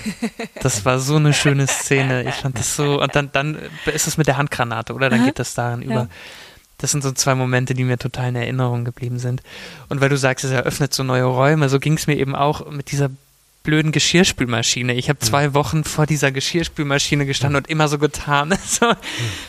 Das 0.61 0.85
war 0.85 0.99
so 0.99 1.15
eine 1.15 1.33
schöne 1.33 1.65
Szene. 1.65 2.23
Ich 2.29 2.35
fand 2.35 2.59
das 2.59 2.75
so. 2.75 3.01
Und 3.01 3.15
dann, 3.15 3.31
dann 3.31 3.57
ist 3.91 4.07
es 4.07 4.17
mit 4.17 4.27
der 4.27 4.37
Handgranate, 4.37 4.93
oder? 4.93 5.09
Dann 5.09 5.25
geht 5.25 5.39
das 5.39 5.55
darin 5.55 5.81
über. 5.81 5.93
Ja. 5.93 6.07
Das 6.81 6.91
sind 6.91 7.03
so 7.03 7.11
zwei 7.11 7.35
Momente, 7.35 7.73
die 7.73 7.83
mir 7.83 7.97
total 7.97 8.29
in 8.29 8.35
Erinnerung 8.35 8.85
geblieben 8.85 9.19
sind. 9.19 9.41
Und 9.89 10.01
weil 10.01 10.09
du 10.09 10.17
sagst, 10.17 10.43
es 10.43 10.51
eröffnet 10.51 10.93
so 10.93 11.03
neue 11.03 11.23
Räume, 11.23 11.69
so 11.69 11.79
ging 11.79 11.93
es 11.93 12.07
mir 12.07 12.17
eben 12.17 12.35
auch 12.35 12.69
mit 12.69 12.91
dieser 12.91 13.09
blöden 13.63 13.91
Geschirrspülmaschine. 13.91 14.93
Ich 14.95 15.09
habe 15.09 15.19
hm. 15.19 15.27
zwei 15.27 15.53
Wochen 15.53 15.83
vor 15.83 16.05
dieser 16.05 16.31
Geschirrspülmaschine 16.31 17.25
gestanden 17.25 17.57
und 17.57 17.69
immer 17.69 17.87
so 17.87 17.97
getan. 17.97 18.57
so, 18.65 18.91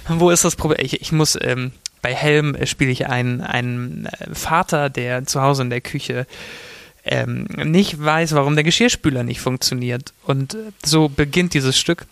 wo 0.09 0.31
ist 0.31 0.45
das 0.45 0.57
Problem? 0.57 0.85
Ich, 0.85 1.01
ich 1.01 1.13
muss, 1.13 1.39
ähm, 1.41 1.73
bei 2.03 2.15
Helm 2.15 2.57
spiele 2.67 2.91
ich 2.91 3.07
einen, 3.07 3.41
einen 3.41 4.07
äh, 4.07 4.35
Vater, 4.35 4.91
der 4.91 5.25
zu 5.25 5.41
Hause 5.41 5.63
in 5.63 5.71
der 5.71 5.81
Küche 5.81 6.27
ähm, 7.05 7.47
nicht 7.65 8.03
weiß, 8.03 8.35
warum 8.35 8.55
der 8.55 8.65
Geschirrspüler 8.65 9.25
nicht 9.25 9.41
funktioniert. 9.41 10.13
Und 10.25 10.57
so 10.85 11.09
beginnt 11.09 11.55
dieses 11.55 11.79
Stück. 11.79 12.07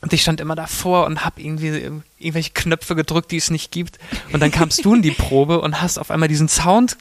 Und 0.00 0.12
ich 0.12 0.22
stand 0.22 0.40
immer 0.40 0.54
davor 0.54 1.06
und 1.06 1.24
habe 1.24 1.40
irgendwie 1.40 2.02
irgendwelche 2.18 2.52
Knöpfe 2.52 2.94
gedrückt, 2.94 3.32
die 3.32 3.36
es 3.36 3.50
nicht 3.50 3.72
gibt. 3.72 3.98
Und 4.32 4.40
dann 4.40 4.52
kamst 4.52 4.84
du 4.84 4.94
in 4.94 5.02
die 5.02 5.10
Probe 5.10 5.60
und 5.60 5.80
hast 5.80 5.98
auf 5.98 6.10
einmal 6.10 6.28
diesen 6.28 6.48
Sound 6.48 6.96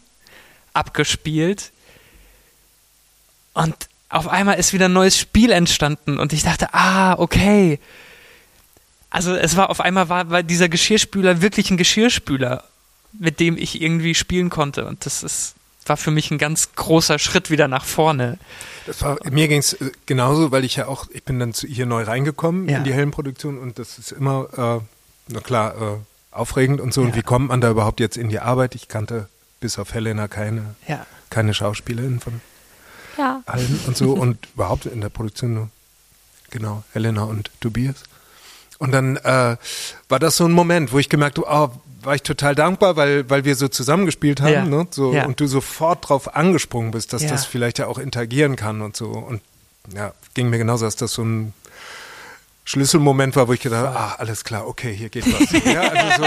abgespielt. 0.73 1.71
Und 3.53 3.75
auf 4.09 4.27
einmal 4.27 4.57
ist 4.57 4.73
wieder 4.73 4.85
ein 4.85 4.93
neues 4.93 5.17
Spiel 5.17 5.51
entstanden. 5.51 6.17
Und 6.17 6.33
ich 6.33 6.43
dachte, 6.43 6.73
ah, 6.73 7.13
okay. 7.19 7.79
Also 9.09 9.35
es 9.35 9.55
war 9.55 9.69
auf 9.69 9.79
einmal 9.79 10.09
war, 10.09 10.29
war 10.31 10.43
dieser 10.43 10.69
Geschirrspüler 10.69 11.41
wirklich 11.41 11.69
ein 11.69 11.77
Geschirrspüler, 11.77 12.63
mit 13.13 13.39
dem 13.39 13.57
ich 13.57 13.79
irgendwie 13.81 14.15
spielen 14.15 14.49
konnte. 14.49 14.85
Und 14.85 15.05
das 15.05 15.21
ist 15.21 15.55
war 15.89 15.97
für 15.97 16.11
mich 16.11 16.31
ein 16.31 16.37
ganz 16.37 16.75
großer 16.75 17.19
Schritt 17.19 17.49
wieder 17.49 17.67
nach 17.67 17.85
vorne. 17.85 18.37
War, 18.99 19.17
mir 19.29 19.47
ging 19.47 19.59
es 19.59 19.73
äh, 19.73 19.91
genauso, 20.05 20.51
weil 20.51 20.63
ich 20.63 20.75
ja 20.75 20.87
auch, 20.87 21.07
ich 21.11 21.23
bin 21.23 21.39
dann 21.39 21.53
hier 21.53 21.85
neu 21.85 22.03
reingekommen 22.03 22.69
ja. 22.69 22.77
in 22.77 22.83
die 22.83 22.93
Helmproduktion 22.93 23.57
und 23.57 23.79
das 23.79 23.97
ist 23.97 24.11
immer, 24.11 24.47
äh, 24.81 24.85
na 25.27 25.39
klar, 25.41 25.75
äh, 25.81 25.95
aufregend 26.31 26.81
und 26.81 26.93
so. 26.93 27.01
Ja. 27.01 27.07
Und 27.07 27.15
wie 27.15 27.23
kommt 27.23 27.49
man 27.49 27.61
da 27.61 27.69
überhaupt 27.69 27.99
jetzt 27.99 28.17
in 28.17 28.29
die 28.29 28.39
Arbeit? 28.39 28.75
Ich 28.75 28.87
kannte 28.87 29.27
bis 29.59 29.79
auf 29.79 29.93
Helena 29.93 30.27
keine, 30.27 30.75
ja. 30.87 31.05
keine 31.29 31.53
Schauspielerin 31.53 32.19
von 32.19 32.41
ja. 33.17 33.41
allen 33.45 33.79
und 33.87 33.97
so 33.97 34.13
und 34.13 34.37
überhaupt 34.53 34.85
in 34.85 35.01
der 35.01 35.09
Produktion 35.09 35.53
nur, 35.53 35.69
genau, 36.49 36.83
Helena 36.93 37.23
und 37.23 37.51
Tobias. 37.59 38.03
Und 38.79 38.91
dann 38.91 39.17
äh, 39.17 39.57
war 40.07 40.19
das 40.19 40.37
so 40.37 40.45
ein 40.45 40.51
Moment, 40.51 40.91
wo 40.91 40.99
ich 40.99 41.09
gemerkt 41.09 41.39
habe, 41.39 41.73
oh, 41.73 41.81
war 42.07 42.15
ich 42.15 42.23
total 42.23 42.55
dankbar, 42.55 42.95
weil, 42.95 43.29
weil 43.29 43.43
wir 43.43 43.55
so 43.57 43.67
zusammengespielt 43.67 44.39
haben, 44.41 44.51
ja. 44.51 44.63
ne? 44.63 44.87
So, 44.89 45.13
ja. 45.13 45.25
und 45.25 45.41
du 45.41 45.45
sofort 45.45 46.07
drauf 46.07 46.35
angesprungen 46.35 46.91
bist, 46.91 47.11
dass 47.11 47.23
ja. 47.23 47.29
das 47.29 47.45
vielleicht 47.45 47.79
ja 47.79 47.87
auch 47.87 47.97
interagieren 47.99 48.55
kann 48.55 48.81
und 48.81 48.95
so. 48.95 49.09
Und 49.09 49.41
ja, 49.93 50.13
ging 50.33 50.49
mir 50.49 50.57
genauso, 50.57 50.85
dass 50.85 50.95
das 50.95 51.11
so 51.11 51.23
ein 51.23 51.53
Schlüsselmoment 52.63 53.35
war, 53.35 53.49
wo 53.49 53.53
ich 53.53 53.59
gedacht 53.59 53.87
habe, 53.87 53.99
ah, 53.99 54.15
alles 54.19 54.45
klar, 54.45 54.67
okay, 54.67 54.93
hier 54.93 55.09
geht 55.09 55.25
was. 55.25 55.51
ja, 55.65 55.81
also 55.81 56.17
so, 56.17 56.25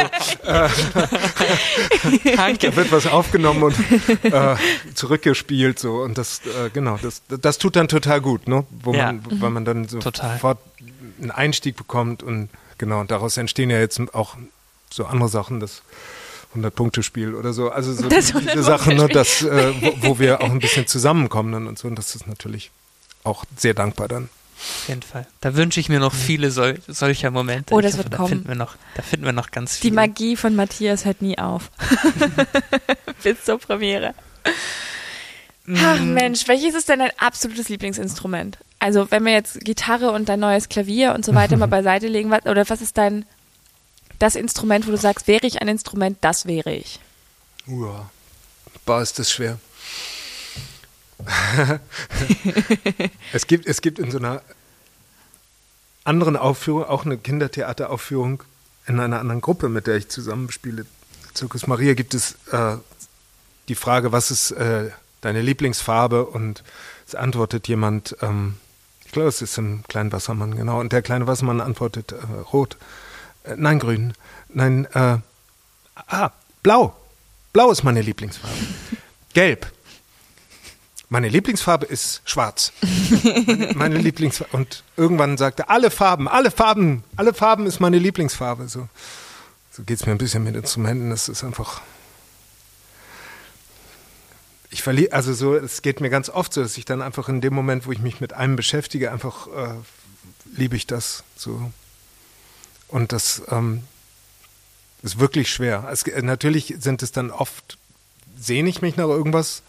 äh, 2.36 2.56
da 2.58 2.76
wird 2.76 2.92
was 2.92 3.06
aufgenommen 3.06 3.62
und 3.62 3.74
äh, 4.24 4.56
zurückgespielt 4.94 5.78
so 5.78 6.02
und 6.02 6.18
das, 6.18 6.42
äh, 6.44 6.68
genau, 6.74 6.98
das, 7.00 7.22
das 7.28 7.56
tut 7.56 7.76
dann 7.76 7.88
total 7.88 8.20
gut, 8.20 8.48
ne? 8.48 8.66
Wo 8.82 8.92
ja. 8.92 9.12
man, 9.12 9.22
weil 9.40 9.50
man 9.50 9.64
dann 9.64 9.88
so 9.88 9.98
sofort 9.98 10.58
einen 11.20 11.30
Einstieg 11.30 11.76
bekommt 11.76 12.22
und 12.22 12.50
genau, 12.76 13.00
und 13.00 13.10
daraus 13.10 13.38
entstehen 13.38 13.70
ja 13.70 13.78
jetzt 13.78 13.98
auch 14.14 14.36
so 14.92 15.06
andere 15.06 15.28
Sachen, 15.28 15.60
das 15.60 15.82
100-Punkte-Spiel 16.56 17.34
oder 17.34 17.52
so. 17.52 17.70
Also 17.70 17.92
so 17.92 18.08
das 18.08 18.32
diese 18.32 18.62
Sachen, 18.62 18.96
ne, 18.96 19.08
dass, 19.08 19.42
äh, 19.42 19.72
wo, 19.80 20.08
wo, 20.08 20.18
wir 20.18 20.40
auch 20.40 20.50
ein 20.50 20.58
bisschen 20.58 20.86
zusammenkommen 20.86 21.52
dann 21.52 21.66
und 21.66 21.78
so. 21.78 21.88
Und 21.88 21.96
das 21.96 22.14
ist 22.14 22.26
natürlich 22.26 22.70
auch 23.24 23.44
sehr 23.56 23.74
dankbar 23.74 24.08
dann. 24.08 24.28
Auf 24.60 24.88
jeden 24.88 25.02
Fall. 25.02 25.26
Da 25.40 25.56
wünsche 25.56 25.80
ich 25.80 25.88
mir 25.88 26.00
noch 26.00 26.12
viele 26.12 26.50
sol 26.50 26.78
solcher 26.86 27.30
Momente. 27.30 27.72
Oh, 27.72 27.80
das 27.80 27.92
ich 27.92 27.98
wird 27.98 28.18
hoffe, 28.18 28.18
kommen. 28.18 28.28
Da 28.28 28.34
finden, 28.34 28.48
wir 28.48 28.54
noch, 28.56 28.76
da 28.94 29.02
finden 29.02 29.26
wir 29.26 29.32
noch 29.32 29.50
ganz 29.50 29.78
viel. 29.78 29.90
Die 29.90 29.94
Magie 29.94 30.36
von 30.36 30.54
Matthias 30.54 31.04
hört 31.04 31.22
nie 31.22 31.38
auf. 31.38 31.70
Bis 33.22 33.44
zur 33.44 33.58
Premiere. 33.58 34.14
Ach 35.76 36.00
mm. 36.00 36.12
Mensch, 36.12 36.46
welches 36.48 36.74
ist 36.74 36.88
denn 36.88 36.98
dein 36.98 37.12
absolutes 37.18 37.68
Lieblingsinstrument? 37.68 38.58
Also 38.80 39.10
wenn 39.10 39.24
wir 39.24 39.32
jetzt 39.32 39.60
Gitarre 39.60 40.10
und 40.10 40.28
dein 40.28 40.40
neues 40.40 40.68
Klavier 40.68 41.14
und 41.14 41.24
so 41.24 41.34
weiter 41.34 41.56
mal 41.56 41.66
beiseite 41.68 42.08
legen, 42.08 42.30
was, 42.30 42.44
oder 42.44 42.68
was 42.68 42.82
ist 42.82 42.98
dein 42.98 43.24
das 44.20 44.36
Instrument, 44.36 44.86
wo 44.86 44.92
du 44.92 44.96
sagst, 44.96 45.26
wäre 45.26 45.46
ich 45.46 45.60
ein 45.60 45.68
Instrument, 45.68 46.18
das 46.20 46.46
wäre 46.46 46.72
ich? 46.72 47.00
Uah, 47.66 48.08
boah, 48.84 49.02
ist 49.02 49.18
das 49.18 49.32
schwer. 49.32 49.58
es, 53.32 53.46
gibt, 53.46 53.66
es 53.66 53.80
gibt 53.82 53.98
in 53.98 54.10
so 54.10 54.18
einer 54.18 54.42
anderen 56.04 56.36
Aufführung, 56.36 56.84
auch 56.84 57.04
eine 57.04 57.18
Kindertheateraufführung 57.18 58.42
in 58.86 59.00
einer 59.00 59.20
anderen 59.20 59.40
Gruppe, 59.40 59.68
mit 59.68 59.86
der 59.86 59.96
ich 59.96 60.08
zusammenspiele, 60.08 60.86
Zirkus 61.34 61.66
Maria, 61.66 61.94
gibt 61.94 62.14
es 62.14 62.36
äh, 62.52 62.76
die 63.68 63.74
Frage, 63.74 64.12
was 64.12 64.30
ist 64.30 64.50
äh, 64.52 64.90
deine 65.20 65.42
Lieblingsfarbe? 65.42 66.24
Und 66.26 66.64
es 67.06 67.14
antwortet 67.14 67.68
jemand, 67.68 68.16
ähm, 68.20 68.56
Ich 69.04 69.12
glaube, 69.12 69.28
es 69.28 69.42
ist 69.42 69.58
im 69.58 69.82
kleinen 69.88 70.12
Wassermann, 70.12 70.56
genau. 70.56 70.80
Und 70.80 70.92
der 70.92 71.02
kleine 71.02 71.26
Wassermann 71.26 71.60
antwortet 71.60 72.12
äh, 72.12 72.16
rot. 72.52 72.76
Äh, 73.44 73.54
nein, 73.56 73.78
grün. 73.78 74.14
Nein, 74.48 74.86
äh, 74.92 75.18
ah, 75.94 76.30
blau. 76.62 76.96
Blau 77.52 77.70
ist 77.70 77.82
meine 77.82 78.02
Lieblingsfarbe. 78.02 78.56
Gelb. 79.32 79.70
Meine 81.08 81.28
Lieblingsfarbe 81.28 81.86
ist 81.86 82.22
schwarz. 82.24 82.72
Meine, 83.46 83.72
meine 83.74 83.98
Lieblingsfarbe. 83.98 84.56
Und 84.56 84.84
irgendwann 84.96 85.36
sagte, 85.38 85.68
alle 85.68 85.90
Farben, 85.90 86.28
alle 86.28 86.52
Farben, 86.52 87.02
alle 87.16 87.34
Farben 87.34 87.66
ist 87.66 87.80
meine 87.80 87.98
Lieblingsfarbe. 87.98 88.68
So, 88.68 88.88
so 89.72 89.82
geht 89.82 89.98
es 89.98 90.06
mir 90.06 90.12
ein 90.12 90.18
bisschen 90.18 90.44
mit 90.44 90.54
Instrumenten. 90.54 91.10
Das 91.10 91.28
ist 91.28 91.42
einfach. 91.42 91.80
Ich 94.70 94.84
verliere, 94.84 95.12
also 95.12 95.34
so, 95.34 95.56
es 95.56 95.82
geht 95.82 96.00
mir 96.00 96.10
ganz 96.10 96.30
oft 96.30 96.54
so, 96.54 96.62
dass 96.62 96.78
ich 96.78 96.84
dann 96.84 97.02
einfach 97.02 97.28
in 97.28 97.40
dem 97.40 97.54
Moment, 97.54 97.86
wo 97.86 97.92
ich 97.92 97.98
mich 97.98 98.20
mit 98.20 98.32
einem 98.32 98.54
beschäftige, 98.54 99.10
einfach 99.10 99.48
äh, 99.48 99.74
liebe 100.56 100.76
ich 100.76 100.86
das. 100.86 101.24
So. 101.34 101.72
Und 102.90 103.12
das 103.12 103.42
ähm, 103.50 103.82
ist 105.02 105.18
wirklich 105.18 105.50
schwer. 105.50 105.88
Es, 105.90 106.04
natürlich 106.06 106.74
sind 106.78 107.02
es 107.02 107.12
dann 107.12 107.30
oft, 107.30 107.78
sehne 108.38 108.68
ich 108.68 108.82
mich 108.82 108.96
nach 108.96 109.08
irgendwas 109.08 109.62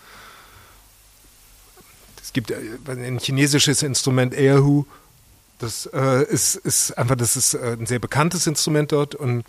es 2.31 2.33
gibt 2.33 2.53
ein 2.87 3.19
chinesisches 3.19 3.83
Instrument, 3.83 4.33
Erhu. 4.33 4.85
Das 5.59 5.85
äh, 5.93 6.23
ist, 6.23 6.55
ist 6.55 6.97
einfach, 6.97 7.17
das 7.17 7.35
ist 7.35 7.55
äh, 7.55 7.75
ein 7.77 7.85
sehr 7.85 7.99
bekanntes 7.99 8.47
Instrument 8.47 8.93
dort 8.93 9.15
und 9.15 9.43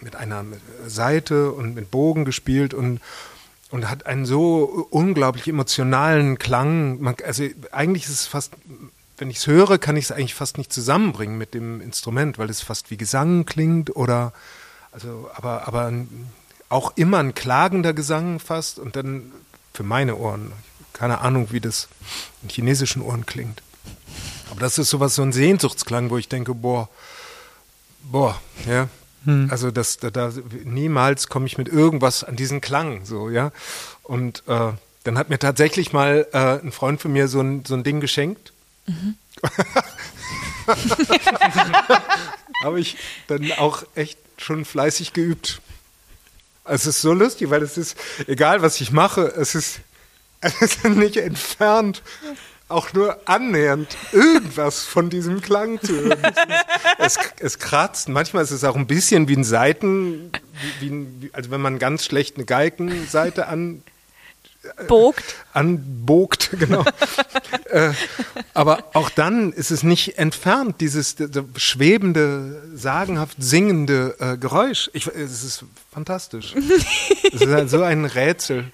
mit 0.00 0.14
einer 0.14 0.44
Seite 0.86 1.50
und 1.52 1.74
mit 1.74 1.90
Bogen 1.90 2.26
gespielt 2.26 2.74
und, 2.74 3.00
und 3.70 3.88
hat 3.88 4.04
einen 4.04 4.26
so 4.26 4.86
unglaublich 4.90 5.48
emotionalen 5.48 6.38
Klang. 6.38 7.00
Man, 7.00 7.14
also 7.24 7.44
eigentlich 7.72 8.04
ist 8.04 8.10
es 8.10 8.26
fast, 8.26 8.52
wenn 9.18 9.30
ich 9.30 9.38
es 9.38 9.46
höre, 9.46 9.78
kann 9.78 9.96
ich 9.96 10.06
es 10.06 10.12
eigentlich 10.12 10.34
fast 10.34 10.58
nicht 10.58 10.72
zusammenbringen 10.72 11.38
mit 11.38 11.54
dem 11.54 11.80
Instrument, 11.80 12.38
weil 12.38 12.50
es 12.50 12.60
fast 12.60 12.90
wie 12.90 12.96
Gesang 12.96 13.46
klingt 13.46 13.94
oder 13.94 14.32
also 14.92 15.30
aber 15.34 15.66
aber 15.68 15.92
auch 16.68 16.92
immer 16.96 17.18
ein 17.18 17.34
klagender 17.34 17.92
Gesang 17.92 18.40
fast 18.40 18.78
und 18.78 18.96
dann 18.96 19.32
für 19.72 19.82
meine 19.82 20.16
Ohren 20.16 20.52
keine 20.94 21.20
Ahnung, 21.20 21.48
wie 21.50 21.60
das 21.60 21.88
in 22.42 22.48
chinesischen 22.48 23.02
Ohren 23.02 23.26
klingt. 23.26 23.60
Aber 24.50 24.60
das 24.60 24.78
ist 24.78 24.88
sowas, 24.88 25.14
so 25.16 25.22
ein 25.22 25.32
Sehnsuchtsklang, 25.32 26.08
wo 26.08 26.16
ich 26.16 26.28
denke, 26.28 26.54
boah, 26.54 26.88
boah, 28.02 28.40
ja. 28.66 28.88
Hm. 29.24 29.48
Also 29.50 29.70
das, 29.70 29.98
da, 29.98 30.10
da 30.10 30.32
niemals 30.64 31.28
komme 31.28 31.46
ich 31.46 31.58
mit 31.58 31.68
irgendwas 31.68 32.24
an 32.24 32.36
diesen 32.36 32.60
Klang, 32.60 33.04
so, 33.04 33.28
ja. 33.28 33.50
Und 34.02 34.44
äh, 34.46 34.72
dann 35.02 35.18
hat 35.18 35.28
mir 35.28 35.38
tatsächlich 35.38 35.92
mal 35.92 36.26
äh, 36.32 36.64
ein 36.64 36.72
Freund 36.72 37.00
von 37.00 37.12
mir 37.12 37.28
so 37.28 37.40
ein, 37.40 37.64
so 37.66 37.74
ein 37.74 37.82
Ding 37.82 38.00
geschenkt. 38.00 38.52
Mhm. 38.86 39.16
Habe 42.62 42.80
ich 42.80 42.96
dann 43.26 43.52
auch 43.52 43.84
echt 43.94 44.18
schon 44.38 44.64
fleißig 44.64 45.12
geübt. 45.12 45.60
Es 46.64 46.86
ist 46.86 47.02
so 47.02 47.12
lustig, 47.12 47.50
weil 47.50 47.62
es 47.62 47.76
ist, 47.76 47.96
egal 48.26 48.62
was 48.62 48.80
ich 48.80 48.90
mache, 48.90 49.22
es 49.22 49.54
ist 49.54 49.80
es 50.60 50.60
ist 50.60 50.84
nicht 50.84 51.16
entfernt, 51.16 52.02
auch 52.68 52.92
nur 52.92 53.18
annähernd 53.26 53.96
irgendwas 54.12 54.84
von 54.84 55.08
diesem 55.08 55.40
Klang 55.40 55.80
zu 55.80 55.94
hören. 55.94 56.18
Es, 56.98 57.16
es, 57.16 57.24
es, 57.38 57.58
kratzt. 57.58 58.08
Manchmal 58.08 58.42
ist 58.42 58.50
es 58.50 58.64
auch 58.64 58.76
ein 58.76 58.86
bisschen 58.86 59.28
wie 59.28 59.36
ein 59.36 59.44
Seiten, 59.44 60.32
wie, 60.80 61.06
wie, 61.20 61.30
also 61.32 61.50
wenn 61.50 61.60
man 61.60 61.78
ganz 61.78 62.04
schlecht 62.04 62.36
eine 62.36 62.44
Geigenseite 62.44 63.48
an 63.48 63.82
bogt. 64.88 65.36
Anbogt, 65.52 66.50
genau. 66.58 66.84
äh, 67.70 67.90
aber 68.54 68.84
auch 68.94 69.10
dann 69.10 69.52
ist 69.52 69.70
es 69.70 69.82
nicht 69.82 70.18
entfernt, 70.18 70.80
dieses 70.80 71.16
schwebende, 71.56 72.62
sagenhaft 72.74 73.36
singende 73.42 74.16
äh, 74.18 74.36
Geräusch. 74.36 74.90
Ich, 74.92 75.06
es 75.06 75.44
ist 75.44 75.64
fantastisch. 75.92 76.54
es 77.32 77.40
ist 77.40 77.48
halt 77.48 77.70
so 77.70 77.82
ein 77.82 78.04
Rätsel. 78.04 78.72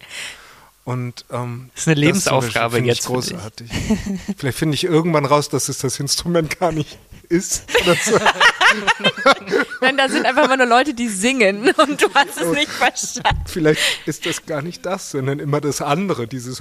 Und, 0.84 1.26
ähm, 1.30 1.70
das 1.74 1.82
ist 1.82 1.88
eine 1.88 2.00
Lebensaufgabe 2.00 2.78
das 2.78 2.86
jetzt. 2.86 3.06
großartig. 3.06 3.70
Vielleicht 4.38 4.58
finde 4.58 4.74
ich 4.74 4.84
irgendwann 4.84 5.26
raus, 5.26 5.48
dass 5.48 5.68
es 5.68 5.78
das 5.78 6.00
Instrument 6.00 6.58
gar 6.58 6.72
nicht 6.72 6.98
ist. 7.30 7.64
So. 8.04 8.18
Nein, 9.80 9.96
da 9.96 10.08
sind 10.08 10.26
einfach 10.26 10.44
immer 10.44 10.56
nur 10.56 10.66
Leute, 10.66 10.94
die 10.94 11.08
singen 11.08 11.70
und 11.76 12.02
du 12.02 12.12
hast 12.14 12.40
es 12.40 12.48
nicht 12.48 12.70
verstanden. 12.70 13.40
Vielleicht 13.46 13.80
ist 14.06 14.26
das 14.26 14.44
gar 14.46 14.62
nicht 14.62 14.84
das, 14.84 15.12
sondern 15.12 15.38
immer 15.38 15.60
das 15.60 15.80
andere, 15.80 16.26
dieses. 16.26 16.60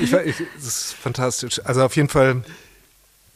Ich, 0.00 0.12
ich, 0.12 0.36
das 0.56 0.64
ist 0.64 0.94
fantastisch. 0.94 1.60
Also 1.64 1.82
auf 1.82 1.96
jeden 1.96 2.08
Fall, 2.08 2.42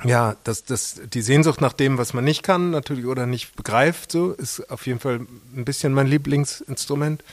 ja, 0.04 0.36
das, 0.44 0.64
das, 0.64 1.00
die 1.12 1.22
Sehnsucht 1.22 1.60
nach 1.60 1.72
dem, 1.72 1.98
was 1.98 2.12
man 2.12 2.24
nicht 2.24 2.42
kann, 2.42 2.70
natürlich 2.70 3.06
oder 3.06 3.26
nicht 3.26 3.56
begreift, 3.56 4.12
so 4.12 4.32
ist 4.32 4.70
auf 4.70 4.86
jeden 4.86 5.00
Fall 5.00 5.20
ein 5.56 5.64
bisschen 5.64 5.92
mein 5.92 6.06
Lieblingsinstrument. 6.06 7.24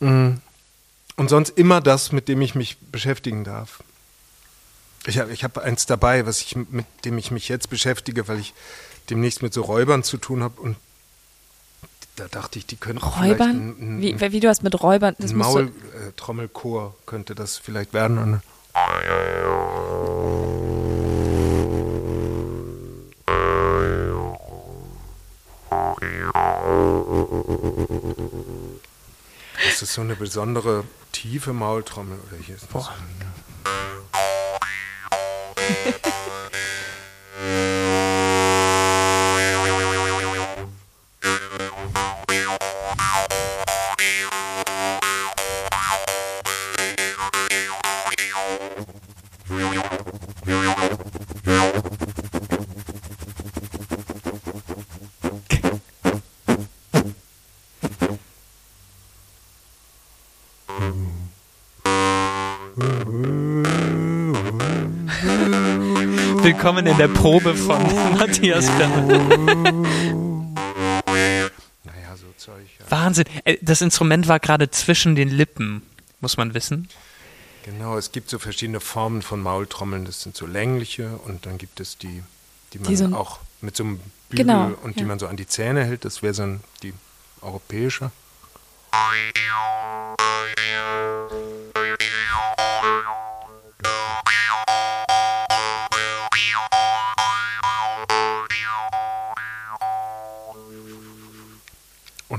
Mhm. 0.00 0.40
Und 1.16 1.30
sonst 1.30 1.50
immer 1.50 1.80
das, 1.80 2.12
mit 2.12 2.28
dem 2.28 2.42
ich 2.42 2.54
mich 2.54 2.76
beschäftigen 2.90 3.44
darf. 3.44 3.82
Ich 5.06 5.18
habe 5.18 5.32
ich 5.32 5.44
hab 5.44 5.58
eins 5.58 5.86
dabei, 5.86 6.26
was 6.26 6.40
ich, 6.40 6.56
mit 6.56 6.86
dem 7.04 7.18
ich 7.18 7.30
mich 7.30 7.48
jetzt 7.48 7.68
beschäftige, 7.68 8.26
weil 8.28 8.40
ich 8.40 8.54
demnächst 9.10 9.42
mit 9.42 9.52
so 9.52 9.62
Räubern 9.62 10.02
zu 10.02 10.16
tun 10.16 10.42
habe 10.42 10.60
und 10.60 10.76
da 12.16 12.28
dachte 12.28 12.58
ich, 12.58 12.66
die 12.66 12.76
könnten 12.76 13.02
Räubern? 13.02 13.50
Ein, 13.50 13.98
ein, 13.98 14.00
wie, 14.00 14.32
wie, 14.32 14.40
du 14.40 14.48
hast 14.48 14.62
mit 14.62 14.80
Räubern? 14.80 15.16
Das 15.18 15.32
ein 15.32 15.36
Maultrommelchor 15.36 16.94
äh, 16.96 17.06
könnte 17.06 17.34
das 17.34 17.58
vielleicht 17.58 17.92
werden. 17.92 18.18
Und, 18.18 18.40
das 29.64 29.82
ist 29.82 29.94
so 29.94 30.00
eine 30.02 30.14
besondere 30.14 30.84
tiefe 31.10 31.52
Maultrommel 31.52 32.18
oder 32.28 32.36
hier 32.40 32.54
ist 32.54 32.68
das. 32.72 32.90
Willkommen 66.64 66.86
in 66.86 66.96
der 66.96 67.08
Probe 67.08 67.54
von 67.54 67.76
Matthias 68.18 68.66
Berner. 68.78 69.20
Naja, 71.84 72.16
so 72.16 72.24
Zeug. 72.38 72.64
Ja. 72.78 72.90
Wahnsinn. 72.90 73.26
Äh, 73.44 73.58
das 73.60 73.82
Instrument 73.82 74.28
war 74.28 74.40
gerade 74.40 74.70
zwischen 74.70 75.14
den 75.14 75.28
Lippen, 75.28 75.82
muss 76.22 76.38
man 76.38 76.54
wissen. 76.54 76.88
Genau, 77.66 77.98
es 77.98 78.12
gibt 78.12 78.30
so 78.30 78.38
verschiedene 78.38 78.80
Formen 78.80 79.20
von 79.20 79.42
Maultrommeln. 79.42 80.06
Das 80.06 80.22
sind 80.22 80.38
so 80.38 80.46
längliche 80.46 81.18
und 81.26 81.44
dann 81.44 81.58
gibt 81.58 81.80
es 81.80 81.98
die, 81.98 82.22
die 82.72 82.78
man 82.78 82.88
die 82.88 82.96
so 82.96 83.14
auch 83.14 83.40
mit 83.60 83.76
so 83.76 83.84
einem 83.84 84.00
Bügel 84.30 84.46
genau, 84.46 84.70
und 84.84 84.96
die 84.96 85.00
ja. 85.00 85.06
man 85.06 85.18
so 85.18 85.26
an 85.26 85.36
die 85.36 85.46
Zähne 85.46 85.84
hält. 85.84 86.06
Das 86.06 86.22
wäre 86.22 86.32
so 86.32 86.60
die 86.82 86.94
europäische. 87.42 88.10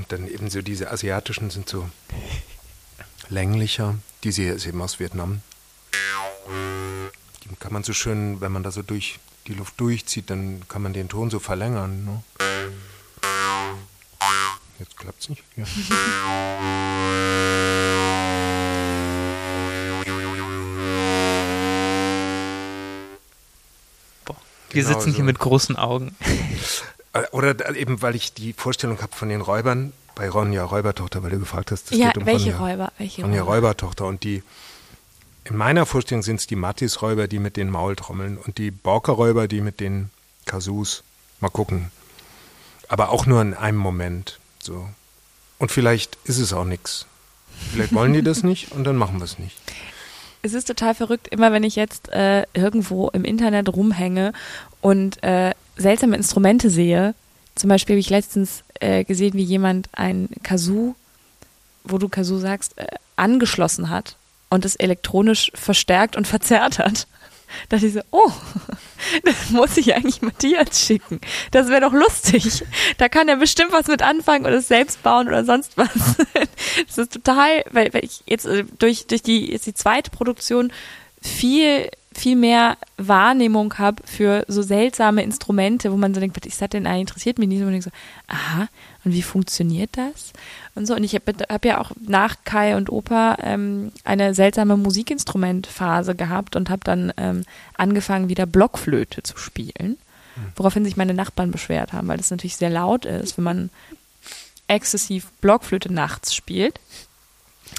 Und 0.08 0.20
dann 0.20 0.28
eben 0.28 0.48
so 0.50 0.62
diese 0.62 0.92
asiatischen 0.92 1.50
sind 1.50 1.68
so 1.68 1.90
länglicher. 3.28 3.96
Diese 4.22 4.42
hier 4.42 4.54
ist 4.54 4.64
eben 4.64 4.80
aus 4.80 5.00
Vietnam. 5.00 5.42
Die 7.42 7.56
kann 7.58 7.72
man 7.72 7.82
so 7.82 7.92
schön, 7.92 8.40
wenn 8.40 8.52
man 8.52 8.62
da 8.62 8.70
so 8.70 8.82
durch 8.82 9.18
die 9.48 9.54
Luft 9.54 9.80
durchzieht, 9.80 10.30
dann 10.30 10.62
kann 10.68 10.82
man 10.82 10.92
den 10.92 11.08
Ton 11.08 11.28
so 11.28 11.40
verlängern. 11.40 12.04
Ne? 12.04 12.22
Jetzt 14.78 14.96
klappt 14.96 15.22
es 15.22 15.28
nicht. 15.28 15.42
Ja. 15.56 15.64
Boah, 24.24 24.36
wir 24.70 24.82
genau 24.84 24.94
sitzen 24.94 25.10
so. 25.10 25.16
hier 25.16 25.24
mit 25.24 25.40
großen 25.40 25.74
Augen. 25.74 26.14
Äh, 27.16 27.26
oder 27.32 27.74
eben, 27.76 28.02
weil 28.02 28.14
ich 28.14 28.34
die 28.34 28.52
Vorstellung 28.52 29.00
habe 29.00 29.14
von 29.14 29.28
den 29.28 29.40
Räubern 29.40 29.92
bei 30.14 30.28
Ronja 30.28 30.64
Räubertochter, 30.64 31.22
weil 31.22 31.30
du 31.30 31.38
gefragt 31.40 31.70
hast. 31.70 31.90
Das 31.90 31.98
ja, 31.98 32.08
geht 32.08 32.18
um 32.18 32.26
welche 32.26 32.56
Ronja, 32.56 32.72
Räuber? 32.72 32.92
Welche 32.98 33.22
Ronja 33.22 33.42
Räubertochter 33.42 34.06
und 34.06 34.24
die 34.24 34.42
in 35.44 35.56
meiner 35.56 35.86
Vorstellung 35.86 36.22
sind 36.22 36.40
es 36.40 36.48
die 36.48 36.56
Mattis-Räuber, 36.56 37.28
die 37.28 37.38
mit 37.38 37.56
den 37.56 37.70
Maultrommeln 37.70 38.36
und 38.36 38.58
die 38.58 38.72
Borker-Räuber, 38.72 39.46
die 39.46 39.60
mit 39.60 39.78
den 39.78 40.10
Kasus. 40.44 41.04
Mal 41.38 41.50
gucken. 41.50 41.92
Aber 42.88 43.10
auch 43.10 43.26
nur 43.26 43.40
in 43.42 43.54
einem 43.54 43.78
Moment. 43.78 44.40
So. 44.58 44.88
Und 45.58 45.70
vielleicht 45.70 46.18
ist 46.24 46.38
es 46.38 46.52
auch 46.52 46.64
nichts. 46.64 47.06
Vielleicht 47.72 47.94
wollen 47.94 48.12
die 48.12 48.22
das 48.22 48.42
nicht 48.42 48.72
und 48.72 48.84
dann 48.84 48.96
machen 48.96 49.18
wir 49.18 49.24
es 49.24 49.38
nicht. 49.38 49.56
Es 50.42 50.52
ist 50.52 50.66
total 50.66 50.94
verrückt, 50.94 51.28
immer 51.28 51.52
wenn 51.52 51.62
ich 51.62 51.76
jetzt 51.76 52.08
äh, 52.08 52.44
irgendwo 52.52 53.08
im 53.10 53.24
Internet 53.24 53.68
rumhänge 53.68 54.32
und 54.80 55.22
äh, 55.22 55.54
seltsame 55.76 56.16
Instrumente 56.16 56.70
sehe. 56.70 57.14
Zum 57.54 57.68
Beispiel 57.68 57.94
habe 57.94 58.00
ich 58.00 58.10
letztens 58.10 58.64
äh, 58.80 59.04
gesehen, 59.04 59.34
wie 59.34 59.42
jemand 59.42 59.88
ein 59.92 60.28
Kazoo, 60.42 60.94
wo 61.84 61.98
du 61.98 62.08
Kazoo 62.08 62.38
sagst, 62.38 62.76
äh, 62.78 62.86
angeschlossen 63.16 63.90
hat 63.90 64.16
und 64.50 64.64
es 64.64 64.76
elektronisch 64.76 65.50
verstärkt 65.54 66.16
und 66.16 66.26
verzerrt 66.26 66.78
hat. 66.78 67.06
Da 67.68 67.76
dachte 67.76 67.86
ich 67.86 67.92
so, 67.92 68.00
oh, 68.10 68.32
das 69.24 69.50
muss 69.50 69.76
ich 69.76 69.94
eigentlich 69.94 70.20
Matthias 70.20 70.84
schicken. 70.84 71.20
Das 71.52 71.68
wäre 71.68 71.80
doch 71.80 71.92
lustig. 71.92 72.64
Da 72.98 73.08
kann 73.08 73.28
er 73.28 73.36
bestimmt 73.36 73.70
was 73.70 73.86
mit 73.86 74.02
anfangen 74.02 74.44
oder 74.44 74.56
es 74.56 74.66
selbst 74.66 75.00
bauen 75.04 75.28
oder 75.28 75.44
sonst 75.44 75.76
was. 75.76 75.88
Das 76.86 76.98
ist 76.98 77.12
total, 77.12 77.64
weil, 77.70 77.94
weil 77.94 78.04
ich 78.04 78.22
jetzt 78.26 78.46
äh, 78.46 78.64
durch, 78.78 79.06
durch 79.06 79.22
die, 79.22 79.52
jetzt 79.52 79.66
die 79.66 79.74
zweite 79.74 80.10
Produktion 80.10 80.72
viel 81.22 81.88
viel 82.16 82.36
mehr 82.36 82.76
Wahrnehmung 82.96 83.78
habe 83.78 84.02
für 84.06 84.44
so 84.48 84.62
seltsame 84.62 85.22
Instrumente, 85.22 85.92
wo 85.92 85.96
man 85.96 86.14
so 86.14 86.20
denkt, 86.20 86.36
was 86.36 86.46
ist 86.46 86.60
das 86.60 86.70
denn 86.70 86.86
eigentlich, 86.86 87.00
interessiert 87.00 87.38
mich 87.38 87.48
nicht. 87.48 87.62
Und 87.62 87.74
ich 87.74 87.84
so, 87.84 87.90
aha, 88.28 88.68
und 89.04 89.12
wie 89.12 89.22
funktioniert 89.22 89.90
das? 89.92 90.32
Und 90.74 90.86
so. 90.86 90.94
Und 90.94 91.04
ich 91.04 91.14
habe 91.14 91.32
hab 91.48 91.64
ja 91.64 91.80
auch 91.80 91.92
nach 92.00 92.36
Kai 92.44 92.76
und 92.76 92.90
Opa 92.90 93.36
ähm, 93.42 93.92
eine 94.04 94.34
seltsame 94.34 94.76
Musikinstrumentphase 94.76 96.14
gehabt 96.14 96.56
und 96.56 96.70
habe 96.70 96.82
dann 96.84 97.12
ähm, 97.16 97.44
angefangen, 97.76 98.28
wieder 98.28 98.46
Blockflöte 98.46 99.22
zu 99.22 99.36
spielen. 99.36 99.96
Hm. 100.34 100.44
Woraufhin 100.56 100.84
sich 100.84 100.96
meine 100.96 101.14
Nachbarn 101.14 101.50
beschwert 101.50 101.92
haben, 101.92 102.08
weil 102.08 102.18
das 102.18 102.30
natürlich 102.30 102.56
sehr 102.56 102.70
laut 102.70 103.04
ist, 103.04 103.36
wenn 103.36 103.44
man 103.44 103.70
exzessiv 104.68 105.30
Blockflöte 105.40 105.92
nachts 105.92 106.34
spielt. 106.34 106.80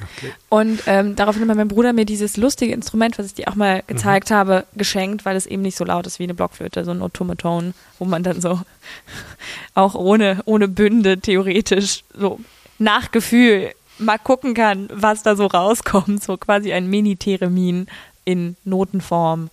Okay. 0.01 0.31
Und 0.49 0.83
ähm, 0.85 1.15
daraufhin 1.15 1.49
hat 1.49 1.57
mein 1.57 1.67
Bruder 1.67 1.91
mir 1.93 2.05
dieses 2.05 2.37
lustige 2.37 2.73
Instrument, 2.73 3.17
was 3.17 3.25
ich 3.25 3.33
dir 3.33 3.47
auch 3.47 3.55
mal 3.55 3.83
gezeigt 3.87 4.29
mhm. 4.29 4.35
habe, 4.35 4.65
geschenkt, 4.75 5.25
weil 5.25 5.35
es 5.35 5.45
eben 5.45 5.63
nicht 5.63 5.77
so 5.77 5.85
laut 5.85 6.05
ist 6.05 6.19
wie 6.19 6.23
eine 6.23 6.35
Blockflöte, 6.35 6.85
so 6.85 6.91
ein 6.91 7.01
Automaton, 7.01 7.73
wo 7.97 8.05
man 8.05 8.23
dann 8.23 8.39
so 8.39 8.61
auch 9.73 9.95
ohne, 9.95 10.41
ohne 10.45 10.67
Bünde 10.67 11.19
theoretisch 11.19 12.03
so 12.13 12.39
nach 12.77 13.11
Gefühl 13.11 13.73
mal 13.99 14.19
gucken 14.19 14.53
kann, 14.53 14.87
was 14.93 15.23
da 15.23 15.35
so 15.35 15.47
rauskommt. 15.47 16.23
So 16.23 16.37
quasi 16.37 16.73
ein 16.73 16.87
Mini-Theremin 16.87 17.87
in 18.25 18.55
Notenform. 18.63 19.49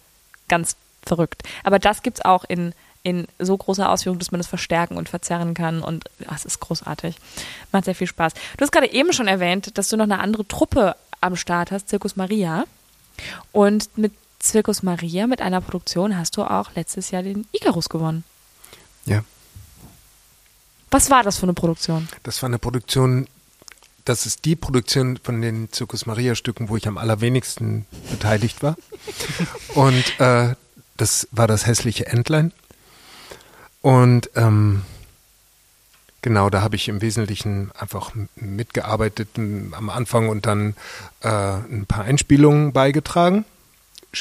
Ganz 0.48 0.76
verrückt. 1.04 1.42
Aber 1.62 1.78
das 1.78 2.02
gibt 2.02 2.18
es 2.18 2.24
auch 2.24 2.44
in 2.44 2.74
in 3.04 3.28
so 3.38 3.56
großer 3.56 3.88
Ausführung, 3.88 4.18
dass 4.18 4.32
man 4.32 4.40
es 4.40 4.46
verstärken 4.48 4.96
und 4.96 5.08
verzerren 5.08 5.54
kann. 5.54 5.82
Und 5.82 6.06
es 6.34 6.44
ist 6.44 6.58
großartig. 6.58 7.16
Macht 7.70 7.84
sehr 7.84 7.94
viel 7.94 8.06
Spaß. 8.06 8.32
Du 8.56 8.62
hast 8.62 8.72
gerade 8.72 8.90
eben 8.90 9.12
schon 9.12 9.28
erwähnt, 9.28 9.76
dass 9.78 9.90
du 9.90 9.96
noch 9.96 10.04
eine 10.04 10.18
andere 10.18 10.48
Truppe 10.48 10.96
am 11.20 11.36
Start 11.36 11.70
hast, 11.70 11.88
Zirkus 11.88 12.16
Maria. 12.16 12.64
Und 13.52 13.96
mit 13.96 14.12
Zirkus 14.38 14.82
Maria, 14.82 15.26
mit 15.26 15.42
einer 15.42 15.60
Produktion, 15.60 16.16
hast 16.16 16.36
du 16.36 16.44
auch 16.44 16.74
letztes 16.74 17.10
Jahr 17.10 17.22
den 17.22 17.46
Icarus 17.52 17.90
gewonnen. 17.90 18.24
Ja. 19.04 19.22
Was 20.90 21.10
war 21.10 21.22
das 21.22 21.36
für 21.38 21.44
eine 21.44 21.54
Produktion? 21.54 22.08
Das 22.22 22.42
war 22.42 22.48
eine 22.48 22.58
Produktion, 22.58 23.26
das 24.06 24.24
ist 24.24 24.46
die 24.46 24.56
Produktion 24.56 25.18
von 25.22 25.42
den 25.42 25.70
Zirkus 25.72 26.06
Maria 26.06 26.34
Stücken, 26.34 26.70
wo 26.70 26.76
ich 26.76 26.88
am 26.88 26.96
allerwenigsten 26.96 27.84
beteiligt 28.10 28.62
war. 28.62 28.76
Und 29.74 30.20
äh, 30.20 30.54
das 30.96 31.28
war 31.32 31.48
das 31.48 31.66
hässliche 31.66 32.06
Entlein. 32.06 32.52
Und 33.84 34.30
ähm, 34.34 34.80
genau, 36.22 36.48
da 36.48 36.62
habe 36.62 36.74
ich 36.74 36.88
im 36.88 37.02
Wesentlichen 37.02 37.70
einfach 37.78 38.12
mitgearbeitet 38.34 39.28
am 39.36 39.90
Anfang 39.90 40.30
und 40.30 40.46
dann 40.46 40.74
äh, 41.20 41.28
ein 41.28 41.84
paar 41.86 42.04
Einspielungen 42.04 42.72
beigetragen. 42.72 43.44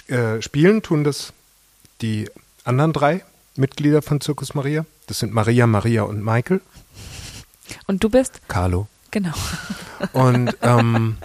Äh, 0.07 0.41
spielen 0.41 0.82
tun 0.82 1.05
das 1.05 1.32
die 2.01 2.30
anderen 2.66 2.91
drei 2.91 3.24
Mitglieder 3.55 4.01
von 4.01 4.20
Zirkus 4.20 4.53
Maria. 4.53 4.86
Das 5.07 5.20
sind 5.20 5.34
Maria, 5.34 5.66
Maria 5.66 6.03
und 6.03 6.22
Michael. 6.22 6.59
Und 7.88 8.03
du 8.03 8.09
bist? 8.09 8.41
Carlo. 8.49 8.89
Genau. 9.11 9.32
Und 10.11 10.57
ähm, 10.61 11.16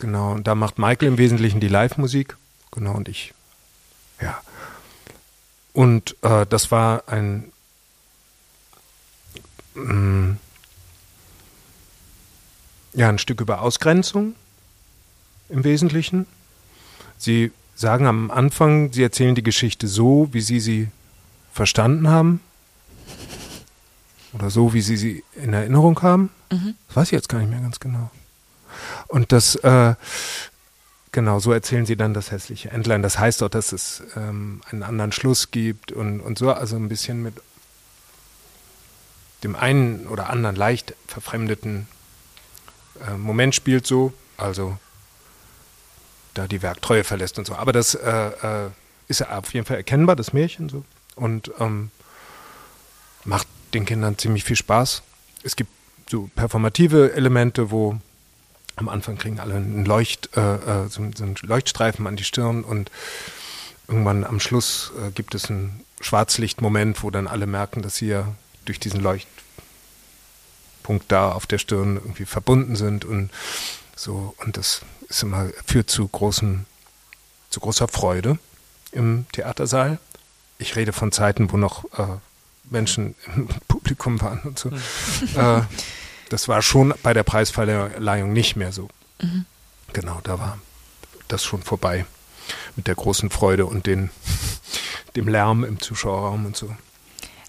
genau, 0.00 0.32
und 0.32 0.48
da 0.48 0.56
macht 0.56 0.80
Michael 0.80 1.06
im 1.06 1.18
Wesentlichen 1.18 1.60
die 1.60 1.68
Live-Musik. 1.68 2.36
Genau, 2.72 2.94
und 2.94 3.08
ich, 3.08 3.34
und 5.76 6.16
äh, 6.22 6.46
das 6.46 6.70
war 6.70 7.06
ein 7.06 7.52
mm, 9.74 10.38
ja, 12.94 13.10
ein 13.10 13.18
Stück 13.18 13.42
über 13.42 13.60
Ausgrenzung 13.60 14.34
im 15.50 15.64
Wesentlichen. 15.64 16.24
Sie 17.18 17.52
sagen 17.74 18.06
am 18.06 18.30
Anfang, 18.30 18.90
sie 18.90 19.02
erzählen 19.02 19.34
die 19.34 19.42
Geschichte 19.42 19.86
so, 19.86 20.28
wie 20.32 20.40
sie 20.40 20.60
sie 20.60 20.88
verstanden 21.52 22.08
haben. 22.08 22.40
Oder 24.32 24.48
so, 24.48 24.72
wie 24.72 24.80
sie 24.80 24.96
sie 24.96 25.24
in 25.34 25.52
Erinnerung 25.52 26.00
haben. 26.00 26.30
Mhm. 26.50 26.74
Das 26.88 26.96
weiß 26.96 27.08
ich 27.08 27.12
jetzt 27.12 27.28
gar 27.28 27.40
nicht 27.40 27.50
mehr 27.50 27.60
ganz 27.60 27.80
genau. 27.80 28.10
Und 29.08 29.30
das, 29.30 29.56
äh, 29.56 29.94
Genau, 31.16 31.38
so 31.38 31.50
erzählen 31.50 31.86
sie 31.86 31.96
dann 31.96 32.12
das 32.12 32.30
hässliche 32.30 32.68
Entlein. 32.68 33.00
Das 33.00 33.18
heißt 33.18 33.42
auch, 33.42 33.48
dass 33.48 33.72
es 33.72 34.02
ähm, 34.16 34.60
einen 34.70 34.82
anderen 34.82 35.12
Schluss 35.12 35.50
gibt 35.50 35.90
und, 35.90 36.20
und 36.20 36.36
so, 36.36 36.52
also 36.52 36.76
ein 36.76 36.90
bisschen 36.90 37.22
mit 37.22 37.32
dem 39.42 39.56
einen 39.56 40.08
oder 40.08 40.28
anderen 40.28 40.56
leicht 40.56 40.94
verfremdeten 41.06 41.88
äh, 43.08 43.16
Moment 43.16 43.54
spielt 43.54 43.86
so, 43.86 44.12
also 44.36 44.76
da 46.34 46.46
die 46.46 46.60
Werktreue 46.60 47.02
verlässt 47.02 47.38
und 47.38 47.46
so. 47.46 47.54
Aber 47.54 47.72
das 47.72 47.94
äh, 47.94 48.10
äh, 48.10 48.70
ist 49.08 49.20
ja 49.20 49.38
auf 49.38 49.54
jeden 49.54 49.64
Fall 49.64 49.78
erkennbar, 49.78 50.16
das 50.16 50.34
Märchen 50.34 50.68
so. 50.68 50.84
Und 51.14 51.50
ähm, 51.58 51.90
macht 53.24 53.48
den 53.72 53.86
Kindern 53.86 54.18
ziemlich 54.18 54.44
viel 54.44 54.56
Spaß. 54.56 55.02
Es 55.42 55.56
gibt 55.56 55.70
so 56.10 56.28
performative 56.36 57.14
Elemente, 57.14 57.70
wo 57.70 57.98
am 58.76 58.88
Anfang 58.88 59.16
kriegen 59.16 59.40
alle 59.40 59.54
einen 59.54 59.84
Leucht, 59.84 60.30
äh, 60.36 60.40
äh, 60.40 60.88
so, 60.88 61.02
so, 61.14 61.24
einen 61.24 61.36
Leuchtstreifen 61.42 62.06
an 62.06 62.16
die 62.16 62.24
Stirn 62.24 62.62
und 62.62 62.90
irgendwann 63.88 64.24
am 64.24 64.38
Schluss 64.38 64.92
äh, 65.02 65.10
gibt 65.10 65.34
es 65.34 65.50
einen 65.50 65.80
Schwarzlichtmoment, 66.00 67.02
wo 67.02 67.10
dann 67.10 67.26
alle 67.26 67.46
merken, 67.46 67.82
dass 67.82 67.96
sie 67.96 68.08
ja 68.08 68.28
durch 68.66 68.78
diesen 68.78 69.00
Leuchtpunkt 69.00 69.30
da 71.08 71.32
auf 71.32 71.46
der 71.46 71.58
Stirn 71.58 71.96
irgendwie 71.96 72.26
verbunden 72.26 72.76
sind 72.76 73.04
und 73.06 73.30
so 73.96 74.34
und 74.38 74.58
das 74.58 74.82
ist 75.08 75.22
immer 75.22 75.48
führt 75.64 75.88
zu 75.88 76.06
großen 76.06 76.66
zu 77.48 77.60
großer 77.60 77.88
Freude 77.88 78.38
im 78.92 79.24
Theatersaal. 79.32 79.98
Ich 80.58 80.76
rede 80.76 80.92
von 80.92 81.12
Zeiten, 81.12 81.50
wo 81.50 81.56
noch 81.56 81.84
äh, 81.98 82.18
Menschen 82.64 83.14
im 83.34 83.46
Publikum 83.68 84.20
waren 84.20 84.40
und 84.40 84.58
so. 84.58 84.70
Mhm. 84.70 84.80
Äh, 85.36 85.62
das 86.28 86.48
war 86.48 86.62
schon 86.62 86.94
bei 87.02 87.12
der 87.12 87.22
Preisverleihung 87.22 88.32
nicht 88.32 88.56
mehr 88.56 88.72
so. 88.72 88.88
Mhm. 89.20 89.44
Genau, 89.92 90.20
da 90.24 90.38
war 90.38 90.58
das 91.28 91.44
schon 91.44 91.62
vorbei 91.62 92.04
mit 92.76 92.86
der 92.86 92.94
großen 92.94 93.30
Freude 93.30 93.66
und 93.66 93.86
den, 93.86 94.10
dem 95.16 95.28
Lärm 95.28 95.64
im 95.64 95.80
Zuschauerraum 95.80 96.46
und 96.46 96.56
so. 96.56 96.74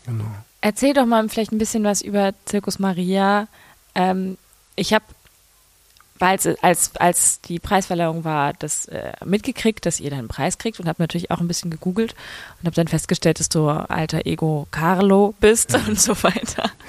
Genau. 0.06 0.26
Erzähl 0.62 0.94
doch 0.94 1.06
mal 1.06 1.28
vielleicht 1.30 1.52
ein 1.52 1.58
bisschen 1.58 1.84
was 1.84 2.02
über 2.02 2.34
Zirkus 2.46 2.80
Maria. 2.80 3.48
Ähm, 3.94 4.38
ich 4.76 4.94
habe 4.94 5.06
als, 6.20 6.48
als, 6.62 6.96
als 6.96 7.42
die 7.42 7.60
Preisverleihung 7.60 8.24
war, 8.24 8.54
das 8.54 8.86
äh, 8.88 9.12
mitgekriegt, 9.26 9.86
dass 9.86 10.00
ihr 10.00 10.10
dann 10.10 10.20
einen 10.20 10.28
Preis 10.28 10.58
kriegt 10.58 10.80
und 10.80 10.88
habe 10.88 11.02
natürlich 11.02 11.32
auch 11.32 11.40
ein 11.40 11.48
bisschen 11.48 11.72
gegoogelt 11.72 12.16
und 12.60 12.66
habe 12.66 12.76
dann 12.76 12.88
festgestellt, 12.88 13.40
dass 13.40 13.50
du 13.50 13.68
alter 13.68 14.26
Ego 14.26 14.68
Carlo 14.72 15.34
bist 15.40 15.76
und 15.88 16.00
so 16.00 16.22
weiter. 16.24 16.72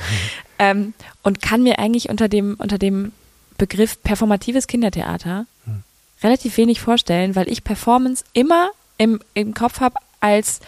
Ähm, 0.61 0.93
und 1.23 1.41
kann 1.41 1.63
mir 1.63 1.79
eigentlich 1.79 2.09
unter 2.09 2.29
dem, 2.29 2.57
unter 2.59 2.79
dem 2.79 3.13
Begriff 3.59 4.03
performatives 4.03 4.67
Kindertheater 4.67 5.47
hm. 5.65 5.85
relativ 6.21 6.57
wenig 6.57 6.81
vorstellen, 6.81 7.37
weil 7.37 7.49
ich 7.49 7.63
Performance 7.63 8.25
immer 8.33 8.71
im, 8.97 9.21
im 9.35 9.55
Kopf 9.55 9.79
habe 9.79 9.95
als 10.19 10.59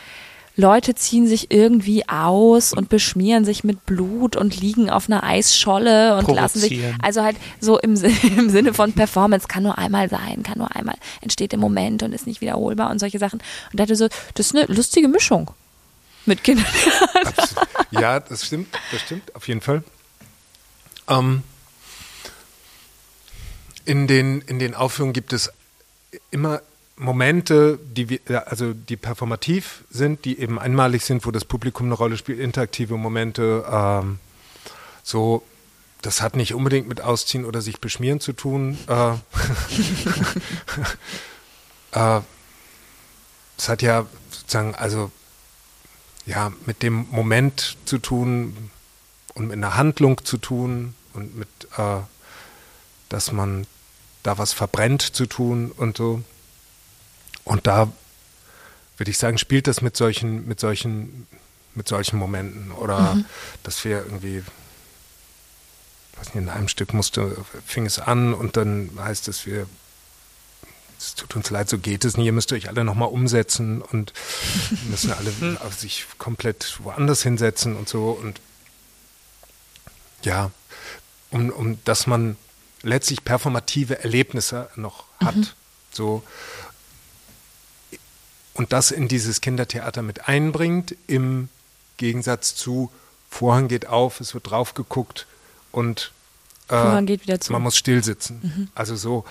Leute 0.57 0.95
ziehen 0.95 1.27
sich 1.27 1.51
irgendwie 1.51 2.09
aus 2.09 2.73
und 2.73 2.89
beschmieren 2.89 3.45
sich 3.45 3.65
mit 3.65 3.87
Blut 3.87 4.37
und 4.37 4.61
liegen 4.61 4.91
auf 4.91 5.09
einer 5.09 5.23
Eisscholle 5.23 6.17
und 6.17 6.29
lassen 6.35 6.59
sich, 6.59 6.83
also 7.01 7.23
halt 7.23 7.37
so 7.61 7.79
im, 7.79 7.95
im 8.37 8.51
Sinne 8.51 8.75
von 8.75 8.93
Performance 8.93 9.49
kann 9.49 9.63
nur 9.63 9.79
einmal 9.79 10.09
sein, 10.09 10.43
kann 10.43 10.59
nur 10.59 10.75
einmal, 10.75 10.97
entsteht 11.21 11.53
im 11.53 11.61
Moment 11.61 12.03
und 12.03 12.13
ist 12.13 12.27
nicht 12.27 12.41
wiederholbar 12.41 12.91
und 12.91 12.99
solche 12.99 13.19
Sachen. 13.19 13.41
Und 13.71 13.81
dachte 13.81 13.97
so, 13.97 14.09
das 14.35 14.47
ist 14.47 14.57
eine 14.57 14.67
lustige 14.67 15.09
Mischung 15.09 15.51
mit 16.27 16.45
Kindern. 16.45 16.67
ja, 17.91 18.21
das 18.21 18.47
stimmt, 18.47 18.69
das 18.93 19.01
stimmt, 19.01 19.35
auf 19.35 19.49
jeden 19.49 19.61
Fall. 19.61 19.83
Ähm, 21.09 21.43
in, 23.85 24.07
den, 24.07 24.41
in 24.43 24.59
den 24.59 24.75
Aufführungen 24.75 25.13
gibt 25.13 25.33
es 25.33 25.51
immer 26.31 26.61
Momente, 27.01 27.79
die 27.83 28.11
wir, 28.11 28.49
also 28.49 28.75
die 28.75 28.97
performativ 28.97 29.85
sind, 29.91 30.25
die 30.25 30.39
eben 30.39 30.59
einmalig 30.59 31.05
sind, 31.05 31.25
wo 31.25 31.31
das 31.31 31.45
Publikum 31.45 31.87
eine 31.87 31.95
Rolle 31.95 32.17
spielt, 32.17 32.41
interaktive 32.41 32.97
Momente, 32.97 33.65
ähm, 33.71 34.19
so, 35.03 35.43
das 36.03 36.21
hat 36.21 36.37
nicht 36.37 36.55
unbedingt 36.55 36.89
mit 36.89 37.01
Ausziehen 37.01 37.45
oder 37.45 37.63
sich 37.63 37.81
beschmieren 37.81 38.21
zu 38.21 38.35
tun. 38.35 38.79
Äh, 38.87 39.13
äh, 41.93 42.21
es 43.57 43.69
hat 43.69 43.83
ja 43.83 44.07
sozusagen, 44.31 44.75
also 44.75 45.11
ja, 46.27 46.53
mit 46.67 46.83
dem 46.83 47.07
Moment 47.11 47.79
zu 47.87 47.99
tun 47.99 48.71
und 49.35 49.49
mit 49.49 49.57
einer 49.57 49.77
Handlung 49.77 50.25
zu 50.25 50.37
tun 50.37 50.95
und 51.15 51.37
mit, 51.37 51.49
äh, 51.77 52.01
dass 53.09 53.33
man 53.33 53.67
da 54.23 54.37
was 54.37 54.53
verbrennt 54.53 55.03
zu 55.03 55.27
tun 55.27 55.73
und 55.75 55.97
so. 55.97 56.23
Und 57.45 57.67
da 57.67 57.93
würde 58.97 59.11
ich 59.11 59.19
sagen, 59.19 59.39
spielt 59.39 59.67
das 59.67 59.81
mit 59.81 59.97
solchen, 59.97 60.47
mit 60.47 60.61
solchen, 60.61 61.27
mit 61.75 61.89
solchen 61.89 62.19
Momenten. 62.19 62.73
Oder 62.73 63.15
mhm. 63.15 63.25
dass 63.63 63.85
wir 63.85 63.99
irgendwie, 63.99 64.43
weiß 66.17 66.35
nicht, 66.35 66.37
in 66.37 66.49
einem 66.49 66.69
Stück 66.69 66.93
musste, 66.93 67.37
fing 67.65 67.87
es 67.87 67.99
an 67.99 68.35
und 68.35 68.57
dann 68.57 68.91
heißt 68.99 69.29
es, 69.29 69.47
wir 69.47 69.67
es 70.99 71.15
tut 71.15 71.35
uns 71.35 71.49
leid, 71.49 71.67
so 71.71 71.79
geht 71.79 72.05
es 72.05 72.19
nicht, 72.19 72.27
ihr 72.27 72.33
müsst 72.33 72.53
euch 72.53 72.69
alle 72.69 72.85
nochmal 72.85 73.09
umsetzen 73.09 73.81
und 73.81 74.13
müssen 74.91 75.13
alle 75.13 75.33
sich 75.75 76.05
komplett 76.19 76.79
woanders 76.85 77.23
hinsetzen 77.23 77.75
und 77.75 77.89
so 77.89 78.11
und 78.11 78.39
ja, 80.23 80.51
um, 81.31 81.49
um 81.49 81.83
dass 81.85 82.07
man 82.07 82.37
letztlich 82.83 83.25
performative 83.25 84.03
Erlebnisse 84.03 84.69
noch 84.77 85.05
hat. 85.23 85.37
Mhm. 85.37 85.47
So 85.91 86.23
und 88.55 88.73
das 88.73 88.91
in 88.91 89.09
dieses 89.09 89.41
Kindertheater 89.41 90.03
mit 90.03 90.29
einbringt, 90.29 90.95
im 91.07 91.49
Gegensatz 91.97 92.55
zu 92.55 92.91
Vorhang 93.31 93.69
geht 93.69 93.87
auf, 93.87 94.21
es 94.21 94.35
wird 94.35 94.51
drauf 94.51 94.75
geguckt 94.75 95.27
und 95.71 96.13
äh, 96.69 96.73
Vorhang 96.73 97.07
geht 97.07 97.23
wieder 97.23 97.41
zu. 97.41 97.53
man 97.53 97.63
muss 97.63 97.77
still 97.77 98.03
sitzen. 98.03 98.41
Mhm. 98.43 98.69
Also 98.75 98.97
so 98.97 99.25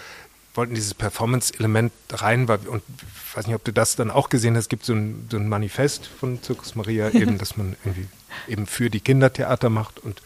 wollten 0.55 0.74
dieses 0.74 0.93
Performance-Element 0.93 1.91
rein, 2.11 2.47
weil, 2.47 2.59
und 2.67 2.82
ich 2.89 3.38
weiß 3.38 3.47
nicht, 3.47 3.55
ob 3.55 3.63
du 3.63 3.72
das 3.72 3.95
dann 3.95 4.09
auch 4.09 4.30
gesehen 4.30 4.55
hast, 4.55 4.63
es 4.63 4.70
gibt 4.70 4.86
so 4.86 4.93
ein, 4.93 5.28
so 5.32 5.38
ein 5.38 5.47
Manifest 5.47 6.07
von 6.07 6.41
Zirkus 6.41 6.76
Maria, 6.76 7.09
eben, 7.13 7.38
dass 7.38 7.57
man 7.57 7.76
irgendwie 7.84 8.07
eben 8.47 8.67
für 8.67 8.89
die 8.89 8.99
Kindertheater 8.99 9.70
macht 9.70 9.99
und 9.99 10.22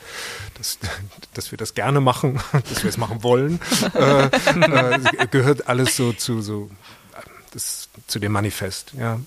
das, 0.57 0.79
dass 1.33 1.51
wir 1.51 1.57
das 1.57 1.73
gerne 1.73 2.01
machen, 2.01 2.39
dass 2.69 2.83
wir 2.83 2.89
es 2.89 2.97
machen 2.97 3.23
wollen, 3.23 3.59
äh, 3.95 4.25
äh, 4.25 5.27
gehört 5.29 5.67
alles 5.67 5.95
so 5.95 6.13
zu 6.13 6.41
so 6.41 6.69
das, 7.53 7.89
zu 8.07 8.19
dem 8.19 8.31
Manifest, 8.31 8.93
ja. 8.97 9.19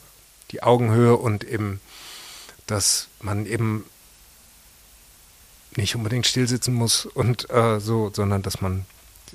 Die 0.53 0.63
Augenhöhe 0.63 1.17
und 1.17 1.43
eben, 1.43 1.81
dass 2.67 3.09
man 3.21 3.47
eben 3.47 3.85
nicht 5.77 5.97
unbedingt 5.97 6.27
stillsitzen 6.27 6.75
muss 6.75 7.07
und 7.07 7.51
äh, 7.51 7.81
so, 7.81 8.11
sondern 8.15 8.43
dass 8.43 8.61
man 8.61 8.87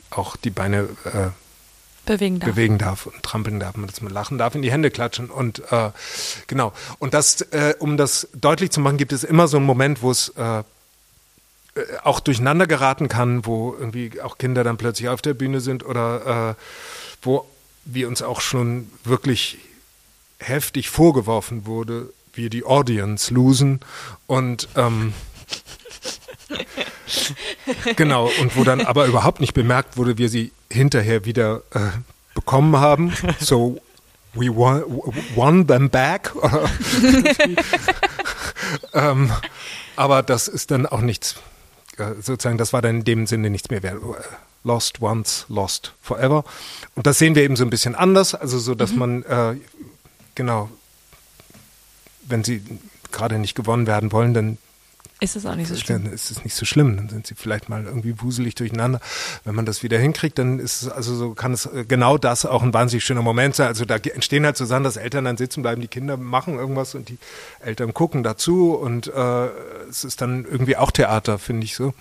auch 0.10 0.36
die 0.38 0.50
Beine 0.50 0.88
äh, 1.04 1.30
bewegen 2.06 2.40
darf. 2.40 2.50
bewegen 2.50 2.78
darf 2.78 3.06
und 3.06 3.22
trampeln 3.24 3.60
darf, 3.60 3.76
dass 3.88 4.02
man 4.02 4.12
lachen 4.12 4.38
darf, 4.38 4.56
in 4.56 4.62
die 4.62 4.72
Hände 4.72 4.92
klatschen 4.92 5.30
und 5.30 5.62
äh, 5.72 5.92
genau. 6.48 6.74
Und 7.00 7.14
das, 7.14 7.42
äh, 7.52 7.76
um 7.80 7.98
das 7.98 8.28
deutlich 8.34 8.72
zu 8.72 8.80
machen, 8.80 8.98
gibt 8.98 9.14
es 9.14 9.24
immer 9.24 9.48
so 9.48 9.58
einen 9.58 9.66
Moment, 9.66 10.02
wo 10.02 10.12
es 10.12 10.30
äh, 10.30 10.60
äh, 10.60 10.64
auch 12.04 12.20
durcheinander 12.20 12.68
geraten 12.68 13.08
kann, 13.08 13.46
wo 13.46 13.76
irgendwie 13.78 14.22
auch 14.22 14.38
Kinder 14.38 14.64
dann 14.64 14.78
plötzlich 14.78 15.10
auf 15.10 15.22
der 15.22 15.34
Bühne 15.34 15.62
sind 15.62 15.86
oder 15.86 16.56
wo 17.22 17.46
wie 17.86 18.06
uns 18.06 18.22
auch 18.22 18.42
schon 18.42 18.90
wirklich 19.04 19.58
heftig 20.40 20.90
vorgeworfen 20.90 21.66
wurde, 21.66 22.12
wir 22.34 22.50
die 22.50 22.64
Audience 22.64 23.34
losen 23.34 23.82
und 24.28 24.70
ähm, 24.76 25.14
genau 27.96 28.32
und 28.40 28.56
wo 28.56 28.64
dann 28.64 28.82
aber 28.82 29.06
überhaupt 29.06 29.42
nicht 29.42 29.54
bemerkt 29.54 29.98
wurde, 29.98 30.18
wir 30.18 30.30
sie 30.30 30.52
hinterher 30.72 31.26
wieder 31.26 31.62
äh, 31.72 31.80
bekommen 32.34 32.78
haben. 32.78 33.14
So 33.40 33.82
we 34.34 34.56
won, 34.56 34.84
won 35.36 35.68
them 35.68 35.90
back. 35.90 36.32
ähm, 38.94 39.32
aber 39.96 40.24
das 40.24 40.48
ist 40.48 40.72
dann 40.72 40.86
auch 40.86 41.02
nichts, 41.02 41.36
äh, 41.98 42.14
sozusagen, 42.22 42.58
das 42.58 42.74
war 42.74 42.82
dann 42.82 42.98
in 42.98 43.04
dem 43.04 43.28
Sinne 43.28 43.50
nichts 43.50 43.70
mehr 43.70 43.84
wert 43.84 44.02
lost 44.64 45.02
once, 45.02 45.46
lost 45.50 45.94
forever. 46.02 46.44
Und 46.96 47.08
das 47.08 47.18
sehen 47.18 47.36
wir 47.36 47.44
eben 47.44 47.56
so 47.56 47.64
ein 47.64 47.70
bisschen 47.70 47.96
anders, 47.96 48.36
also 48.36 48.60
so, 48.60 48.76
dass 48.76 48.92
mhm. 48.92 49.00
man, 49.00 49.24
äh, 49.24 49.56
genau, 50.36 50.70
wenn 52.24 52.44
sie 52.44 52.64
gerade 53.12 53.40
nicht 53.40 53.56
gewonnen 53.56 53.88
werden 53.88 54.12
wollen, 54.12 54.34
dann 54.34 54.58
ist 55.22 55.36
es 55.36 55.46
auch 55.46 55.56
nicht 55.56 55.68
so 55.68 55.76
schlimm. 55.76 56.06
Dann 56.06 56.14
ist 56.14 56.32
es 56.32 56.44
nicht 56.44 56.56
so 56.56 56.66
schlimm. 56.66 56.98
Dann 56.98 57.08
sind 57.08 57.28
sie 57.28 57.36
vielleicht 57.36 57.70
mal 57.70 57.86
irgendwie 57.86 58.20
wuselig 58.22 58.56
durcheinander. 58.56 59.00
Wenn 59.44 59.54
man 59.54 59.68
das 59.68 59.84
wieder 59.84 60.00
hinkriegt, 60.00 60.40
dann 60.40 60.58
ist 60.58 60.82
es, 60.82 60.90
also 60.90 61.16
so 61.16 61.36
kann 61.36 61.54
es 61.54 61.68
äh, 61.68 61.86
genau 61.88 62.18
das 62.18 62.44
auch 62.48 62.64
ein 62.64 62.74
wahnsinnig 62.74 63.04
schöner 63.04 63.22
Moment 63.22 63.56
sein. 63.56 63.68
Also 63.68 63.86
da 63.86 63.98
entstehen 63.98 64.46
halt 64.46 64.58
so 64.58 64.66
Sachen, 64.66 64.84
dass 64.84 64.98
Eltern 64.98 65.26
dann 65.26 65.38
sitzen 65.38 65.62
bleiben, 65.62 65.80
die 65.80 65.88
Kinder 65.88 66.18
machen 66.18 66.58
irgendwas 66.58 66.96
und 66.96 67.08
die 67.08 67.20
Eltern 67.60 67.94
gucken 67.94 68.24
dazu 68.24 68.74
und 68.74 69.14
äh, 69.14 69.46
es 69.88 70.04
ist 70.04 70.22
dann 70.22 70.44
irgendwie 70.44 70.76
auch 70.76 70.90
Theater, 70.90 71.38
finde 71.38 71.66
ich 71.66 71.76
so. 71.76 71.94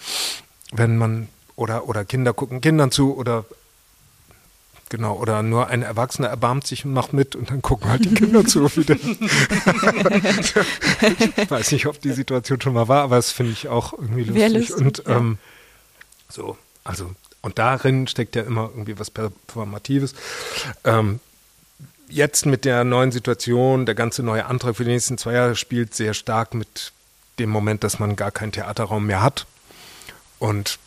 Wenn 0.73 0.97
man 0.97 1.29
oder, 1.61 1.87
oder 1.89 2.05
Kinder 2.05 2.33
gucken 2.33 2.61
Kindern 2.61 2.91
zu 2.91 3.17
oder 3.17 3.45
Genau, 4.89 5.15
oder 5.15 5.45
nur 5.45 5.69
ein 5.69 5.83
Erwachsener 5.83 6.27
erbarmt 6.27 6.67
sich 6.67 6.85
und 6.85 6.93
macht 6.93 7.13
mit 7.13 7.37
und 7.37 7.49
dann 7.53 7.63
gucken 7.63 7.89
halt 7.89 8.05
die 8.05 8.13
Kinder 8.13 8.45
zu. 8.45 8.67
ich 8.67 8.83
weiß 11.49 11.71
nicht, 11.71 11.87
ob 11.87 12.01
die 12.01 12.11
Situation 12.11 12.61
schon 12.61 12.73
mal 12.73 12.89
war, 12.89 13.05
aber 13.05 13.15
das 13.15 13.31
finde 13.31 13.53
ich 13.53 13.69
auch 13.69 13.93
irgendwie 13.93 14.25
lustig. 14.25 14.53
lustig 14.53 14.77
und 14.85 15.05
ja. 15.07 15.17
ähm, 15.17 15.39
so, 16.29 16.59
also, 16.83 17.15
und 17.41 17.61
darin 17.61 18.09
steckt 18.09 18.35
ja 18.35 18.43
immer 18.43 18.69
irgendwie 18.75 18.99
was 18.99 19.13
Performatives. 19.13 20.17
Ähm, 20.83 21.21
jetzt 22.09 22.45
mit 22.45 22.65
der 22.65 22.83
neuen 22.83 23.13
Situation, 23.13 23.87
der 23.87 23.95
ganze 23.95 24.25
neue 24.25 24.47
Antrag 24.47 24.75
für 24.75 24.83
die 24.83 24.91
nächsten 24.91 25.19
zwei 25.19 25.35
Jahre 25.35 25.55
spielt 25.55 25.95
sehr 25.95 26.15
stark 26.15 26.53
mit 26.53 26.91
dem 27.39 27.51
Moment, 27.51 27.85
dass 27.85 28.01
man 28.01 28.17
gar 28.17 28.33
keinen 28.33 28.51
Theaterraum 28.51 29.07
mehr 29.07 29.23
hat. 29.23 29.47
Und 30.41 30.81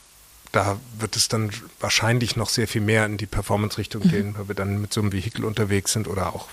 da 0.53 0.79
wird 0.99 1.15
es 1.17 1.27
dann 1.27 1.51
wahrscheinlich 1.79 2.35
noch 2.35 2.47
sehr 2.47 2.67
viel 2.67 2.81
mehr 2.81 3.05
in 3.05 3.17
die 3.17 3.25
Performance-Richtung 3.25 4.03
mhm. 4.05 4.09
gehen, 4.09 4.35
weil 4.37 4.47
wir 4.47 4.55
dann 4.55 4.79
mit 4.79 4.93
so 4.93 5.01
einem 5.01 5.11
Vehikel 5.11 5.43
unterwegs 5.43 5.91
sind 5.91 6.07
oder 6.07 6.33
auch 6.33 6.47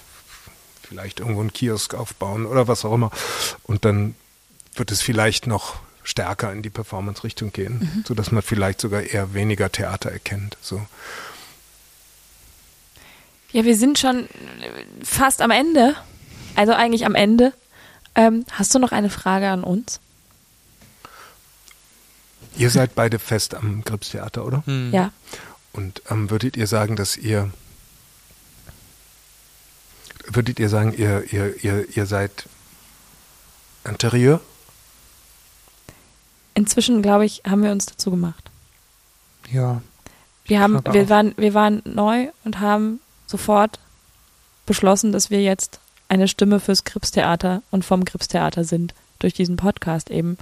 vielleicht 0.82 1.20
irgendwo 1.20 1.40
einen 1.40 1.53
Kiosk 1.53 1.94
aufbauen 1.94 2.46
oder 2.46 2.66
was 2.66 2.84
auch 2.84 2.94
immer. 2.94 3.12
Und 3.62 3.84
dann 3.84 4.14
wird 4.74 4.90
es 4.90 5.03
vielleicht 5.03 5.46
noch 5.46 5.80
stärker 6.03 6.51
in 6.51 6.62
die 6.62 6.70
Performance-Richtung 6.70 7.53
gehen, 7.53 7.90
mhm. 7.94 8.05
sodass 8.07 8.32
man 8.32 8.42
vielleicht 8.42 8.80
sogar 8.80 9.03
eher 9.03 9.34
weniger 9.34 9.70
Theater 9.70 10.11
erkennt. 10.11 10.57
So. 10.62 10.84
Ja, 13.53 13.64
wir 13.64 13.76
sind 13.76 13.98
schon 13.98 14.28
fast 15.05 15.42
am 15.42 15.51
Ende. 15.51 15.94
Also 16.57 16.72
eigentlich 16.72 17.05
am 17.05 17.14
Ende. 17.14 17.53
Ähm, 18.14 18.46
hast 18.51 18.74
du 18.74 18.78
noch 18.78 18.92
eine 18.92 19.11
Frage 19.11 19.51
an 19.51 19.62
uns? 19.62 20.01
Ihr 22.57 22.70
seid 22.70 22.94
beide 22.94 23.18
fest 23.18 23.55
am 23.55 23.82
Gripstheater, 23.82 24.44
oder? 24.44 24.62
Hm. 24.66 24.92
Ja. 24.92 25.12
Und 25.72 26.03
ähm, 26.11 26.30
würdet 26.30 26.57
ihr 26.57 26.66
sagen, 26.66 26.96
dass 26.96 27.16
ihr 27.16 27.51
würdet 30.26 30.59
ihr 30.59 30.68
sagen, 30.68 30.92
ihr, 30.96 31.32
ihr, 31.32 31.64
ihr, 31.64 31.96
ihr 31.96 32.07
seid 32.07 32.46
Interieur? 33.84 34.40
Inzwischen, 36.55 37.03
glaube 37.03 37.24
ich, 37.24 37.42
haben 37.48 37.62
wir 37.62 37.72
uns 37.72 37.86
dazu 37.86 38.11
gemacht. 38.11 38.51
Ja. 39.51 39.82
Wir 40.44 40.61
haben, 40.61 40.80
wir 40.90 41.09
waren, 41.09 41.34
wir 41.36 41.55
waren 41.55 41.82
neu 41.84 42.28
und 42.44 42.61
haben 42.61 43.01
sofort 43.26 43.78
beschlossen, 44.66 45.12
dass 45.12 45.30
wir 45.30 45.42
jetzt 45.42 45.80
eine 46.09 46.28
Stimme 46.28 46.61
fürs 46.61 46.84
Gripstheater 46.84 47.62
und 47.70 47.84
vom 47.84 48.05
Gripstheater 48.05 48.64
sind. 48.64 48.94
Durch 49.20 49.34
diesen 49.34 49.57
Podcast 49.57 50.11
eben. 50.11 50.38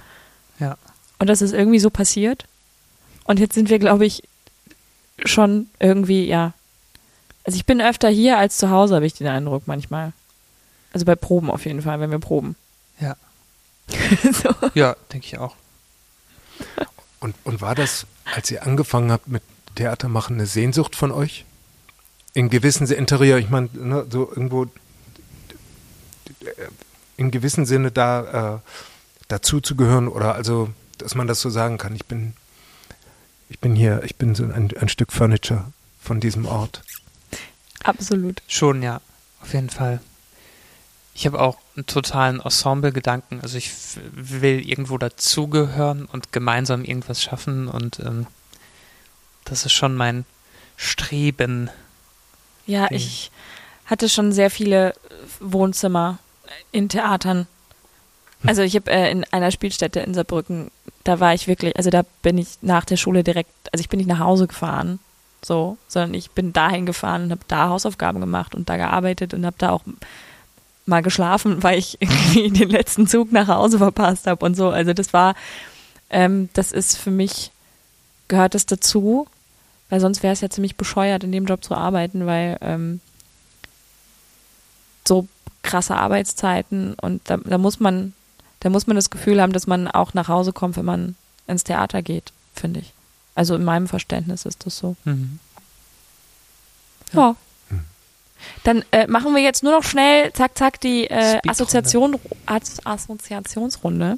Ja. 0.59 0.77
Und 1.19 1.27
das 1.27 1.41
ist 1.41 1.53
irgendwie 1.53 1.79
so 1.79 1.89
passiert. 1.89 2.45
Und 3.25 3.39
jetzt 3.39 3.53
sind 3.53 3.69
wir, 3.69 3.79
glaube 3.79 4.05
ich, 4.05 4.23
schon 5.25 5.69
irgendwie, 5.79 6.25
ja. 6.25 6.53
Also 7.43 7.57
ich 7.57 7.65
bin 7.65 7.81
öfter 7.81 8.09
hier 8.09 8.37
als 8.37 8.57
zu 8.57 8.69
Hause, 8.69 8.95
habe 8.95 9.05
ich 9.05 9.13
den 9.13 9.27
Eindruck 9.27 9.63
manchmal. 9.67 10.13
Also 10.93 11.05
bei 11.05 11.15
Proben 11.15 11.51
auf 11.51 11.65
jeden 11.65 11.81
Fall, 11.81 11.99
wenn 11.99 12.11
wir 12.11 12.19
proben. 12.19 12.55
Ja. 12.99 13.15
so. 14.31 14.49
Ja, 14.73 14.95
denke 15.13 15.27
ich 15.27 15.37
auch. 15.37 15.55
Und, 17.19 17.35
und 17.43 17.61
war 17.61 17.75
das, 17.75 18.05
als 18.33 18.49
ihr 18.49 18.63
angefangen 18.63 19.11
habt 19.11 19.27
mit 19.27 19.43
Theater 19.75 20.07
machen, 20.07 20.35
eine 20.35 20.45
Sehnsucht 20.45 20.95
von 20.95 21.11
euch? 21.11 21.45
In 22.33 22.49
gewissen 22.49 22.87
Interieur, 22.87 23.37
ich 23.37 23.49
meine, 23.49 23.69
ne, 23.73 24.05
so 24.09 24.29
irgendwo 24.29 24.67
in 27.17 27.31
gewissem 27.31 27.65
Sinne 27.65 27.91
da 27.91 28.55
äh, 28.55 28.59
dazu 29.27 29.59
zu 29.59 29.75
gehören 29.75 30.07
oder 30.07 30.35
also 30.35 30.69
dass 31.01 31.15
man 31.15 31.27
das 31.27 31.41
so 31.41 31.49
sagen 31.49 31.77
kann. 31.77 31.95
Ich 31.95 32.05
bin, 32.05 32.33
ich 33.49 33.59
bin 33.59 33.75
hier, 33.75 34.03
ich 34.03 34.15
bin 34.15 34.35
so 34.35 34.43
ein, 34.43 34.69
ein 34.79 34.89
Stück 34.89 35.11
Furniture 35.11 35.71
von 36.01 36.19
diesem 36.19 36.45
Ort. 36.45 36.81
Absolut. 37.83 38.41
Schon, 38.47 38.81
ja. 38.81 39.01
Auf 39.41 39.53
jeden 39.53 39.69
Fall. 39.69 40.01
Ich 41.13 41.25
habe 41.25 41.41
auch 41.41 41.57
einen 41.75 41.85
totalen 41.85 42.39
Ensemble-Gedanken. 42.39 43.41
Also 43.41 43.57
ich 43.57 43.71
will 44.13 44.67
irgendwo 44.67 44.97
dazugehören 44.97 46.05
und 46.05 46.31
gemeinsam 46.31 46.83
irgendwas 46.83 47.21
schaffen 47.21 47.67
und 47.67 47.99
ähm, 47.99 48.27
das 49.45 49.65
ist 49.65 49.73
schon 49.73 49.95
mein 49.95 50.25
Streben. 50.77 51.69
Ja, 52.65 52.87
Ding. 52.87 52.97
ich 52.97 53.31
hatte 53.85 54.07
schon 54.07 54.31
sehr 54.31 54.51
viele 54.51 54.93
Wohnzimmer 55.39 56.19
in 56.71 56.87
Theatern. 56.87 57.47
Also 58.45 58.61
ich 58.61 58.75
habe 58.75 58.89
äh, 58.89 59.11
in 59.11 59.25
einer 59.25 59.51
Spielstätte 59.51 59.99
in 59.99 60.13
Saarbrücken, 60.13 60.71
da 61.03 61.19
war 61.19 61.33
ich 61.33 61.47
wirklich, 61.47 61.75
also 61.75 61.89
da 61.89 62.03
bin 62.21 62.37
ich 62.37 62.47
nach 62.61 62.85
der 62.85 62.97
Schule 62.97 63.23
direkt, 63.23 63.51
also 63.71 63.81
ich 63.81 63.89
bin 63.89 63.97
nicht 63.97 64.07
nach 64.07 64.19
Hause 64.19 64.47
gefahren, 64.47 64.99
so, 65.43 65.77
sondern 65.87 66.13
ich 66.13 66.31
bin 66.31 66.53
dahin 66.53 66.85
gefahren 66.85 67.23
und 67.23 67.31
habe 67.31 67.41
da 67.47 67.69
Hausaufgaben 67.69 68.19
gemacht 68.19 68.55
und 68.55 68.69
da 68.69 68.77
gearbeitet 68.77 69.33
und 69.33 69.45
habe 69.45 69.55
da 69.57 69.71
auch 69.71 69.83
mal 70.85 71.01
geschlafen, 71.01 71.63
weil 71.63 71.79
ich 71.79 71.97
irgendwie 72.01 72.49
den 72.49 72.69
letzten 72.69 73.07
Zug 73.07 73.31
nach 73.31 73.47
Hause 73.47 73.77
verpasst 73.77 74.27
habe 74.27 74.45
und 74.45 74.55
so. 74.55 74.69
Also 74.69 74.93
das 74.93 75.13
war, 75.13 75.35
ähm, 76.09 76.49
das 76.53 76.71
ist 76.71 76.97
für 76.97 77.11
mich, 77.11 77.51
gehört 78.27 78.55
das 78.55 78.65
dazu, 78.65 79.27
weil 79.89 79.99
sonst 79.99 80.23
wäre 80.23 80.33
es 80.33 80.41
ja 80.41 80.49
ziemlich 80.49 80.75
bescheuert, 80.75 81.23
in 81.23 81.31
dem 81.31 81.45
Job 81.45 81.63
zu 81.63 81.75
arbeiten, 81.75 82.25
weil 82.25 82.57
ähm, 82.61 82.99
so 85.07 85.27
krasse 85.63 85.95
Arbeitszeiten 85.95 86.93
und 86.95 87.21
da, 87.29 87.37
da 87.37 87.57
muss 87.57 87.79
man, 87.79 88.13
da 88.59 88.69
muss 88.69 88.87
man 88.87 88.95
das 88.95 89.09
Gefühl 89.09 89.41
haben, 89.41 89.53
dass 89.53 89.67
man 89.67 89.87
auch 89.87 90.13
nach 90.13 90.27
Hause 90.27 90.53
kommt, 90.53 90.75
wenn 90.77 90.85
man 90.85 91.15
ins 91.47 91.63
Theater 91.63 92.01
geht, 92.01 92.31
finde 92.53 92.81
ich. 92.81 92.93
Also 93.35 93.55
in 93.55 93.63
meinem 93.63 93.87
Verständnis 93.87 94.45
ist 94.45 94.65
das 94.65 94.77
so. 94.77 94.95
Mhm. 95.05 95.39
Ja. 97.13 97.21
ja. 97.21 97.35
Dann 98.63 98.83
äh, 98.91 99.07
machen 99.07 99.33
wir 99.33 99.41
jetzt 99.41 99.63
nur 99.63 99.73
noch 99.73 99.83
schnell, 99.83 100.31
zack, 100.33 100.57
zack, 100.57 100.79
die 100.79 101.05
äh, 101.09 101.39
Assoziation, 101.47 102.17
As 102.45 102.85
Assoziationsrunde. 102.85 104.17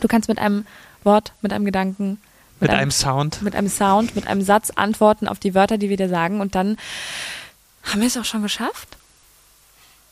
Du 0.00 0.08
kannst 0.08 0.28
mit 0.28 0.38
einem 0.38 0.66
Wort, 1.04 1.32
mit 1.40 1.52
einem 1.52 1.64
Gedanken, 1.64 2.20
mit, 2.58 2.62
mit 2.62 2.70
einem, 2.70 2.80
einem, 2.80 2.90
Sound, 2.90 3.42
mit 3.42 3.54
einem 3.54 3.68
Sound, 3.68 4.14
mit 4.14 4.26
einem 4.26 4.42
Satz 4.42 4.70
antworten 4.70 5.28
auf 5.28 5.38
die 5.38 5.54
Wörter, 5.54 5.78
die 5.78 5.88
wir 5.88 5.96
dir 5.96 6.08
sagen. 6.08 6.40
Und 6.40 6.54
dann 6.54 6.76
haben 7.82 8.00
wir 8.00 8.08
es 8.08 8.16
auch 8.16 8.24
schon 8.24 8.42
geschafft. 8.42 8.96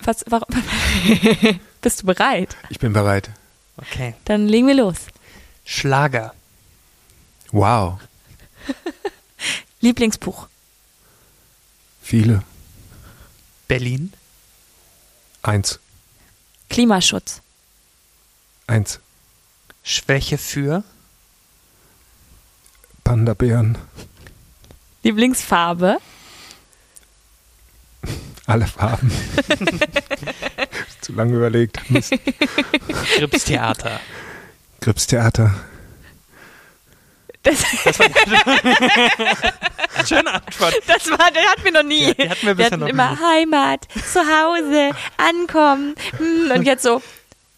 Was, 0.01 0.25
warum? 0.29 0.49
Bist 1.85 2.01
du 2.01 2.07
bereit? 2.07 2.57
Ich 2.71 2.79
bin 2.79 2.95
bereit. 2.95 3.29
Okay. 3.77 4.15
Dann 4.25 4.49
legen 4.49 4.67
wir 4.69 4.75
los. 4.75 4.97
Schlager. 5.67 6.35
Wow. 7.53 7.99
Lieblingsbuch. 9.83 10.49
Viele. 12.01 12.43
Berlin? 13.69 14.15
Eins. 15.43 15.79
Klimaschutz. 16.71 17.43
Eins. 18.67 18.99
Schwäche 19.83 20.39
für? 20.39 20.85
Panda-Bären. 23.05 23.77
Lieblingsfarbe? 25.03 25.99
Alle 28.47 28.67
Farben. 28.67 29.13
Zu 31.05 31.13
lange 31.13 31.37
überlegt. 31.37 31.79
Gripstheater. 33.17 34.01
Gripstheater. 34.81 35.55
Das, 37.43 37.57
das 37.85 37.99
war 37.99 38.07
Schöne 40.07 40.33
Antwort. 40.33 40.75
Das 40.87 41.11
war, 41.11 41.31
der 41.31 41.43
hatten 41.43 41.65
wir 41.65 41.73
noch 41.73 41.83
nie. 41.83 42.05
Ja, 42.05 42.15
die 42.15 42.31
hatten 42.31 42.47
wir, 42.47 42.55
bisher 42.55 42.71
wir 42.71 42.87
hatten 42.87 42.89
immer 42.89 43.11
nie. 43.11 43.19
Heimat, 43.19 43.87
Zuhause, 43.93 44.93
Ankommen. 45.19 45.95
Hm, 46.17 46.51
und 46.53 46.63
jetzt 46.63 46.83
so 46.83 47.03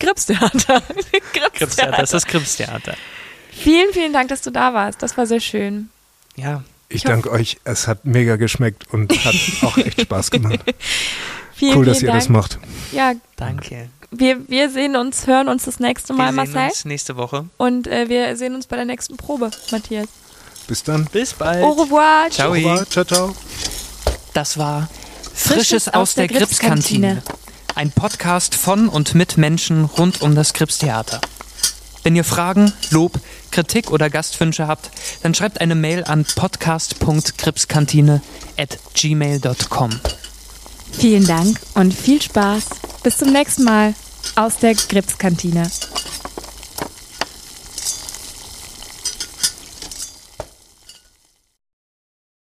Gripstheater. 0.00 0.82
Gripstheater. 1.54 1.98
Das 1.98 2.14
ist 2.14 2.26
Gripstheater. 2.26 2.96
Vielen, 3.52 3.92
vielen 3.92 4.12
Dank, 4.12 4.28
dass 4.28 4.42
du 4.42 4.50
da 4.50 4.74
warst. 4.74 5.04
Das 5.04 5.16
war 5.16 5.26
sehr 5.26 5.38
schön. 5.38 5.88
Ja. 6.34 6.64
Ich, 6.88 6.96
ich 6.96 7.02
danke 7.04 7.30
euch. 7.30 7.58
Es 7.62 7.86
hat 7.86 8.06
mega 8.06 8.34
geschmeckt 8.34 8.92
und 8.92 9.12
hat 9.24 9.36
auch 9.62 9.78
echt 9.78 10.00
Spaß 10.00 10.32
gemacht. 10.32 10.58
Vielen, 11.56 11.76
cool, 11.78 11.84
dass 11.86 11.98
vielen 11.98 12.08
ihr 12.08 12.12
Dank. 12.12 12.22
das 12.22 12.28
macht. 12.28 12.58
Ja. 12.92 13.12
Danke. 13.36 13.88
Wir, 14.10 14.48
wir 14.48 14.70
sehen 14.70 14.96
uns, 14.96 15.26
hören 15.26 15.48
uns 15.48 15.64
das 15.64 15.80
nächste 15.80 16.12
Mal, 16.14 16.26
wir 16.26 16.32
Marcel. 16.32 16.54
Wir 16.54 16.60
sehen 16.60 16.70
uns 16.70 16.84
nächste 16.84 17.16
Woche. 17.16 17.46
Und 17.56 17.86
äh, 17.86 18.08
wir 18.08 18.36
sehen 18.36 18.54
uns 18.54 18.66
bei 18.66 18.76
der 18.76 18.84
nächsten 18.84 19.16
Probe, 19.16 19.50
Matthias. 19.70 20.06
Bis 20.68 20.82
dann. 20.82 21.06
Bis 21.06 21.34
bald. 21.34 21.62
Au 21.64 21.72
revoir. 21.72 22.30
Ciao. 22.30 22.50
Au 22.50 22.52
revoir. 22.52 22.88
Ciao, 22.88 23.04
ciao. 23.04 23.36
Das 24.32 24.58
war 24.58 24.88
Frisches, 25.34 25.54
Frisches 25.54 25.88
aus, 25.94 26.14
der, 26.14 26.28
der 26.28 26.38
Gripskantine. 26.38 27.22
Ein 27.74 27.90
Podcast 27.90 28.54
von 28.54 28.88
und 28.88 29.14
mit 29.14 29.36
Menschen 29.36 29.84
rund 29.84 30.22
um 30.22 30.34
das 30.34 30.54
Gripstheater. 30.54 31.20
Wenn 32.02 32.16
ihr 32.16 32.24
Fragen, 32.24 32.72
Lob, 32.90 33.18
Kritik 33.50 33.90
oder 33.90 34.08
Gastwünsche 34.08 34.66
habt, 34.66 34.90
dann 35.22 35.34
schreibt 35.34 35.60
eine 35.60 35.74
Mail 35.74 36.04
an 36.04 36.24
podcast.gripskantine 36.36 38.22
at 38.56 38.78
gmail.com. 38.94 39.90
Vielen 40.92 41.26
Dank 41.26 41.60
und 41.74 41.92
viel 41.92 42.20
Spaß. 42.20 42.64
Bis 43.02 43.18
zum 43.18 43.32
nächsten 43.32 43.64
Mal 43.64 43.94
aus 44.34 44.58
der 44.58 44.74
Gripskantine. 44.74 45.70